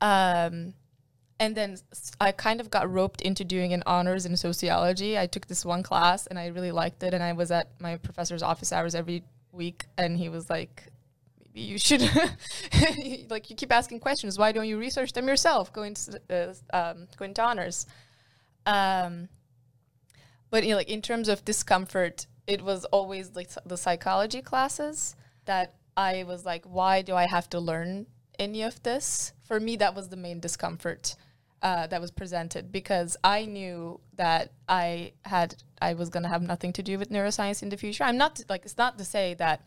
Um, 0.00 0.72
and 1.38 1.54
then 1.54 1.76
I 2.20 2.32
kind 2.32 2.60
of 2.60 2.70
got 2.70 2.90
roped 2.90 3.20
into 3.20 3.44
doing 3.44 3.72
an 3.72 3.82
honors 3.86 4.24
in 4.24 4.36
sociology. 4.36 5.18
I 5.18 5.26
took 5.26 5.46
this 5.46 5.64
one 5.64 5.82
class 5.82 6.26
and 6.26 6.38
I 6.38 6.46
really 6.46 6.72
liked 6.72 7.02
it, 7.02 7.12
and 7.12 7.22
I 7.22 7.32
was 7.32 7.50
at 7.50 7.80
my 7.80 7.96
professor's 7.96 8.42
office 8.42 8.72
hours 8.72 8.94
every 8.94 9.22
week, 9.52 9.84
and 9.98 10.16
he 10.16 10.28
was 10.28 10.48
like, 10.48 10.84
"Maybe 11.40 11.60
you 11.60 11.78
should, 11.78 12.02
like, 13.30 13.50
you 13.50 13.56
keep 13.56 13.72
asking 13.72 14.00
questions. 14.00 14.38
Why 14.38 14.52
don't 14.52 14.68
you 14.68 14.78
research 14.78 15.12
them 15.12 15.28
yourself? 15.28 15.72
Go 15.72 15.82
into 15.82 16.20
uh, 16.30 16.54
um, 16.76 17.08
go 17.16 17.24
into 17.24 17.42
honors." 17.42 17.86
Um, 18.64 19.28
but 20.50 20.64
you 20.64 20.70
know, 20.70 20.76
like 20.76 20.88
in 20.88 21.02
terms 21.02 21.28
of 21.28 21.44
discomfort, 21.44 22.26
it 22.46 22.62
was 22.62 22.84
always 22.86 23.34
like 23.34 23.50
the 23.66 23.76
psychology 23.76 24.40
classes 24.40 25.16
that 25.44 25.74
I 25.96 26.24
was 26.24 26.44
like, 26.44 26.64
why 26.64 27.02
do 27.02 27.14
I 27.14 27.26
have 27.26 27.48
to 27.50 27.60
learn 27.60 28.06
any 28.38 28.62
of 28.62 28.82
this? 28.82 29.32
For 29.44 29.58
me, 29.58 29.76
that 29.76 29.94
was 29.94 30.08
the 30.08 30.16
main 30.16 30.40
discomfort 30.40 31.16
uh, 31.62 31.86
that 31.86 32.00
was 32.00 32.10
presented 32.10 32.70
because 32.70 33.16
I 33.24 33.46
knew 33.46 34.00
that 34.16 34.52
I 34.68 35.12
had 35.24 35.62
I 35.80 35.94
was 35.94 36.08
gonna 36.10 36.28
have 36.28 36.42
nothing 36.42 36.72
to 36.74 36.82
do 36.82 36.98
with 36.98 37.10
neuroscience 37.10 37.62
in 37.62 37.68
the 37.68 37.76
future. 37.76 38.04
I'm 38.04 38.16
not 38.16 38.42
like 38.48 38.64
it's 38.64 38.78
not 38.78 38.98
to 38.98 39.04
say 39.04 39.34
that 39.34 39.66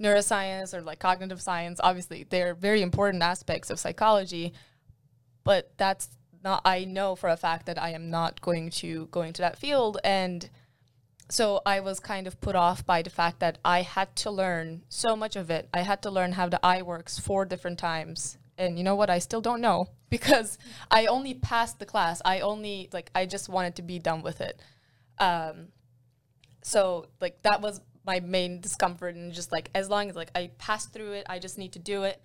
neuroscience 0.00 0.74
or 0.74 0.82
like 0.82 0.98
cognitive 0.98 1.40
science, 1.40 1.80
obviously, 1.82 2.24
they're 2.28 2.54
very 2.54 2.82
important 2.82 3.22
aspects 3.22 3.70
of 3.70 3.78
psychology, 3.78 4.52
but 5.44 5.72
that's 5.76 6.08
not. 6.42 6.62
I 6.64 6.84
know 6.84 7.14
for 7.14 7.28
a 7.28 7.36
fact 7.36 7.66
that 7.66 7.80
I 7.80 7.90
am 7.90 8.10
not 8.10 8.40
going 8.40 8.70
to 8.70 9.06
go 9.10 9.22
into 9.22 9.42
that 9.42 9.58
field 9.58 9.98
and 10.02 10.48
so 11.32 11.62
I 11.64 11.80
was 11.80 11.98
kind 11.98 12.26
of 12.26 12.40
put 12.42 12.54
off 12.54 12.84
by 12.84 13.00
the 13.00 13.08
fact 13.08 13.40
that 13.40 13.56
I 13.64 13.80
had 13.80 14.14
to 14.16 14.30
learn 14.30 14.82
so 14.90 15.16
much 15.16 15.34
of 15.34 15.50
it. 15.50 15.66
I 15.72 15.80
had 15.80 16.02
to 16.02 16.10
learn 16.10 16.32
how 16.32 16.50
the 16.50 16.60
eye 16.62 16.82
works 16.82 17.18
four 17.18 17.46
different 17.46 17.78
times. 17.78 18.36
And 18.62 18.78
you 18.78 18.84
know 18.84 18.94
what? 18.94 19.10
I 19.10 19.18
still 19.18 19.40
don't 19.40 19.60
know 19.60 19.88
because 20.10 20.58
I 20.90 21.06
only 21.06 21.34
passed 21.34 21.78
the 21.78 21.86
class. 21.86 22.22
I 22.24 22.40
only, 22.40 22.88
like, 22.92 23.10
I 23.14 23.26
just 23.26 23.48
wanted 23.48 23.76
to 23.76 23.82
be 23.82 23.98
done 23.98 24.22
with 24.22 24.40
it. 24.40 24.60
Um, 25.18 25.68
so, 26.62 27.06
like, 27.20 27.42
that 27.42 27.60
was 27.60 27.80
my 28.06 28.20
main 28.20 28.60
discomfort. 28.60 29.16
And 29.16 29.32
just 29.32 29.52
like, 29.52 29.70
as 29.74 29.88
long 29.88 30.08
as, 30.08 30.16
like, 30.16 30.30
I 30.34 30.50
passed 30.58 30.92
through 30.92 31.12
it, 31.12 31.26
I 31.28 31.38
just 31.38 31.58
need 31.58 31.72
to 31.72 31.78
do 31.78 32.04
it. 32.04 32.22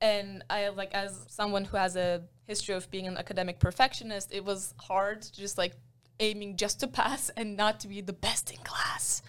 And 0.00 0.44
I, 0.50 0.68
like, 0.68 0.92
as 0.94 1.26
someone 1.28 1.64
who 1.64 1.76
has 1.76 1.96
a 1.96 2.22
history 2.46 2.74
of 2.74 2.90
being 2.90 3.06
an 3.06 3.16
academic 3.16 3.58
perfectionist, 3.60 4.32
it 4.32 4.44
was 4.44 4.74
hard 4.78 5.26
just, 5.32 5.58
like, 5.58 5.74
aiming 6.20 6.56
just 6.56 6.80
to 6.80 6.88
pass 7.00 7.30
and 7.30 7.56
not 7.56 7.80
to 7.80 7.88
be 7.88 8.00
the 8.00 8.12
best 8.12 8.50
in 8.50 8.58
class. 8.58 9.22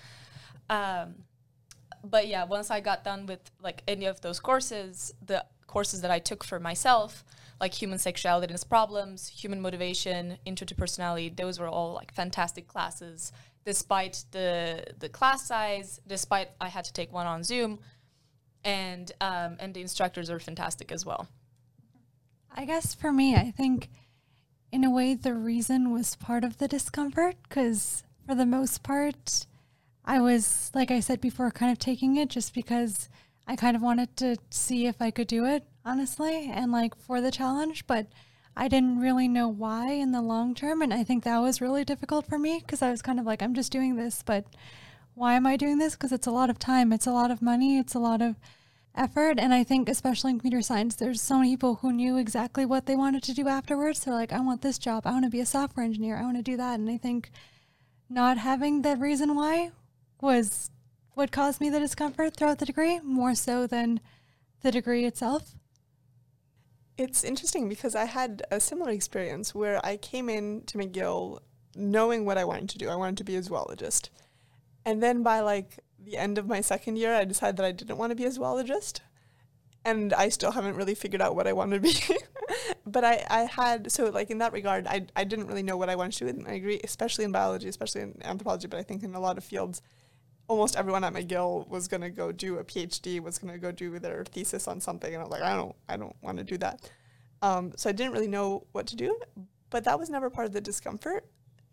Um, 0.69 1.25
but 2.03 2.27
yeah, 2.27 2.45
once 2.45 2.71
I 2.71 2.79
got 2.79 3.03
done 3.03 3.25
with 3.25 3.39
like 3.61 3.83
any 3.87 4.05
of 4.05 4.21
those 4.21 4.39
courses, 4.39 5.13
the 5.25 5.45
courses 5.69 6.01
that 6.01 6.11
I 6.11 6.19
took 6.19 6.43
for 6.43 6.59
myself, 6.59 7.23
like 7.61 7.73
human 7.73 7.99
sexuality 7.99 8.45
and 8.45 8.55
its 8.55 8.63
problems, 8.63 9.27
human 9.27 9.61
motivation, 9.61 10.37
interpersonality, 10.45 11.35
those 11.35 11.59
were 11.59 11.67
all 11.67 11.93
like 11.93 12.13
fantastic 12.13 12.67
classes. 12.67 13.31
Despite 13.65 14.25
the 14.31 14.83
the 14.97 15.09
class 15.09 15.45
size, 15.45 16.01
despite 16.07 16.49
I 16.59 16.69
had 16.69 16.85
to 16.85 16.93
take 16.93 17.13
one 17.13 17.27
on 17.27 17.43
Zoom, 17.43 17.79
and 18.63 19.11
um, 19.21 19.57
and 19.59 19.73
the 19.73 19.81
instructors 19.81 20.29
are 20.29 20.39
fantastic 20.39 20.91
as 20.91 21.05
well. 21.05 21.27
I 22.51 22.65
guess 22.65 22.95
for 22.95 23.11
me, 23.11 23.35
I 23.35 23.51
think 23.51 23.89
in 24.71 24.83
a 24.83 24.89
way 24.89 25.13
the 25.13 25.33
reason 25.33 25.91
was 25.91 26.15
part 26.15 26.43
of 26.43 26.57
the 26.57 26.67
discomfort 26.67 27.35
because 27.43 28.03
for 28.25 28.33
the 28.33 28.45
most 28.45 28.81
part, 28.81 29.45
I 30.05 30.19
was, 30.19 30.71
like 30.73 30.89
I 30.91 30.99
said 30.99 31.21
before, 31.21 31.51
kind 31.51 31.71
of 31.71 31.79
taking 31.79 32.15
it 32.15 32.29
just 32.29 32.53
because 32.53 33.09
I 33.49 33.55
kind 33.55 33.75
of 33.75 33.81
wanted 33.81 34.15
to 34.17 34.37
see 34.51 34.85
if 34.85 35.01
I 35.01 35.09
could 35.09 35.25
do 35.25 35.43
it, 35.43 35.63
honestly, 35.83 36.51
and 36.53 36.71
like 36.71 36.95
for 36.95 37.19
the 37.19 37.31
challenge, 37.31 37.87
but 37.87 38.05
I 38.55 38.67
didn't 38.67 38.99
really 38.99 39.27
know 39.27 39.47
why 39.47 39.93
in 39.93 40.11
the 40.11 40.21
long 40.21 40.53
term. 40.53 40.83
And 40.83 40.93
I 40.93 41.03
think 41.03 41.23
that 41.23 41.39
was 41.39 41.59
really 41.59 41.83
difficult 41.83 42.27
for 42.27 42.37
me 42.37 42.59
because 42.59 42.83
I 42.83 42.91
was 42.91 43.01
kind 43.01 43.19
of 43.19 43.25
like, 43.25 43.41
I'm 43.41 43.55
just 43.55 43.71
doing 43.71 43.95
this, 43.95 44.21
but 44.23 44.45
why 45.15 45.33
am 45.33 45.47
I 45.47 45.57
doing 45.57 45.79
this? 45.79 45.95
Because 45.95 46.11
it's 46.11 46.27
a 46.27 46.31
lot 46.31 46.51
of 46.51 46.59
time, 46.59 46.93
it's 46.93 47.07
a 47.07 47.11
lot 47.11 47.31
of 47.31 47.41
money, 47.41 47.79
it's 47.79 47.95
a 47.95 47.99
lot 47.99 48.21
of 48.21 48.35
effort. 48.93 49.39
And 49.39 49.51
I 49.51 49.63
think, 49.63 49.89
especially 49.89 50.29
in 50.29 50.39
computer 50.39 50.61
science, 50.61 50.93
there's 50.93 51.19
so 51.19 51.39
many 51.39 51.53
people 51.53 51.79
who 51.81 51.91
knew 51.91 52.17
exactly 52.17 52.67
what 52.67 52.85
they 52.85 52.95
wanted 52.95 53.23
to 53.23 53.33
do 53.33 53.47
afterwards. 53.47 54.01
They're 54.01 54.13
like, 54.13 54.31
I 54.31 54.41
want 54.41 54.61
this 54.61 54.77
job, 54.77 55.07
I 55.07 55.11
want 55.11 55.25
to 55.25 55.31
be 55.31 55.39
a 55.39 55.45
software 55.47 55.83
engineer, 55.83 56.17
I 56.17 56.21
want 56.21 56.37
to 56.37 56.43
do 56.43 56.57
that. 56.57 56.79
And 56.79 56.87
I 56.87 56.97
think 56.97 57.31
not 58.11 58.37
having 58.37 58.83
that 58.83 58.99
reason 58.99 59.33
why 59.33 59.71
was 60.21 60.69
what 61.19 61.33
caused 61.33 61.59
me 61.59 61.69
the 61.69 61.81
discomfort 61.81 62.33
throughout 62.33 62.59
the 62.59 62.65
degree, 62.65 63.01
more 63.01 63.35
so 63.35 63.67
than 63.67 63.99
the 64.61 64.71
degree 64.71 65.03
itself. 65.03 65.53
It's 66.97 67.25
interesting 67.25 67.67
because 67.67 67.93
I 67.93 68.05
had 68.05 68.41
a 68.49 68.61
similar 68.61 68.91
experience 68.91 69.53
where 69.53 69.85
I 69.85 69.97
came 69.97 70.29
in 70.29 70.63
to 70.67 70.77
McGill 70.77 71.39
knowing 71.75 72.23
what 72.23 72.37
I 72.37 72.45
wanted 72.45 72.69
to 72.69 72.77
do. 72.77 72.87
I 72.87 72.95
wanted 72.95 73.17
to 73.17 73.25
be 73.25 73.35
a 73.35 73.43
zoologist. 73.43 74.09
And 74.85 75.03
then 75.03 75.21
by 75.21 75.41
like 75.41 75.79
the 76.01 76.15
end 76.15 76.37
of 76.37 76.47
my 76.47 76.61
second 76.61 76.95
year, 76.95 77.13
I 77.13 77.25
decided 77.25 77.57
that 77.57 77.65
I 77.65 77.73
didn't 77.73 77.97
want 77.97 78.11
to 78.11 78.15
be 78.15 78.23
a 78.23 78.31
zoologist. 78.31 79.01
And 79.83 80.13
I 80.13 80.29
still 80.29 80.53
haven't 80.53 80.77
really 80.77 80.95
figured 80.95 81.21
out 81.21 81.35
what 81.35 81.47
I 81.47 81.53
want 81.53 81.71
to 81.71 81.81
be. 81.81 81.95
but 82.85 83.03
I, 83.03 83.25
I 83.29 83.39
had, 83.41 83.91
so 83.91 84.05
like 84.05 84.29
in 84.29 84.37
that 84.37 84.53
regard, 84.53 84.87
I, 84.87 85.05
I 85.17 85.25
didn't 85.25 85.47
really 85.47 85.63
know 85.63 85.75
what 85.75 85.89
I 85.89 85.97
wanted 85.97 86.13
to 86.19 86.31
do. 86.31 86.39
And 86.39 86.47
I 86.47 86.53
agree, 86.53 86.79
especially 86.81 87.25
in 87.25 87.33
biology, 87.33 87.67
especially 87.67 88.01
in 88.03 88.21
anthropology, 88.23 88.67
but 88.67 88.79
I 88.79 88.83
think 88.83 89.03
in 89.03 89.15
a 89.15 89.19
lot 89.19 89.37
of 89.37 89.43
fields, 89.43 89.81
almost 90.49 90.75
everyone 90.75 91.05
at 91.05 91.13
McGill 91.13 91.67
was 91.69 91.87
going 91.87 92.01
to 92.01 92.09
go 92.09 92.33
do 92.33 92.57
a 92.57 92.63
PhD, 92.63 93.21
was 93.21 93.39
going 93.39 93.53
to 93.53 93.59
go 93.59 93.71
do 93.71 93.97
their 93.99 94.25
thesis 94.25 94.67
on 94.67 94.81
something. 94.81 95.13
And 95.13 95.21
I 95.21 95.23
was 95.23 95.31
like, 95.31 95.43
I 95.43 95.55
don't, 95.55 95.75
I 95.87 95.95
don't 95.95 96.15
want 96.21 96.37
to 96.39 96.43
do 96.43 96.57
that. 96.57 96.91
Um, 97.41 97.71
so 97.77 97.89
I 97.89 97.93
didn't 97.93 98.11
really 98.11 98.27
know 98.27 98.65
what 98.73 98.87
to 98.87 98.97
do, 98.97 99.17
but 99.69 99.85
that 99.85 99.97
was 99.97 100.09
never 100.09 100.29
part 100.29 100.47
of 100.47 100.51
the 100.53 100.59
discomfort 100.59 101.25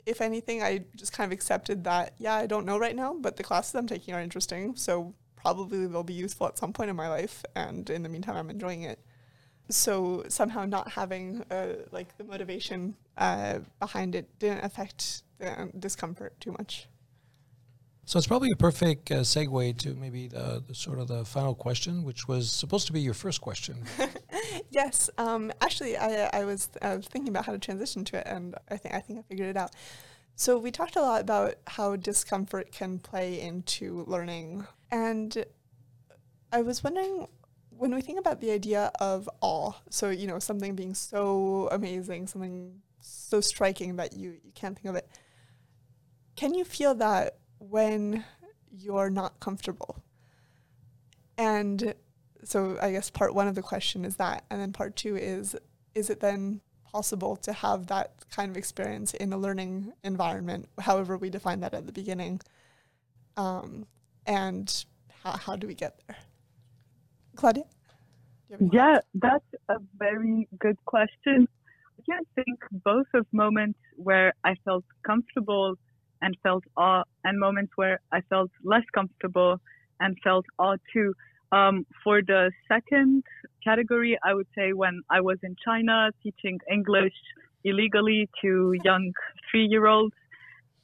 if 0.06 0.20
anything, 0.20 0.62
I 0.62 0.84
just 0.94 1.12
kind 1.12 1.30
of 1.30 1.32
accepted 1.32 1.84
that, 1.84 2.14
yeah, 2.16 2.34
I 2.34 2.46
don't 2.46 2.64
know 2.64 2.78
right 2.78 2.94
now, 2.94 3.14
but 3.20 3.36
the 3.36 3.42
classes 3.42 3.74
I'm 3.74 3.88
taking 3.88 4.14
are 4.14 4.20
interesting. 4.20 4.76
So 4.76 5.12
probably 5.34 5.86
they'll 5.86 6.04
be 6.04 6.14
useful 6.14 6.46
at 6.46 6.56
some 6.56 6.72
point 6.72 6.90
in 6.90 6.96
my 6.96 7.08
life. 7.08 7.44
And 7.56 7.90
in 7.90 8.04
the 8.04 8.08
meantime, 8.08 8.36
I'm 8.36 8.48
enjoying 8.48 8.82
it. 8.82 9.00
So 9.68 10.22
somehow 10.28 10.64
not 10.64 10.92
having 10.92 11.44
uh, 11.50 11.74
like 11.90 12.16
the 12.16 12.24
motivation 12.24 12.94
uh, 13.18 13.58
behind 13.80 14.14
it 14.14 14.38
didn't 14.38 14.64
affect 14.64 15.24
the 15.38 15.70
discomfort 15.76 16.40
too 16.40 16.52
much. 16.52 16.86
So 18.08 18.18
it's 18.18 18.28
probably 18.28 18.52
a 18.52 18.56
perfect 18.56 19.10
uh, 19.10 19.22
segue 19.22 19.78
to 19.78 19.94
maybe 19.96 20.28
the, 20.28 20.62
the, 20.64 20.76
sort 20.76 21.00
of 21.00 21.08
the 21.08 21.24
final 21.24 21.56
question, 21.56 22.04
which 22.04 22.28
was 22.28 22.48
supposed 22.48 22.86
to 22.86 22.92
be 22.92 23.00
your 23.00 23.14
first 23.14 23.40
question. 23.40 23.82
yes, 24.70 25.10
um, 25.18 25.52
actually, 25.60 25.96
I, 25.96 26.30
I 26.32 26.44
was 26.44 26.68
was 26.80 27.08
thinking 27.08 27.30
about 27.30 27.46
how 27.46 27.52
to 27.52 27.58
transition 27.58 28.04
to 28.04 28.18
it, 28.18 28.26
and 28.28 28.54
I 28.70 28.76
think 28.76 28.94
I 28.94 29.00
think 29.00 29.18
I 29.18 29.22
figured 29.22 29.48
it 29.48 29.56
out. 29.56 29.72
So 30.36 30.56
we 30.56 30.70
talked 30.70 30.94
a 30.94 31.00
lot 31.00 31.20
about 31.20 31.56
how 31.66 31.96
discomfort 31.96 32.70
can 32.70 33.00
play 33.00 33.40
into 33.40 34.04
learning, 34.06 34.64
and 34.92 35.44
I 36.52 36.62
was 36.62 36.84
wondering 36.84 37.26
when 37.70 37.92
we 37.92 38.02
think 38.02 38.20
about 38.20 38.40
the 38.40 38.52
idea 38.52 38.92
of 39.00 39.28
awe. 39.40 39.72
So 39.90 40.10
you 40.10 40.28
know, 40.28 40.38
something 40.38 40.76
being 40.76 40.94
so 40.94 41.68
amazing, 41.72 42.28
something 42.28 42.82
so 43.00 43.40
striking 43.40 43.96
that 43.96 44.12
you 44.12 44.36
you 44.44 44.52
can't 44.54 44.76
think 44.76 44.86
of 44.86 44.94
it. 44.94 45.08
Can 46.36 46.54
you 46.54 46.64
feel 46.64 46.94
that 46.94 47.38
when 47.70 48.24
you're 48.70 49.10
not 49.10 49.40
comfortable. 49.40 50.02
And 51.38 51.94
so 52.44 52.78
I 52.80 52.92
guess 52.92 53.10
part 53.10 53.34
one 53.34 53.48
of 53.48 53.54
the 53.54 53.62
question 53.62 54.04
is 54.04 54.16
that. 54.16 54.44
And 54.50 54.60
then 54.60 54.72
part 54.72 54.96
two 54.96 55.16
is 55.16 55.56
is 55.94 56.10
it 56.10 56.20
then 56.20 56.60
possible 56.84 57.36
to 57.36 57.52
have 57.52 57.86
that 57.86 58.12
kind 58.30 58.50
of 58.50 58.56
experience 58.56 59.14
in 59.14 59.32
a 59.32 59.38
learning 59.38 59.92
environment, 60.04 60.68
however 60.78 61.16
we 61.16 61.30
define 61.30 61.60
that 61.60 61.74
at 61.74 61.86
the 61.86 61.92
beginning? 61.92 62.40
Um, 63.36 63.86
and 64.26 64.84
how, 65.22 65.32
how 65.32 65.56
do 65.56 65.66
we 65.66 65.74
get 65.74 66.00
there? 66.06 66.16
Claudia? 67.34 67.64
Yeah, 68.72 68.98
that's 69.14 69.44
a 69.68 69.76
very 69.98 70.48
good 70.58 70.76
question. 70.84 71.48
I 71.98 72.02
can 72.12 72.24
think 72.34 72.58
both 72.84 73.06
of 73.14 73.26
moments 73.32 73.78
where 73.96 74.32
I 74.44 74.54
felt 74.64 74.84
comfortable 75.04 75.74
and 76.22 76.36
felt 76.42 76.64
awe, 76.76 77.04
and 77.24 77.38
moments 77.38 77.72
where 77.76 78.00
I 78.12 78.20
felt 78.22 78.50
less 78.64 78.84
comfortable 78.94 79.60
and 80.00 80.16
felt 80.22 80.46
awe 80.58 80.76
too. 80.92 81.14
Um, 81.52 81.86
for 82.02 82.22
the 82.22 82.50
second 82.68 83.22
category, 83.62 84.18
I 84.24 84.34
would 84.34 84.48
say 84.56 84.72
when 84.72 85.02
I 85.10 85.20
was 85.20 85.38
in 85.42 85.56
China 85.64 86.10
teaching 86.22 86.58
English 86.70 87.14
illegally 87.64 88.28
to 88.42 88.74
young 88.84 89.12
three 89.50 89.66
year 89.66 89.86
olds, 89.86 90.14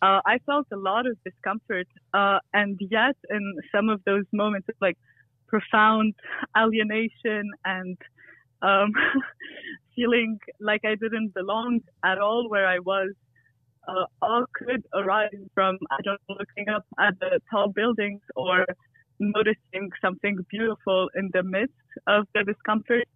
uh, 0.03 0.20
I 0.26 0.39
felt 0.47 0.66
a 0.72 0.76
lot 0.76 1.07
of 1.07 1.16
discomfort. 1.24 1.87
Uh, 2.12 2.39
and 2.53 2.78
yet, 2.91 3.16
in 3.30 3.55
some 3.74 3.89
of 3.89 4.01
those 4.05 4.24
moments 4.33 4.68
of 4.68 4.74
like 4.80 4.99
profound 5.47 6.14
alienation 6.57 7.51
and 7.64 7.97
um, 8.62 8.93
feeling 9.97 10.39
like 10.61 10.83
I 10.85 10.95
didn't 10.95 11.35
belong 11.35 11.80
at 12.05 12.18
all 12.18 12.49
where 12.49 12.66
I 12.66 12.78
was, 12.78 13.11
uh, 13.89 14.07
all 14.20 14.45
could 14.55 14.83
arise 14.95 15.30
from, 15.55 15.78
I 15.91 15.99
don't 16.05 16.20
know, 16.28 16.37
looking 16.39 16.68
up 16.68 16.85
at 16.99 17.18
the 17.20 17.41
tall 17.51 17.68
buildings 17.68 18.20
or 18.37 18.64
noticing 19.18 19.91
something 20.01 20.37
beautiful 20.51 21.09
in 21.14 21.30
the 21.33 21.43
midst 21.43 21.74
of 22.07 22.26
the 22.35 22.45
discomfort. 22.45 23.07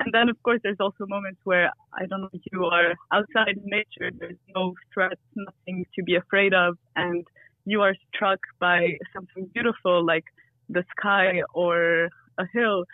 And 0.00 0.12
then, 0.12 0.28
of 0.28 0.42
course, 0.42 0.60
there's 0.62 0.80
also 0.80 1.06
moments 1.06 1.40
where, 1.44 1.70
I 1.92 2.06
don't 2.06 2.22
know, 2.22 2.30
you 2.50 2.64
are 2.64 2.94
outside 3.12 3.56
nature, 3.64 4.10
there's 4.18 4.36
no 4.54 4.74
threat, 4.92 5.18
nothing 5.36 5.86
to 5.94 6.02
be 6.02 6.16
afraid 6.16 6.54
of, 6.54 6.76
and 6.96 7.24
you 7.64 7.82
are 7.82 7.94
struck 8.08 8.40
by 8.58 8.98
something 9.14 9.48
beautiful 9.54 10.04
like 10.04 10.24
the 10.68 10.84
sky 10.98 11.42
or 11.54 12.08
a 12.38 12.44
hill. 12.52 12.84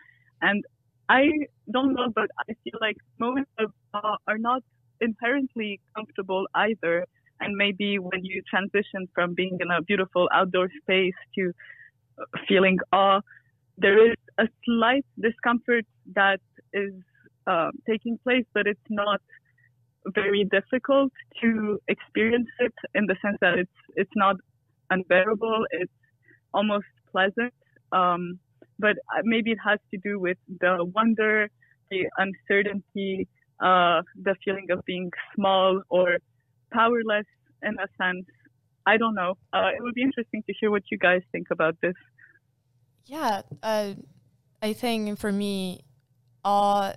And 0.42 0.64
I 1.09 1.30
don't 1.72 1.94
know, 1.94 2.09
but 2.14 2.28
I 2.46 2.52
feel 2.64 2.78
like 2.80 2.96
moments 3.18 3.50
of 3.59 3.72
uh, 3.94 4.16
are 4.26 4.36
not 4.38 4.62
inherently 5.01 5.80
comfortable 5.94 6.46
either. 6.55 7.07
And 7.40 7.55
maybe 7.57 7.99
when 7.99 8.24
you 8.24 8.42
transition 8.49 9.09
from 9.14 9.34
being 9.34 9.59
in 9.61 9.70
a 9.70 9.80
beautiful 9.82 10.28
outdoor 10.32 10.68
space 10.82 11.14
to 11.36 11.53
feeling 12.49 12.78
awe, 12.92 13.20
there 13.76 14.11
is 14.11 14.16
a 14.38 14.49
slight 14.64 15.07
discomfort 15.20 15.84
that 16.14 16.40
is 16.72 16.92
uh, 17.46 17.70
taking 17.88 18.18
place, 18.24 18.44
but 18.55 18.66
it's 18.66 18.90
not 18.90 19.20
very 20.14 20.44
difficult 20.44 21.12
to 21.40 21.78
experience 21.88 22.49
it 22.59 22.74
in 22.94 23.07
the 23.07 23.16
sense 23.22 23.36
that 23.40 23.59
it's 23.59 23.78
it's 23.96 24.16
not 24.16 24.36
unbearable. 24.90 25.66
It's 25.70 25.92
almost 26.53 26.86
pleasant. 27.12 27.53
Um, 27.92 28.38
but 28.78 28.96
uh, 29.14 29.22
maybe 29.24 29.53
it 29.53 29.59
has 29.64 29.78
to 29.92 29.99
do 29.99 30.18
with 30.18 30.38
the 30.61 30.84
wonder, 30.94 31.49
the 31.90 32.07
uncertainty, 32.18 33.26
uh, 33.61 34.02
the 34.14 34.34
feeling 34.44 34.66
of 34.70 34.84
being 34.84 35.11
small 35.34 35.82
or 35.88 36.18
powerless 36.72 37.26
in 37.62 37.74
a 37.78 37.88
sense. 38.02 38.26
I 38.86 38.96
don't 38.96 39.14
know. 39.14 39.34
Uh, 39.52 39.68
it 39.76 39.82
would 39.82 39.94
be 39.94 40.02
interesting 40.02 40.42
to 40.46 40.54
hear 40.59 40.70
what 40.70 40.82
you 40.90 40.98
guys 40.98 41.22
think 41.32 41.48
about 41.50 41.76
this. 41.82 41.94
Yeah, 43.06 43.42
uh, 43.62 43.94
I 44.62 44.72
think 44.72 45.18
for 45.18 45.32
me, 45.32 45.80
awe 46.44 46.94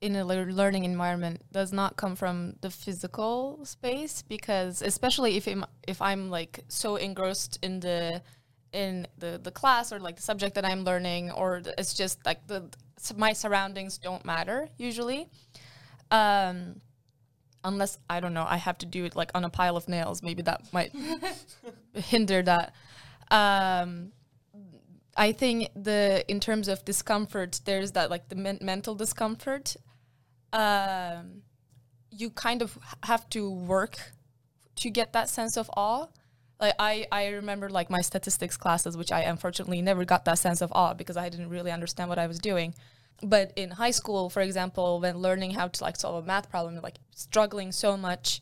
in 0.00 0.14
a 0.14 0.24
learning 0.24 0.84
environment 0.84 1.42
does 1.50 1.72
not 1.72 1.96
come 1.96 2.14
from 2.14 2.54
the 2.60 2.70
physical 2.70 3.64
space 3.64 4.22
because 4.22 4.80
especially 4.80 5.36
if 5.36 5.48
I'm, 5.48 5.64
if 5.88 6.00
I'm 6.00 6.30
like 6.30 6.60
so 6.68 6.96
engrossed 6.96 7.58
in 7.62 7.80
the 7.80 8.22
in 8.72 9.06
the 9.16 9.40
the 9.42 9.50
class 9.50 9.92
or 9.92 9.98
like 9.98 10.16
the 10.16 10.22
subject 10.22 10.54
that 10.54 10.64
I'm 10.64 10.84
learning 10.84 11.30
or 11.30 11.62
it's 11.78 11.94
just 11.94 12.24
like 12.26 12.46
the 12.46 12.68
my 13.16 13.32
surroundings 13.32 13.98
don't 13.98 14.24
matter 14.24 14.68
usually 14.76 15.28
um 16.10 16.80
unless 17.64 17.98
I 18.08 18.20
don't 18.20 18.34
know 18.34 18.46
I 18.48 18.56
have 18.56 18.78
to 18.78 18.86
do 18.86 19.04
it 19.04 19.16
like 19.16 19.30
on 19.34 19.44
a 19.44 19.50
pile 19.50 19.76
of 19.76 19.88
nails 19.88 20.22
maybe 20.22 20.42
that 20.42 20.62
might 20.72 20.92
hinder 21.94 22.42
that 22.42 22.74
um 23.30 24.12
I 25.16 25.32
think 25.32 25.68
the 25.74 26.24
in 26.28 26.38
terms 26.38 26.68
of 26.68 26.84
discomfort, 26.84 27.60
there's 27.64 27.92
that 27.92 28.08
like 28.08 28.28
the 28.28 28.36
men- 28.36 28.60
mental 28.62 28.94
discomfort. 28.94 29.76
Um, 30.52 31.42
you 32.10 32.30
kind 32.30 32.62
of 32.62 32.78
have 33.02 33.28
to 33.30 33.50
work 33.50 34.12
to 34.76 34.90
get 34.90 35.12
that 35.12 35.28
sense 35.28 35.56
of 35.56 35.70
awe. 35.76 36.06
Like 36.60 36.74
I, 36.78 37.06
I 37.12 37.28
remember 37.28 37.68
like 37.68 37.90
my 37.90 38.00
statistics 38.00 38.56
classes, 38.56 38.96
which 38.96 39.12
I 39.12 39.22
unfortunately 39.22 39.82
never 39.82 40.04
got 40.04 40.24
that 40.26 40.38
sense 40.38 40.60
of 40.60 40.72
awe 40.72 40.94
because 40.94 41.16
I 41.16 41.28
didn't 41.28 41.50
really 41.50 41.72
understand 41.72 42.08
what 42.08 42.18
I 42.18 42.28
was 42.28 42.38
doing. 42.38 42.74
But 43.22 43.52
in 43.56 43.70
high 43.70 43.90
school, 43.90 44.30
for 44.30 44.40
example, 44.40 45.00
when 45.00 45.18
learning 45.18 45.52
how 45.52 45.68
to 45.68 45.84
like 45.84 45.96
solve 45.96 46.22
a 46.22 46.26
math 46.26 46.50
problem, 46.50 46.78
like 46.82 46.98
struggling 47.14 47.72
so 47.72 47.96
much, 47.96 48.40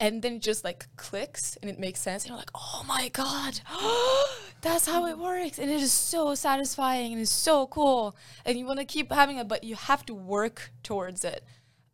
and 0.00 0.22
then 0.22 0.34
it 0.34 0.42
just 0.42 0.62
like 0.62 0.86
clicks 0.96 1.56
and 1.56 1.70
it 1.70 1.78
makes 1.78 2.00
sense 2.00 2.22
and 2.22 2.30
you're 2.30 2.38
like 2.38 2.50
oh 2.54 2.84
my 2.86 3.08
god 3.08 3.60
that's 4.60 4.86
how 4.86 5.06
it 5.06 5.18
works 5.18 5.58
and 5.58 5.68
it 5.68 5.80
is 5.80 5.92
so 5.92 6.36
satisfying 6.36 7.12
and 7.12 7.20
it's 7.20 7.32
so 7.32 7.66
cool 7.66 8.16
and 8.44 8.56
you 8.56 8.64
want 8.64 8.78
to 8.78 8.84
keep 8.84 9.10
having 9.10 9.38
it 9.38 9.48
but 9.48 9.64
you 9.64 9.74
have 9.74 10.06
to 10.06 10.14
work 10.14 10.70
towards 10.84 11.24
it. 11.24 11.42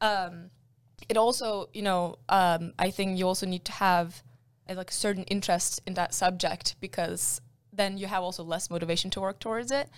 Um, 0.03 0.51
it 1.09 1.17
also 1.17 1.69
you 1.73 1.83
know 1.83 2.17
um, 2.29 2.73
i 2.79 2.91
think 2.91 3.19
you 3.19 3.27
also 3.27 3.47
need 3.47 3.65
to 3.65 3.73
have 3.73 4.23
a 4.69 4.75
like 4.75 4.91
certain 4.91 5.25
interest 5.25 5.81
in 5.87 5.95
that 5.95 6.15
subject 6.15 6.77
because 6.81 7.41
then 7.73 7.99
you 7.99 8.07
have 8.07 8.23
also 8.23 8.43
less 8.43 8.71
motivation 8.71 9.11
to 9.11 9.21
work 9.21 9.39
towards 9.41 9.71
it. 9.71 9.89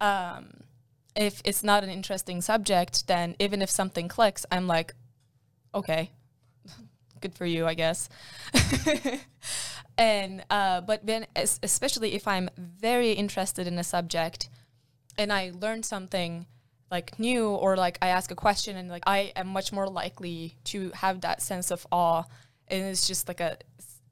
Um, 0.00 0.48
if 1.18 1.42
it's 1.44 1.62
not 1.62 1.84
an 1.84 1.90
interesting 1.90 2.40
subject 2.40 3.06
then 3.06 3.36
even 3.38 3.60
if 3.60 3.70
something 3.70 4.08
clicks 4.08 4.46
i'm 4.50 4.66
like 4.66 4.94
okay 5.74 6.10
good 7.20 7.34
for 7.34 7.46
you, 7.46 7.66
I 7.66 7.74
guess. 7.74 8.08
and 9.98 10.44
uh, 10.50 10.80
but 10.80 11.04
then, 11.06 11.26
especially 11.36 12.14
if 12.14 12.26
I'm 12.26 12.50
very 12.56 13.12
interested 13.12 13.66
in 13.66 13.78
a 13.78 13.84
subject, 13.84 14.48
and 15.16 15.32
I 15.32 15.52
learn 15.54 15.82
something 15.82 16.46
like 16.90 17.18
new, 17.18 17.48
or 17.48 17.76
like 17.76 17.98
I 18.00 18.08
ask 18.08 18.30
a 18.30 18.36
question, 18.36 18.76
and 18.76 18.88
like 18.88 19.04
I 19.06 19.32
am 19.36 19.48
much 19.48 19.72
more 19.72 19.88
likely 19.88 20.56
to 20.64 20.90
have 20.94 21.20
that 21.22 21.42
sense 21.42 21.70
of 21.70 21.86
awe, 21.90 22.24
and 22.68 22.84
it's 22.84 23.06
just 23.06 23.28
like 23.28 23.40
a 23.40 23.58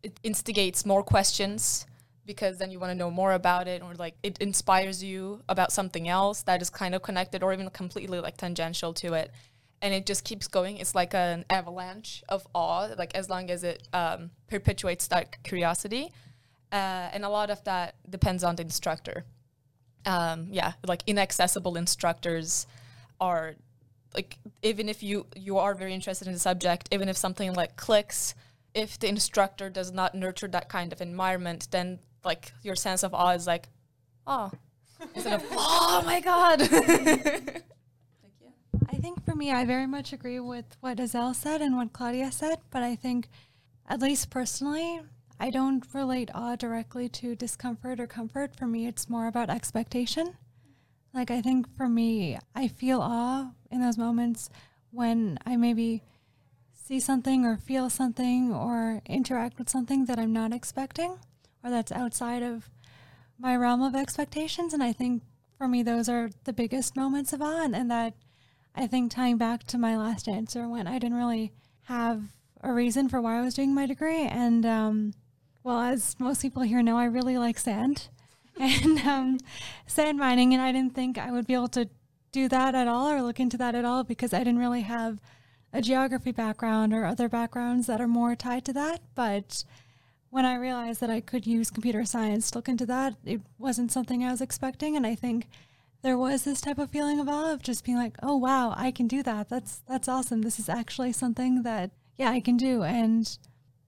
it 0.03 0.19
instigates 0.23 0.87
more 0.87 1.03
questions 1.03 1.87
because 2.27 2.59
then 2.59 2.70
you 2.70 2.79
want 2.79 2.91
to 2.91 2.95
know 2.95 3.11
more 3.11 3.33
about 3.33 3.68
it 3.68 3.83
or 3.83 3.95
like 3.95 4.14
it 4.22 4.37
inspires 4.39 5.03
you 5.03 5.43
about 5.49 5.72
something 5.72 6.09
else 6.09 6.43
that 6.43 6.61
is 6.61 6.68
kind 6.68 6.95
of 6.95 7.03
connected 7.03 7.43
or 7.43 7.53
even 7.53 7.70
completely 7.70 8.20
like 8.20 8.37
tangential 8.37 8.93
to 8.93 9.14
it 9.14 9.31
and 9.83 9.95
it 9.95 10.07
just 10.07 10.24
keeps 10.24 10.49
going. 10.49 10.79
It's 10.79 10.95
like 10.95 11.14
an 11.14 11.45
avalanche 11.51 12.24
of 12.29 12.47
awe, 12.55 12.89
like 12.99 13.14
as 13.14 13.29
long 13.29 13.51
as 13.51 13.62
it 13.62 13.87
um, 13.93 14.31
perpetuates 14.49 15.07
that 15.09 15.43
curiosity. 15.43 16.12
Uh, 16.72 17.11
and 17.12 17.24
a 17.24 17.29
lot 17.29 17.51
of 17.51 17.62
that 17.64 17.95
depends 18.09 18.43
on 18.43 18.57
the 18.57 18.62
instructor. 18.62 19.24
Um, 20.05 20.49
yeah, 20.51 20.72
like 20.87 21.03
inaccessible 21.07 21.77
instructors 21.77 22.66
are 23.20 23.55
like 24.14 24.39
even 24.62 24.89
if 24.89 25.03
you 25.03 25.27
you 25.35 25.59
are 25.59 25.74
very 25.74 25.93
interested 25.93 26.27
in 26.27 26.33
the 26.33 26.39
subject, 26.39 26.89
even 26.91 27.09
if 27.09 27.16
something 27.16 27.53
like 27.55 27.77
clicks, 27.77 28.35
if 28.74 28.99
the 28.99 29.09
instructor 29.09 29.68
does 29.68 29.93
not 29.93 30.14
nurture 30.14 30.49
that 30.49 30.68
kind 30.68 30.93
of 30.93 31.01
environment, 31.01 31.68
then 31.70 31.99
like 32.27 32.53
your 32.62 32.77
sense 32.77 33.03
of 33.03 33.14
awe 33.14 33.31
is 33.31 33.47
like, 33.47 33.68
oh, 34.27 34.51
instead 35.14 35.41
of 35.41 35.47
oh 35.53 36.03
my 36.05 36.20
god. 36.20 36.61
I 38.89 38.97
think 38.99 39.24
for 39.24 39.35
me, 39.35 39.51
I 39.53 39.64
very 39.64 39.87
much 39.87 40.12
agree 40.12 40.41
with 40.41 40.77
what 40.81 40.99
Isel 40.99 41.35
said 41.35 41.62
and 41.62 41.77
what 41.77 41.93
Claudia 41.93 42.31
said, 42.31 42.59
but 42.70 42.83
I 42.83 42.95
think, 42.97 43.29
at 43.89 44.01
least 44.01 44.31
personally, 44.31 45.01
I 45.39 45.51
don't 45.51 45.85
relate 45.93 46.31
awe 46.35 46.57
directly 46.57 47.09
to 47.11 47.35
discomfort 47.35 48.01
or 48.01 48.07
comfort. 48.07 48.57
For 48.57 48.66
me, 48.66 48.87
it's 48.87 49.09
more 49.09 49.27
about 49.27 49.51
expectation. 49.51 50.37
Like, 51.14 51.31
I 51.31 51.41
think 51.41 51.74
for 51.77 51.89
me, 51.89 52.39
I 52.55 52.68
feel 52.68 53.01
awe 53.01 53.53
in 53.70 53.81
those 53.81 53.99
moments 53.99 54.51
when 54.91 55.39
I 55.47 55.57
maybe 55.57 56.03
see 56.72 57.01
something 57.01 57.45
or 57.45 57.57
feel 57.57 57.91
something 57.91 58.53
or 58.53 59.03
interact 59.07 59.59
with 59.59 59.68
something 59.68 60.07
that 60.07 60.18
I'm 60.18 60.33
not 60.33 60.53
expecting 60.53 61.18
or 61.67 61.71
that's 61.71 61.93
outside 61.93 62.43
of 62.43 62.71
my 63.39 63.57
realm 63.57 63.83
of 63.83 63.95
expectations. 63.95 64.73
And 64.73 64.83
I 64.83 64.93
think 64.93 65.23
for 65.59 65.67
me, 65.67 65.83
those 65.83 66.09
are 66.09 66.31
the 66.45 66.53
biggest 66.53 66.97
moments 66.97 67.33
of 67.33 67.43
awe, 67.43 67.64
and, 67.64 67.91
that 67.91 68.14
I 68.75 68.87
think 68.87 69.11
tying 69.11 69.37
back 69.37 69.64
to 69.64 69.79
my 69.79 69.97
last 69.97 70.29
answer 70.29 70.69
when 70.69 70.87
I 70.87 70.99
didn't 70.99 71.17
really 71.17 71.53
have 71.85 72.23
a 72.62 72.73
reason 72.73 73.09
for 73.09 73.21
why 73.21 73.39
I 73.39 73.43
was 73.43 73.55
doing 73.55 73.75
my 73.75 73.87
degree. 73.87 74.23
And 74.23 74.64
um, 74.64 75.14
well, 75.64 75.81
as 75.81 76.19
most 76.21 76.43
people 76.43 76.62
here 76.62 76.83
know, 76.83 76.99
I 76.99 77.07
really 77.07 77.39
like 77.39 77.59
sand 77.59 78.09
and 78.61 78.99
um, 79.01 79.39
sand 79.87 80.19
mining. 80.19 80.53
And 80.53 80.62
I 80.62 80.73
didn't 80.73 80.95
think 80.95 81.19
I 81.19 81.33
would 81.33 81.47
be 81.47 81.55
able 81.55 81.69
to 81.69 81.89
do 82.33 82.49
that 82.49 82.75
at 82.75 82.87
all 82.87 83.09
or 83.09 83.23
look 83.23 83.41
into 83.41 83.57
that 83.57 83.75
at 83.75 83.85
all 83.85 84.05
because 84.05 84.35
I 84.35 84.39
didn't 84.39 84.59
really 84.59 84.83
have 84.83 85.21
a 85.73 85.81
geography 85.81 86.33
background 86.33 86.93
or 86.93 87.07
other 87.07 87.29
backgrounds 87.29 87.87
that 87.87 88.01
are 88.01 88.09
more 88.09 88.37
tied 88.37 88.64
to 88.67 88.73
that. 88.75 89.01
But 89.14 89.64
when 90.37 90.45
I 90.45 90.57
realized 90.57 91.01
that 91.01 91.09
I 91.09 91.22
could 91.22 91.47
use 91.47 91.70
computer 91.70 92.05
science 92.05 92.51
to 92.51 92.59
look 92.59 92.68
into 92.68 92.84
that, 92.84 93.14
it 93.24 93.41
wasn't 93.57 93.91
something 93.91 94.22
I 94.22 94.30
was 94.30 94.43
expecting. 94.43 94.95
And 94.95 95.07
I 95.07 95.14
think 95.14 95.49
there 96.03 96.18
was 96.18 96.45
this 96.45 96.61
type 96.61 96.76
of 96.76 96.91
feeling 96.91 97.18
of 97.18 97.26
awe 97.26 97.55
of 97.55 97.62
just 97.62 97.87
being 97.87 97.97
like, 97.97 98.18
oh 98.22 98.37
wow, 98.37 98.74
I 98.76 98.91
can 98.91 99.09
do 99.09 99.22
that. 99.22 99.49
That's 99.49 99.80
that's 99.89 100.09
awesome. 100.09 100.43
This 100.43 100.59
is 100.59 100.68
actually 100.68 101.12
something 101.12 101.62
that 101.62 101.91
yeah, 102.16 102.28
I 102.28 102.41
can 102.41 102.59
do. 102.59 102.82
And 102.82 103.26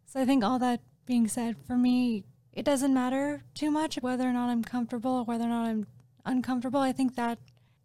so 0.06 0.22
I 0.22 0.24
think 0.24 0.42
all 0.42 0.58
that 0.60 0.80
being 1.04 1.28
said, 1.28 1.54
for 1.66 1.76
me, 1.76 2.24
it 2.54 2.64
doesn't 2.64 2.94
matter 2.94 3.44
too 3.52 3.70
much 3.70 3.96
whether 4.00 4.26
or 4.26 4.32
not 4.32 4.48
I'm 4.48 4.64
comfortable 4.64 5.16
or 5.16 5.24
whether 5.24 5.44
or 5.44 5.48
not 5.48 5.66
I'm 5.66 5.86
uncomfortable. 6.24 6.80
I 6.80 6.92
think 6.92 7.14
that 7.16 7.40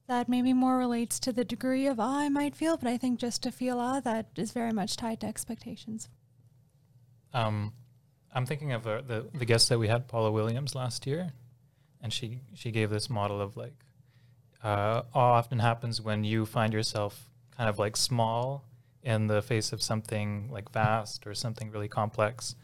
that 0.08 0.30
maybe 0.30 0.54
more 0.54 0.78
relates 0.78 1.20
to 1.20 1.34
the 1.34 1.44
degree 1.44 1.86
of 1.86 2.00
awe 2.00 2.20
I 2.20 2.30
might 2.30 2.56
feel, 2.56 2.78
but 2.78 2.88
I 2.88 2.96
think 2.96 3.20
just 3.20 3.44
to 3.44 3.52
feel 3.52 3.82
awe 3.82 4.00
that 4.00 4.28
is 4.38 4.54
very 4.54 4.72
much 4.72 4.96
tied 4.96 5.20
to 5.20 5.28
expectations. 5.28 6.08
Um, 7.34 7.74
I'm 8.34 8.46
thinking 8.46 8.72
of 8.72 8.88
uh, 8.88 9.02
the 9.02 9.28
the 9.34 9.46
guest 9.46 9.70
that 9.70 9.80
we 9.80 9.88
had, 9.88 10.08
Paula 10.08 10.32
Williams, 10.32 10.76
last 10.76 11.06
year, 11.06 11.34
and 12.02 12.12
she 12.12 12.40
she 12.54 12.72
gave 12.72 12.90
this 12.90 13.10
model 13.10 13.42
of 13.42 13.56
like 13.56 13.86
uh, 14.64 15.04
awe 15.14 15.34
often 15.34 15.60
happens 15.60 16.02
when 16.02 16.24
you 16.24 16.46
find 16.46 16.74
yourself 16.74 17.30
kind 17.56 17.70
of 17.70 17.78
like 17.78 17.98
small 17.98 18.66
in 19.04 19.28
the 19.28 19.42
face 19.42 19.74
of 19.74 19.82
something 19.82 20.50
like 20.50 20.72
vast 20.72 21.28
or 21.28 21.34
something 21.34 21.70
really 21.70 21.90
complex, 21.90 22.56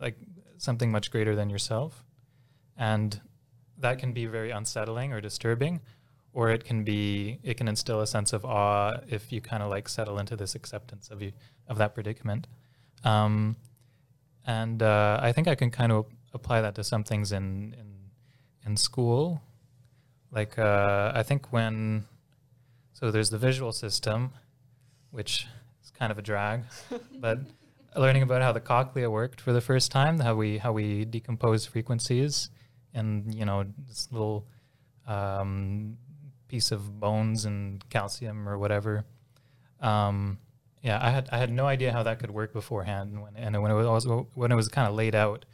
like 0.00 0.16
something 0.58 0.90
much 0.90 1.10
greater 1.10 1.36
than 1.36 1.48
yourself. 1.48 2.04
And 2.76 3.20
that 3.78 3.98
can 3.98 4.12
be 4.12 4.26
very 4.26 4.50
unsettling 4.50 5.12
or 5.12 5.20
disturbing, 5.20 5.80
or 6.32 6.50
it 6.50 6.64
can 6.64 6.82
be, 6.82 7.38
it 7.44 7.56
can 7.56 7.68
instill 7.68 8.00
a 8.00 8.06
sense 8.06 8.32
of 8.32 8.44
awe 8.44 8.98
if 9.08 9.30
you 9.32 9.40
kind 9.40 9.62
of 9.62 9.70
like 9.70 9.88
settle 9.88 10.18
into 10.18 10.34
this 10.36 10.56
acceptance 10.56 11.08
of 11.10 11.22
you, 11.22 11.32
of 11.68 11.78
that 11.78 11.94
predicament. 11.94 12.48
Um, 13.04 13.56
and 14.46 14.82
uh, 14.82 15.18
I 15.22 15.32
think 15.32 15.48
I 15.48 15.54
can 15.54 15.70
kind 15.70 15.92
of 15.92 16.06
apply 16.32 16.60
that 16.60 16.74
to 16.76 16.84
some 16.84 17.04
things 17.04 17.32
in, 17.32 17.74
in, 17.78 18.10
in 18.66 18.76
school 18.76 19.42
like 20.34 20.58
uh, 20.58 21.12
I 21.14 21.22
think 21.22 21.52
when 21.52 22.06
so 22.92 23.10
there's 23.10 23.30
the 23.30 23.38
visual 23.38 23.70
system, 23.70 24.32
which 25.12 25.46
is 25.82 25.92
kind 25.92 26.10
of 26.10 26.18
a 26.18 26.22
drag, 26.22 26.64
but 27.20 27.38
learning 27.96 28.22
about 28.22 28.42
how 28.42 28.50
the 28.50 28.60
cochlea 28.60 29.08
worked 29.08 29.40
for 29.40 29.52
the 29.52 29.60
first 29.60 29.92
time, 29.92 30.18
how 30.18 30.34
we 30.34 30.58
how 30.58 30.72
we 30.72 31.04
decompose 31.04 31.66
frequencies, 31.66 32.50
and 32.92 33.32
you 33.32 33.44
know 33.44 33.64
this 33.86 34.08
little 34.10 34.44
um, 35.06 35.96
piece 36.48 36.72
of 36.72 36.98
bones 36.98 37.44
and 37.44 37.88
calcium 37.88 38.48
or 38.48 38.58
whatever. 38.58 39.04
Um, 39.80 40.38
yeah, 40.84 41.00
I 41.02 41.10
had 41.10 41.28
I 41.32 41.38
had 41.38 41.50
no 41.50 41.66
idea 41.66 41.90
how 41.90 42.04
that 42.04 42.20
could 42.20 42.30
work 42.30 42.52
beforehand, 42.52 43.10
and 43.12 43.22
when 43.22 43.36
and 43.36 43.60
when 43.60 43.72
it 43.72 43.74
was 43.74 44.06
when 44.34 44.52
it 44.52 44.54
was 44.54 44.68
kind 44.68 44.86
of 44.86 44.94
laid 44.94 45.16
out, 45.16 45.44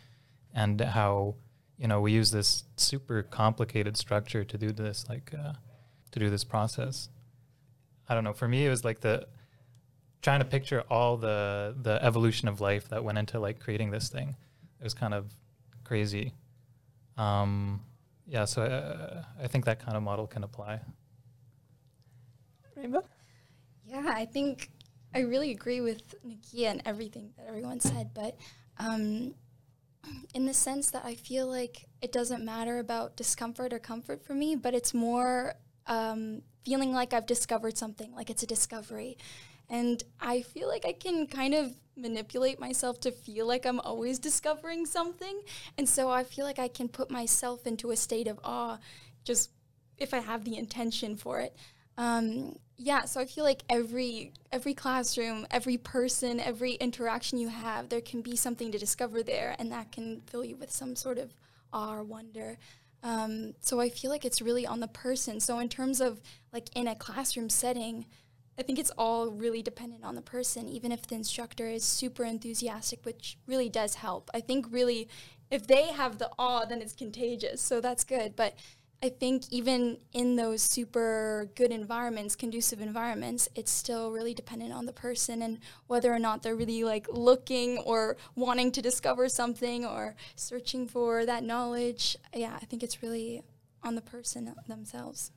and 0.53 0.79
how 0.81 1.37
you 1.81 1.89
know, 1.89 2.03
we 2.03 2.13
use 2.13 2.31
this 2.31 2.65
super 2.77 3.23
complicated 3.23 3.97
structure 3.97 4.45
to 4.45 4.59
do 4.59 4.71
this, 4.71 5.09
like, 5.09 5.33
uh, 5.33 5.55
to 6.11 6.19
do 6.19 6.29
this 6.29 6.45
process. 6.45 7.09
I 8.07 8.15
don't 8.15 8.23
know. 8.23 8.35
For 8.35 8.47
me, 8.47 8.67
it 8.67 8.69
was 8.69 8.85
like 8.85 9.01
the 9.01 9.27
trying 10.21 10.41
to 10.41 10.45
picture 10.45 10.83
all 10.91 11.17
the 11.17 11.75
the 11.81 12.05
evolution 12.05 12.49
of 12.49 12.61
life 12.61 12.89
that 12.91 13.03
went 13.03 13.17
into 13.17 13.41
like 13.41 13.61
creating 13.61 13.91
this 13.91 14.11
thing. 14.11 14.37
it 14.79 14.85
was 14.85 14.93
kind 14.93 15.15
of 15.15 15.33
crazy. 15.85 16.35
Um, 17.17 17.81
yeah, 18.27 18.45
so 18.45 18.63
uh, 18.63 19.23
I 19.43 19.47
think 19.47 19.65
that 19.65 19.79
kind 19.79 19.97
of 19.97 20.03
model 20.03 20.27
can 20.27 20.45
apply. 20.45 20.81
Rainbow? 22.77 23.05
Yeah, 23.87 24.13
I 24.15 24.27
think 24.27 24.71
I 25.15 25.21
really 25.21 25.51
agree 25.51 25.81
with 25.81 26.15
Nakia 26.25 26.71
and 26.71 26.83
everything 26.85 27.33
that 27.37 27.47
everyone 27.49 27.81
said, 27.81 28.11
but 28.15 28.37
um, 28.79 29.35
in 30.35 30.47
the 30.47 30.55
sense 30.55 30.91
that 30.91 31.05
I 31.05 31.15
feel 31.15 31.49
like 31.49 31.87
it 32.01 32.13
doesn't 32.13 32.45
matter 32.45 32.79
about 32.79 33.17
discomfort 33.17 33.73
or 33.73 33.79
comfort 33.79 34.25
for 34.25 34.35
me, 34.35 34.55
but 34.57 34.75
it's 34.75 34.95
more 34.95 35.55
um, 35.87 36.43
feeling 36.65 36.93
like 36.93 37.13
I've 37.13 37.27
discovered 37.27 37.77
something, 37.77 38.15
like 38.15 38.31
it's 38.31 38.43
a 38.43 38.47
discovery. 38.47 39.19
And 39.69 40.03
I 40.21 40.43
feel 40.43 40.69
like 40.69 40.85
I 40.85 40.93
can 40.93 41.27
kind 41.27 41.55
of 41.55 41.75
manipulate 41.97 42.59
myself 42.59 43.01
to 43.01 43.11
feel 43.11 43.47
like 43.47 43.67
I'm 43.67 43.81
always 43.81 44.19
discovering 44.19 44.87
something. 44.87 45.43
And 45.77 45.89
so 45.89 46.11
I 46.11 46.25
feel 46.25 46.45
like 46.45 46.59
I 46.59 46.69
can 46.69 46.89
put 46.89 47.11
myself 47.11 47.67
into 47.67 47.91
a 47.91 47.97
state 47.97 48.27
of 48.27 48.41
awe 48.43 48.79
just 49.25 49.51
if 49.99 50.15
I 50.15 50.19
have 50.19 50.45
the 50.45 50.57
intention 50.57 51.17
for 51.17 51.41
it. 51.41 51.55
Um, 51.99 52.57
yeah, 52.83 53.05
so 53.05 53.21
I 53.21 53.27
feel 53.27 53.45
like 53.45 53.63
every 53.69 54.33
every 54.51 54.73
classroom, 54.73 55.47
every 55.51 55.77
person, 55.77 56.41
every 56.41 56.73
interaction 56.73 57.37
you 57.37 57.49
have, 57.49 57.91
there 57.91 58.01
can 58.01 58.23
be 58.23 58.37
something 58.37 58.73
to 58.73 58.79
discover 58.79 59.23
there, 59.23 59.55
and 59.59 59.71
that 59.71 59.93
can 59.93 60.23
fill 60.23 60.45
you 60.45 60.57
with 60.57 60.71
some 60.71 60.97
sort 60.97 61.19
of 61.19 61.35
awe 61.75 61.97
or 61.97 62.03
wonder. 62.03 62.57
Um, 63.03 63.55
so 63.61 63.81
I 63.81 63.91
feel 63.91 64.11
like 64.11 64.25
it's 64.25 64.41
really 64.41 64.67
on 64.67 64.81
the 64.81 64.89
person. 64.89 65.41
So 65.41 65.59
in 65.59 65.69
terms 65.69 66.01
of 66.01 66.23
like 66.55 66.71
in 66.75 66.89
a 66.89 66.95
classroom 66.95 67.51
setting, 67.51 68.07
I 68.59 68.63
think 68.63 68.79
it's 68.79 68.93
all 68.97 69.31
really 69.31 69.63
dependent 69.63 70.03
on 70.03 70.15
the 70.15 70.23
person, 70.23 70.67
even 70.67 70.91
if 70.91 71.07
the 71.07 71.17
instructor 71.17 71.67
is 71.67 71.85
super 71.85 72.25
enthusiastic, 72.25 73.05
which 73.05 73.37
really 73.47 73.69
does 73.69 73.97
help. 73.97 74.31
I 74.33 74.41
think 74.41 74.67
really, 74.71 75.07
if 75.51 75.67
they 75.67 75.89
have 75.89 76.17
the 76.17 76.31
awe, 76.39 76.65
then 76.65 76.81
it's 76.81 76.95
contagious. 76.95 77.61
So 77.61 77.83
that's 77.83 78.05
good. 78.05 78.37
But 78.37 78.55
I 79.03 79.09
think 79.09 79.45
even 79.51 79.97
in 80.13 80.37
those 80.37 80.61
super 80.61 81.51
good 81.55 81.71
environments, 81.71 82.37
conducive 82.37 82.83
environments, 82.83 83.49
it's 83.55 83.71
still 83.71 84.13
really 84.13 84.35
dependent 84.35 84.75
on 84.75 84.85
the 84.85 84.93
person 84.93 85.41
and 85.41 85.59
whether 85.87 86.13
or 86.13 86.19
not 86.19 86.43
they're 86.43 86.55
really 86.55 86.85
like 86.85 87.07
looking 87.11 87.79
or 87.79 88.19
wanting 88.35 88.71
to 88.73 88.83
discover 88.83 89.31
something 89.31 89.87
or 89.87 90.17
searching 90.37 90.87
for 90.87 91.25
that 91.25 91.45
knowledge. 91.45 92.15
Yeah, 92.35 92.59
I 92.61 92.67
think 92.67 92.83
it's 92.83 93.03
really 93.03 93.43
on 93.83 93.95
the 93.95 94.03
person 94.03 94.55
themselves. 94.69 95.33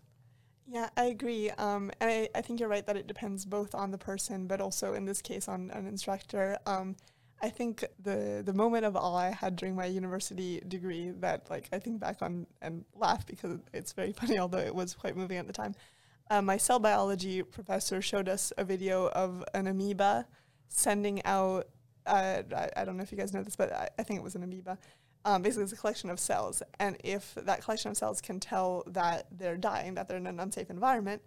Yeah, 0.67 0.89
I 0.97 1.05
agree. 1.05 1.49
Um, 1.51 1.91
and 2.01 2.09
I, 2.09 2.29
I 2.35 2.41
think 2.41 2.59
you're 2.59 2.69
right 2.69 2.85
that 2.85 2.97
it 2.97 3.07
depends 3.07 3.45
both 3.45 3.73
on 3.73 3.91
the 3.91 3.97
person, 3.97 4.45
but 4.47 4.59
also 4.59 4.93
in 4.93 5.05
this 5.05 5.21
case 5.21 5.47
on 5.47 5.71
an 5.71 5.87
instructor. 5.87 6.57
Um, 6.65 6.97
I 7.41 7.49
think 7.49 7.83
the 8.01 8.41
the 8.45 8.53
moment 8.53 8.85
of 8.85 8.95
awe 8.95 9.15
I 9.15 9.31
had 9.31 9.55
during 9.55 9.75
my 9.75 9.85
university 9.85 10.61
degree 10.67 11.09
that 11.19 11.49
like 11.49 11.67
I 11.73 11.79
think 11.79 11.99
back 11.99 12.21
on 12.21 12.47
and 12.61 12.85
laugh 12.95 13.25
because 13.25 13.59
it's 13.73 13.93
very 13.93 14.11
funny, 14.19 14.39
although 14.39 14.59
it 14.59 14.73
was 14.73 14.93
quite 14.93 15.17
moving 15.17 15.37
at 15.37 15.47
the 15.47 15.53
time. 15.53 15.75
Uh, 16.29 16.41
my 16.41 16.57
cell 16.57 16.79
biology 16.79 17.43
professor 17.43 18.01
showed 18.01 18.29
us 18.29 18.53
a 18.57 18.63
video 18.63 19.09
of 19.09 19.43
an 19.53 19.67
amoeba 19.67 20.25
sending 20.69 21.23
out. 21.25 21.67
Uh, 22.05 22.43
I, 22.55 22.69
I, 22.77 22.85
don't 22.85 22.97
know 22.97 23.03
if 23.03 23.11
you 23.11 23.17
guys 23.17 23.33
know 23.33 23.43
this, 23.43 23.55
but 23.55 23.71
I, 23.71 23.89
I 23.99 24.03
think 24.03 24.19
it 24.19 24.23
was 24.23 24.35
an 24.35 24.43
amoeba. 24.43 24.77
Um, 25.25 25.41
basically, 25.41 25.63
it's 25.63 25.73
a 25.73 25.77
collection 25.77 26.09
of 26.09 26.19
cells, 26.19 26.61
and 26.79 26.97
if 27.03 27.33
that 27.35 27.61
collection 27.61 27.91
of 27.91 27.97
cells 27.97 28.19
can 28.19 28.39
tell 28.39 28.83
that 28.87 29.27
they're 29.31 29.57
dying, 29.57 29.93
that 29.95 30.07
they're 30.07 30.17
in 30.17 30.27
an 30.27 30.39
unsafe 30.39 30.69
environment, 30.69 31.21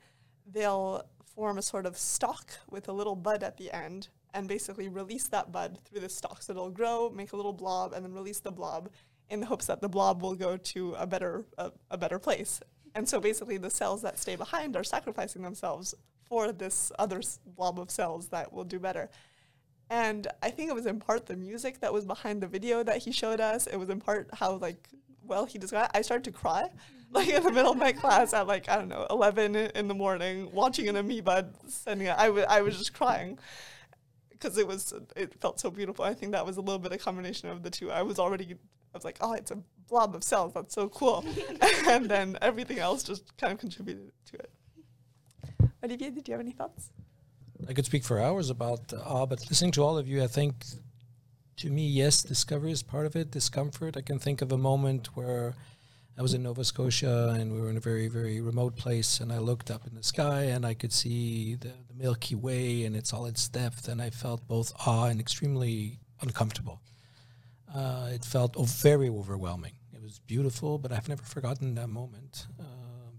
they'll 0.46 1.06
form 1.34 1.58
a 1.58 1.62
sort 1.62 1.86
of 1.86 1.96
stalk 1.96 2.58
with 2.70 2.88
a 2.88 2.92
little 2.92 3.16
bud 3.16 3.42
at 3.42 3.56
the 3.56 3.70
end 3.74 4.08
and 4.36 4.46
basically 4.46 4.88
release 4.88 5.26
that 5.28 5.50
bud 5.50 5.78
through 5.84 6.00
the 6.00 6.08
stalk. 6.08 6.42
So 6.42 6.52
it'll 6.52 6.70
grow, 6.70 7.10
make 7.10 7.32
a 7.32 7.36
little 7.36 7.54
blob, 7.54 7.94
and 7.94 8.04
then 8.04 8.12
release 8.12 8.38
the 8.38 8.52
blob 8.52 8.90
in 9.30 9.40
the 9.40 9.46
hopes 9.46 9.66
that 9.66 9.80
the 9.80 9.88
blob 9.88 10.22
will 10.22 10.34
go 10.34 10.56
to 10.56 10.94
a 10.94 11.06
better 11.06 11.44
a, 11.58 11.72
a 11.90 11.96
better 11.96 12.18
place. 12.18 12.60
And 12.94 13.08
so 13.08 13.18
basically, 13.18 13.56
the 13.56 13.70
cells 13.70 14.02
that 14.02 14.18
stay 14.18 14.36
behind 14.36 14.76
are 14.76 14.84
sacrificing 14.84 15.42
themselves 15.42 15.94
for 16.28 16.52
this 16.52 16.92
other 16.98 17.22
blob 17.46 17.80
of 17.80 17.90
cells 17.90 18.28
that 18.28 18.52
will 18.52 18.64
do 18.64 18.78
better. 18.78 19.08
And 19.88 20.26
I 20.42 20.50
think 20.50 20.68
it 20.68 20.74
was 20.74 20.86
in 20.86 20.98
part 20.98 21.26
the 21.26 21.36
music 21.36 21.80
that 21.80 21.92
was 21.92 22.04
behind 22.04 22.42
the 22.42 22.46
video 22.46 22.82
that 22.82 22.98
he 22.98 23.12
showed 23.12 23.40
us. 23.40 23.66
It 23.66 23.76
was 23.76 23.88
in 23.88 24.00
part 24.00 24.28
how 24.34 24.56
like 24.56 24.88
well 25.22 25.46
he 25.46 25.58
described. 25.58 25.92
I 25.94 26.02
started 26.02 26.24
to 26.24 26.30
cry, 26.30 26.68
like 27.10 27.28
in 27.28 27.42
the 27.42 27.52
middle 27.52 27.72
of 27.72 27.78
my 27.78 27.92
class 27.92 28.34
at 28.34 28.46
like 28.46 28.68
I 28.68 28.76
don't 28.76 28.88
know 28.88 29.06
eleven 29.08 29.56
in 29.56 29.88
the 29.88 29.94
morning, 29.94 30.50
watching 30.52 30.88
an 30.90 30.96
amoeba 30.96 31.48
sending 31.68 32.08
it. 32.08 32.16
I 32.18 32.28
wa- 32.28 32.46
I 32.48 32.60
was 32.60 32.76
just 32.76 32.92
crying 32.92 33.38
because 34.38 34.58
it 34.58 34.66
was 34.66 34.92
it 35.14 35.34
felt 35.40 35.60
so 35.60 35.70
beautiful. 35.70 36.04
I 36.04 36.14
think 36.14 36.32
that 36.32 36.44
was 36.44 36.56
a 36.56 36.60
little 36.60 36.78
bit 36.78 36.92
a 36.92 36.98
combination 36.98 37.48
of 37.48 37.62
the 37.62 37.70
two. 37.70 37.90
I 37.90 38.02
was 38.02 38.18
already 38.18 38.54
I 38.54 38.96
was 38.96 39.04
like, 39.04 39.18
oh, 39.20 39.32
it's 39.32 39.50
a 39.50 39.58
blob 39.88 40.14
of 40.14 40.22
cells. 40.22 40.52
That's 40.54 40.74
so 40.74 40.88
cool, 40.88 41.24
and 41.88 42.08
then 42.08 42.38
everything 42.42 42.78
else 42.78 43.02
just 43.02 43.36
kind 43.36 43.52
of 43.52 43.58
contributed 43.58 44.12
to 44.30 44.36
it. 44.36 44.50
Olivier, 45.82 46.10
did 46.10 46.28
you 46.28 46.32
have 46.32 46.40
any 46.40 46.52
thoughts? 46.52 46.90
I 47.68 47.72
could 47.72 47.86
speak 47.86 48.04
for 48.04 48.20
hours 48.20 48.50
about 48.50 48.92
uh, 48.92 49.26
but 49.26 49.48
listening 49.48 49.72
to 49.72 49.82
all 49.82 49.96
of 49.98 50.06
you, 50.06 50.22
I 50.22 50.26
think 50.26 50.54
to 51.56 51.70
me, 51.70 51.86
yes, 51.86 52.22
discovery 52.22 52.72
is 52.72 52.82
part 52.82 53.06
of 53.06 53.16
it, 53.16 53.30
discomfort. 53.30 53.96
I 53.96 54.02
can 54.02 54.18
think 54.18 54.42
of 54.42 54.52
a 54.52 54.58
moment 54.58 55.16
where 55.16 55.54
I 56.18 56.22
was 56.22 56.32
in 56.32 56.42
Nova 56.42 56.64
Scotia 56.64 57.36
and 57.38 57.52
we 57.52 57.60
were 57.60 57.68
in 57.68 57.76
a 57.76 57.80
very, 57.80 58.08
very 58.08 58.40
remote 58.40 58.74
place, 58.74 59.20
and 59.20 59.30
I 59.30 59.38
looked 59.38 59.70
up 59.70 59.86
in 59.86 59.94
the 59.94 60.02
sky 60.02 60.44
and 60.44 60.64
I 60.64 60.72
could 60.72 60.92
see 60.92 61.56
the, 61.56 61.68
the 61.88 61.94
Milky 61.94 62.34
Way 62.34 62.84
and 62.84 62.96
its 62.96 63.12
all 63.12 63.26
its 63.26 63.46
depth, 63.48 63.86
and 63.86 64.00
I 64.00 64.08
felt 64.08 64.48
both 64.48 64.72
awe 64.86 65.06
and 65.06 65.20
extremely 65.20 65.98
uncomfortable. 66.22 66.80
Uh, 67.72 68.08
it 68.12 68.24
felt 68.24 68.56
oh, 68.56 68.64
very 68.64 69.10
overwhelming. 69.10 69.72
It 69.92 70.02
was 70.02 70.20
beautiful, 70.20 70.78
but 70.78 70.90
I've 70.90 71.08
never 71.08 71.22
forgotten 71.22 71.74
that 71.74 71.88
moment. 71.88 72.46
Uh, 72.58 72.64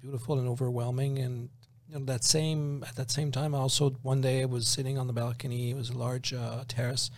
beautiful 0.02 0.40
and 0.40 0.48
overwhelming, 0.48 1.20
and 1.20 1.50
you 1.88 2.00
know, 2.00 2.06
that 2.06 2.24
same 2.24 2.84
at 2.88 2.96
that 2.96 3.12
same 3.12 3.32
time, 3.32 3.54
also 3.54 3.92
one 4.02 4.22
day 4.22 4.42
I 4.42 4.46
was 4.46 4.68
sitting 4.68 4.98
on 4.98 5.06
the 5.06 5.14
balcony. 5.14 5.70
It 5.70 5.76
was 5.76 5.92
a 5.92 5.98
large 5.98 6.34
uh, 6.34 6.64
terrace, 6.68 7.12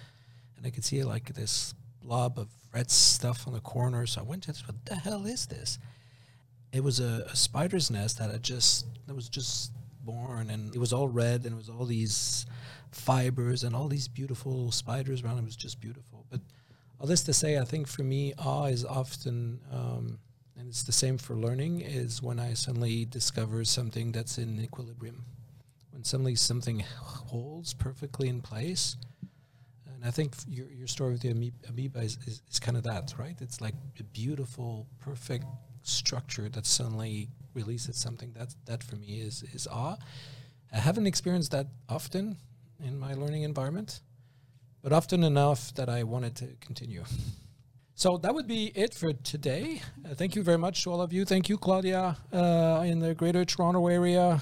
and 0.57 0.65
I 0.65 0.71
could 0.71 0.83
see 0.83 1.05
like 1.05 1.33
this 1.35 1.73
blob 2.01 2.37
of 2.37 2.49
red 2.73 2.91
stuff 2.91 3.47
on 3.47 3.53
the 3.53 3.59
corner. 3.59 4.05
So 4.05 4.21
I 4.21 4.23
went 4.23 4.43
to 4.43 4.51
this. 4.51 4.65
What 4.65 4.85
the 4.85 4.95
hell 4.95 5.25
is 5.25 5.47
this? 5.47 5.79
It 6.71 6.83
was 6.83 6.99
a, 6.99 7.25
a 7.31 7.35
spider's 7.35 7.89
nest 7.89 8.19
that 8.19 8.31
had 8.31 8.43
just 8.43 8.85
that 9.07 9.15
was 9.15 9.29
just 9.29 9.71
born, 10.03 10.49
and 10.49 10.73
it 10.75 10.79
was 10.79 10.93
all 10.93 11.07
red, 11.07 11.45
and 11.45 11.53
it 11.53 11.57
was 11.57 11.69
all 11.69 11.85
these 11.85 12.45
fibers 12.91 13.63
and 13.63 13.75
all 13.75 13.87
these 13.87 14.07
beautiful 14.07 14.71
spiders 14.71 15.23
around. 15.23 15.39
It 15.39 15.45
was 15.45 15.55
just 15.55 15.79
beautiful. 15.79 16.25
But 16.29 16.41
all 16.99 17.07
this 17.07 17.23
to 17.23 17.33
say, 17.33 17.57
I 17.57 17.65
think 17.65 17.87
for 17.87 18.03
me, 18.03 18.33
awe 18.37 18.65
is 18.65 18.85
often. 18.85 19.59
Um, 19.71 20.19
and 20.59 20.67
it's 20.67 20.83
the 20.83 20.91
same 20.91 21.17
for 21.17 21.35
learning 21.35 21.79
is 21.79 22.21
when 22.21 22.37
i 22.37 22.53
suddenly 22.53 23.05
discover 23.05 23.63
something 23.63 24.11
that's 24.11 24.37
in 24.37 24.59
equilibrium 24.59 25.23
when 25.91 26.03
suddenly 26.03 26.35
something 26.35 26.81
holds 26.81 27.73
perfectly 27.73 28.27
in 28.27 28.41
place 28.41 28.97
and 29.99 30.07
i 30.07 30.11
think 30.11 30.33
your, 30.47 30.67
your 30.71 30.87
story 30.87 31.11
with 31.11 31.21
the 31.21 31.29
amoeba, 31.67 31.99
is, 31.99 32.17
is, 32.25 32.41
is 32.49 32.59
kind 32.59 32.77
of 32.77 32.83
that 32.83 33.13
right 33.17 33.35
it's 33.41 33.59
like 33.61 33.73
a 33.99 34.03
beautiful 34.03 34.87
perfect 34.99 35.45
structure 35.81 36.49
that 36.49 36.65
suddenly 36.65 37.27
releases 37.53 37.97
something 37.97 38.31
that 38.33 38.53
that 38.65 38.83
for 38.83 38.95
me 38.95 39.19
is 39.21 39.43
is 39.53 39.67
awe 39.67 39.95
i 40.73 40.77
haven't 40.77 41.07
experienced 41.07 41.51
that 41.51 41.67
often 41.89 42.37
in 42.83 42.97
my 42.97 43.13
learning 43.13 43.43
environment 43.43 44.01
but 44.81 44.93
often 44.93 45.23
enough 45.23 45.73
that 45.75 45.89
i 45.89 46.03
wanted 46.03 46.35
to 46.35 46.47
continue 46.61 47.03
so 47.95 48.17
that 48.17 48.33
would 48.33 48.47
be 48.47 48.71
it 48.75 48.93
for 48.93 49.11
today. 49.11 49.81
Uh, 50.05 50.13
thank 50.15 50.35
you 50.35 50.41
very 50.41 50.57
much 50.57 50.83
to 50.83 50.91
all 50.91 51.01
of 51.01 51.11
you. 51.11 51.25
Thank 51.25 51.49
you, 51.49 51.57
Claudia, 51.57 52.15
uh, 52.31 52.83
in 52.85 52.99
the 52.99 53.13
Greater 53.13 53.43
Toronto 53.43 53.87
area. 53.87 54.41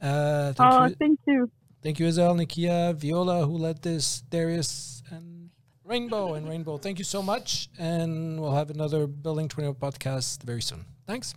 Uh, 0.00 0.54
thank 0.54 0.72
Oh, 0.72 0.86
you, 0.86 0.94
thank 0.98 1.20
you. 1.26 1.50
Thank 1.82 1.98
you, 1.98 2.06
Isel, 2.06 2.36
Nikia, 2.36 2.94
Viola, 2.94 3.46
who 3.46 3.56
led 3.56 3.82
this, 3.82 4.22
Darius, 4.30 5.02
and 5.10 5.50
Rainbow 5.84 6.34
and 6.34 6.48
Rainbow. 6.48 6.78
Thank 6.78 6.98
you 6.98 7.04
so 7.04 7.22
much, 7.22 7.68
and 7.78 8.40
we'll 8.40 8.54
have 8.54 8.70
another 8.70 9.06
Building 9.06 9.48
Twenty 9.48 9.72
podcast 9.72 10.42
very 10.42 10.62
soon. 10.62 10.84
Thanks. 11.06 11.34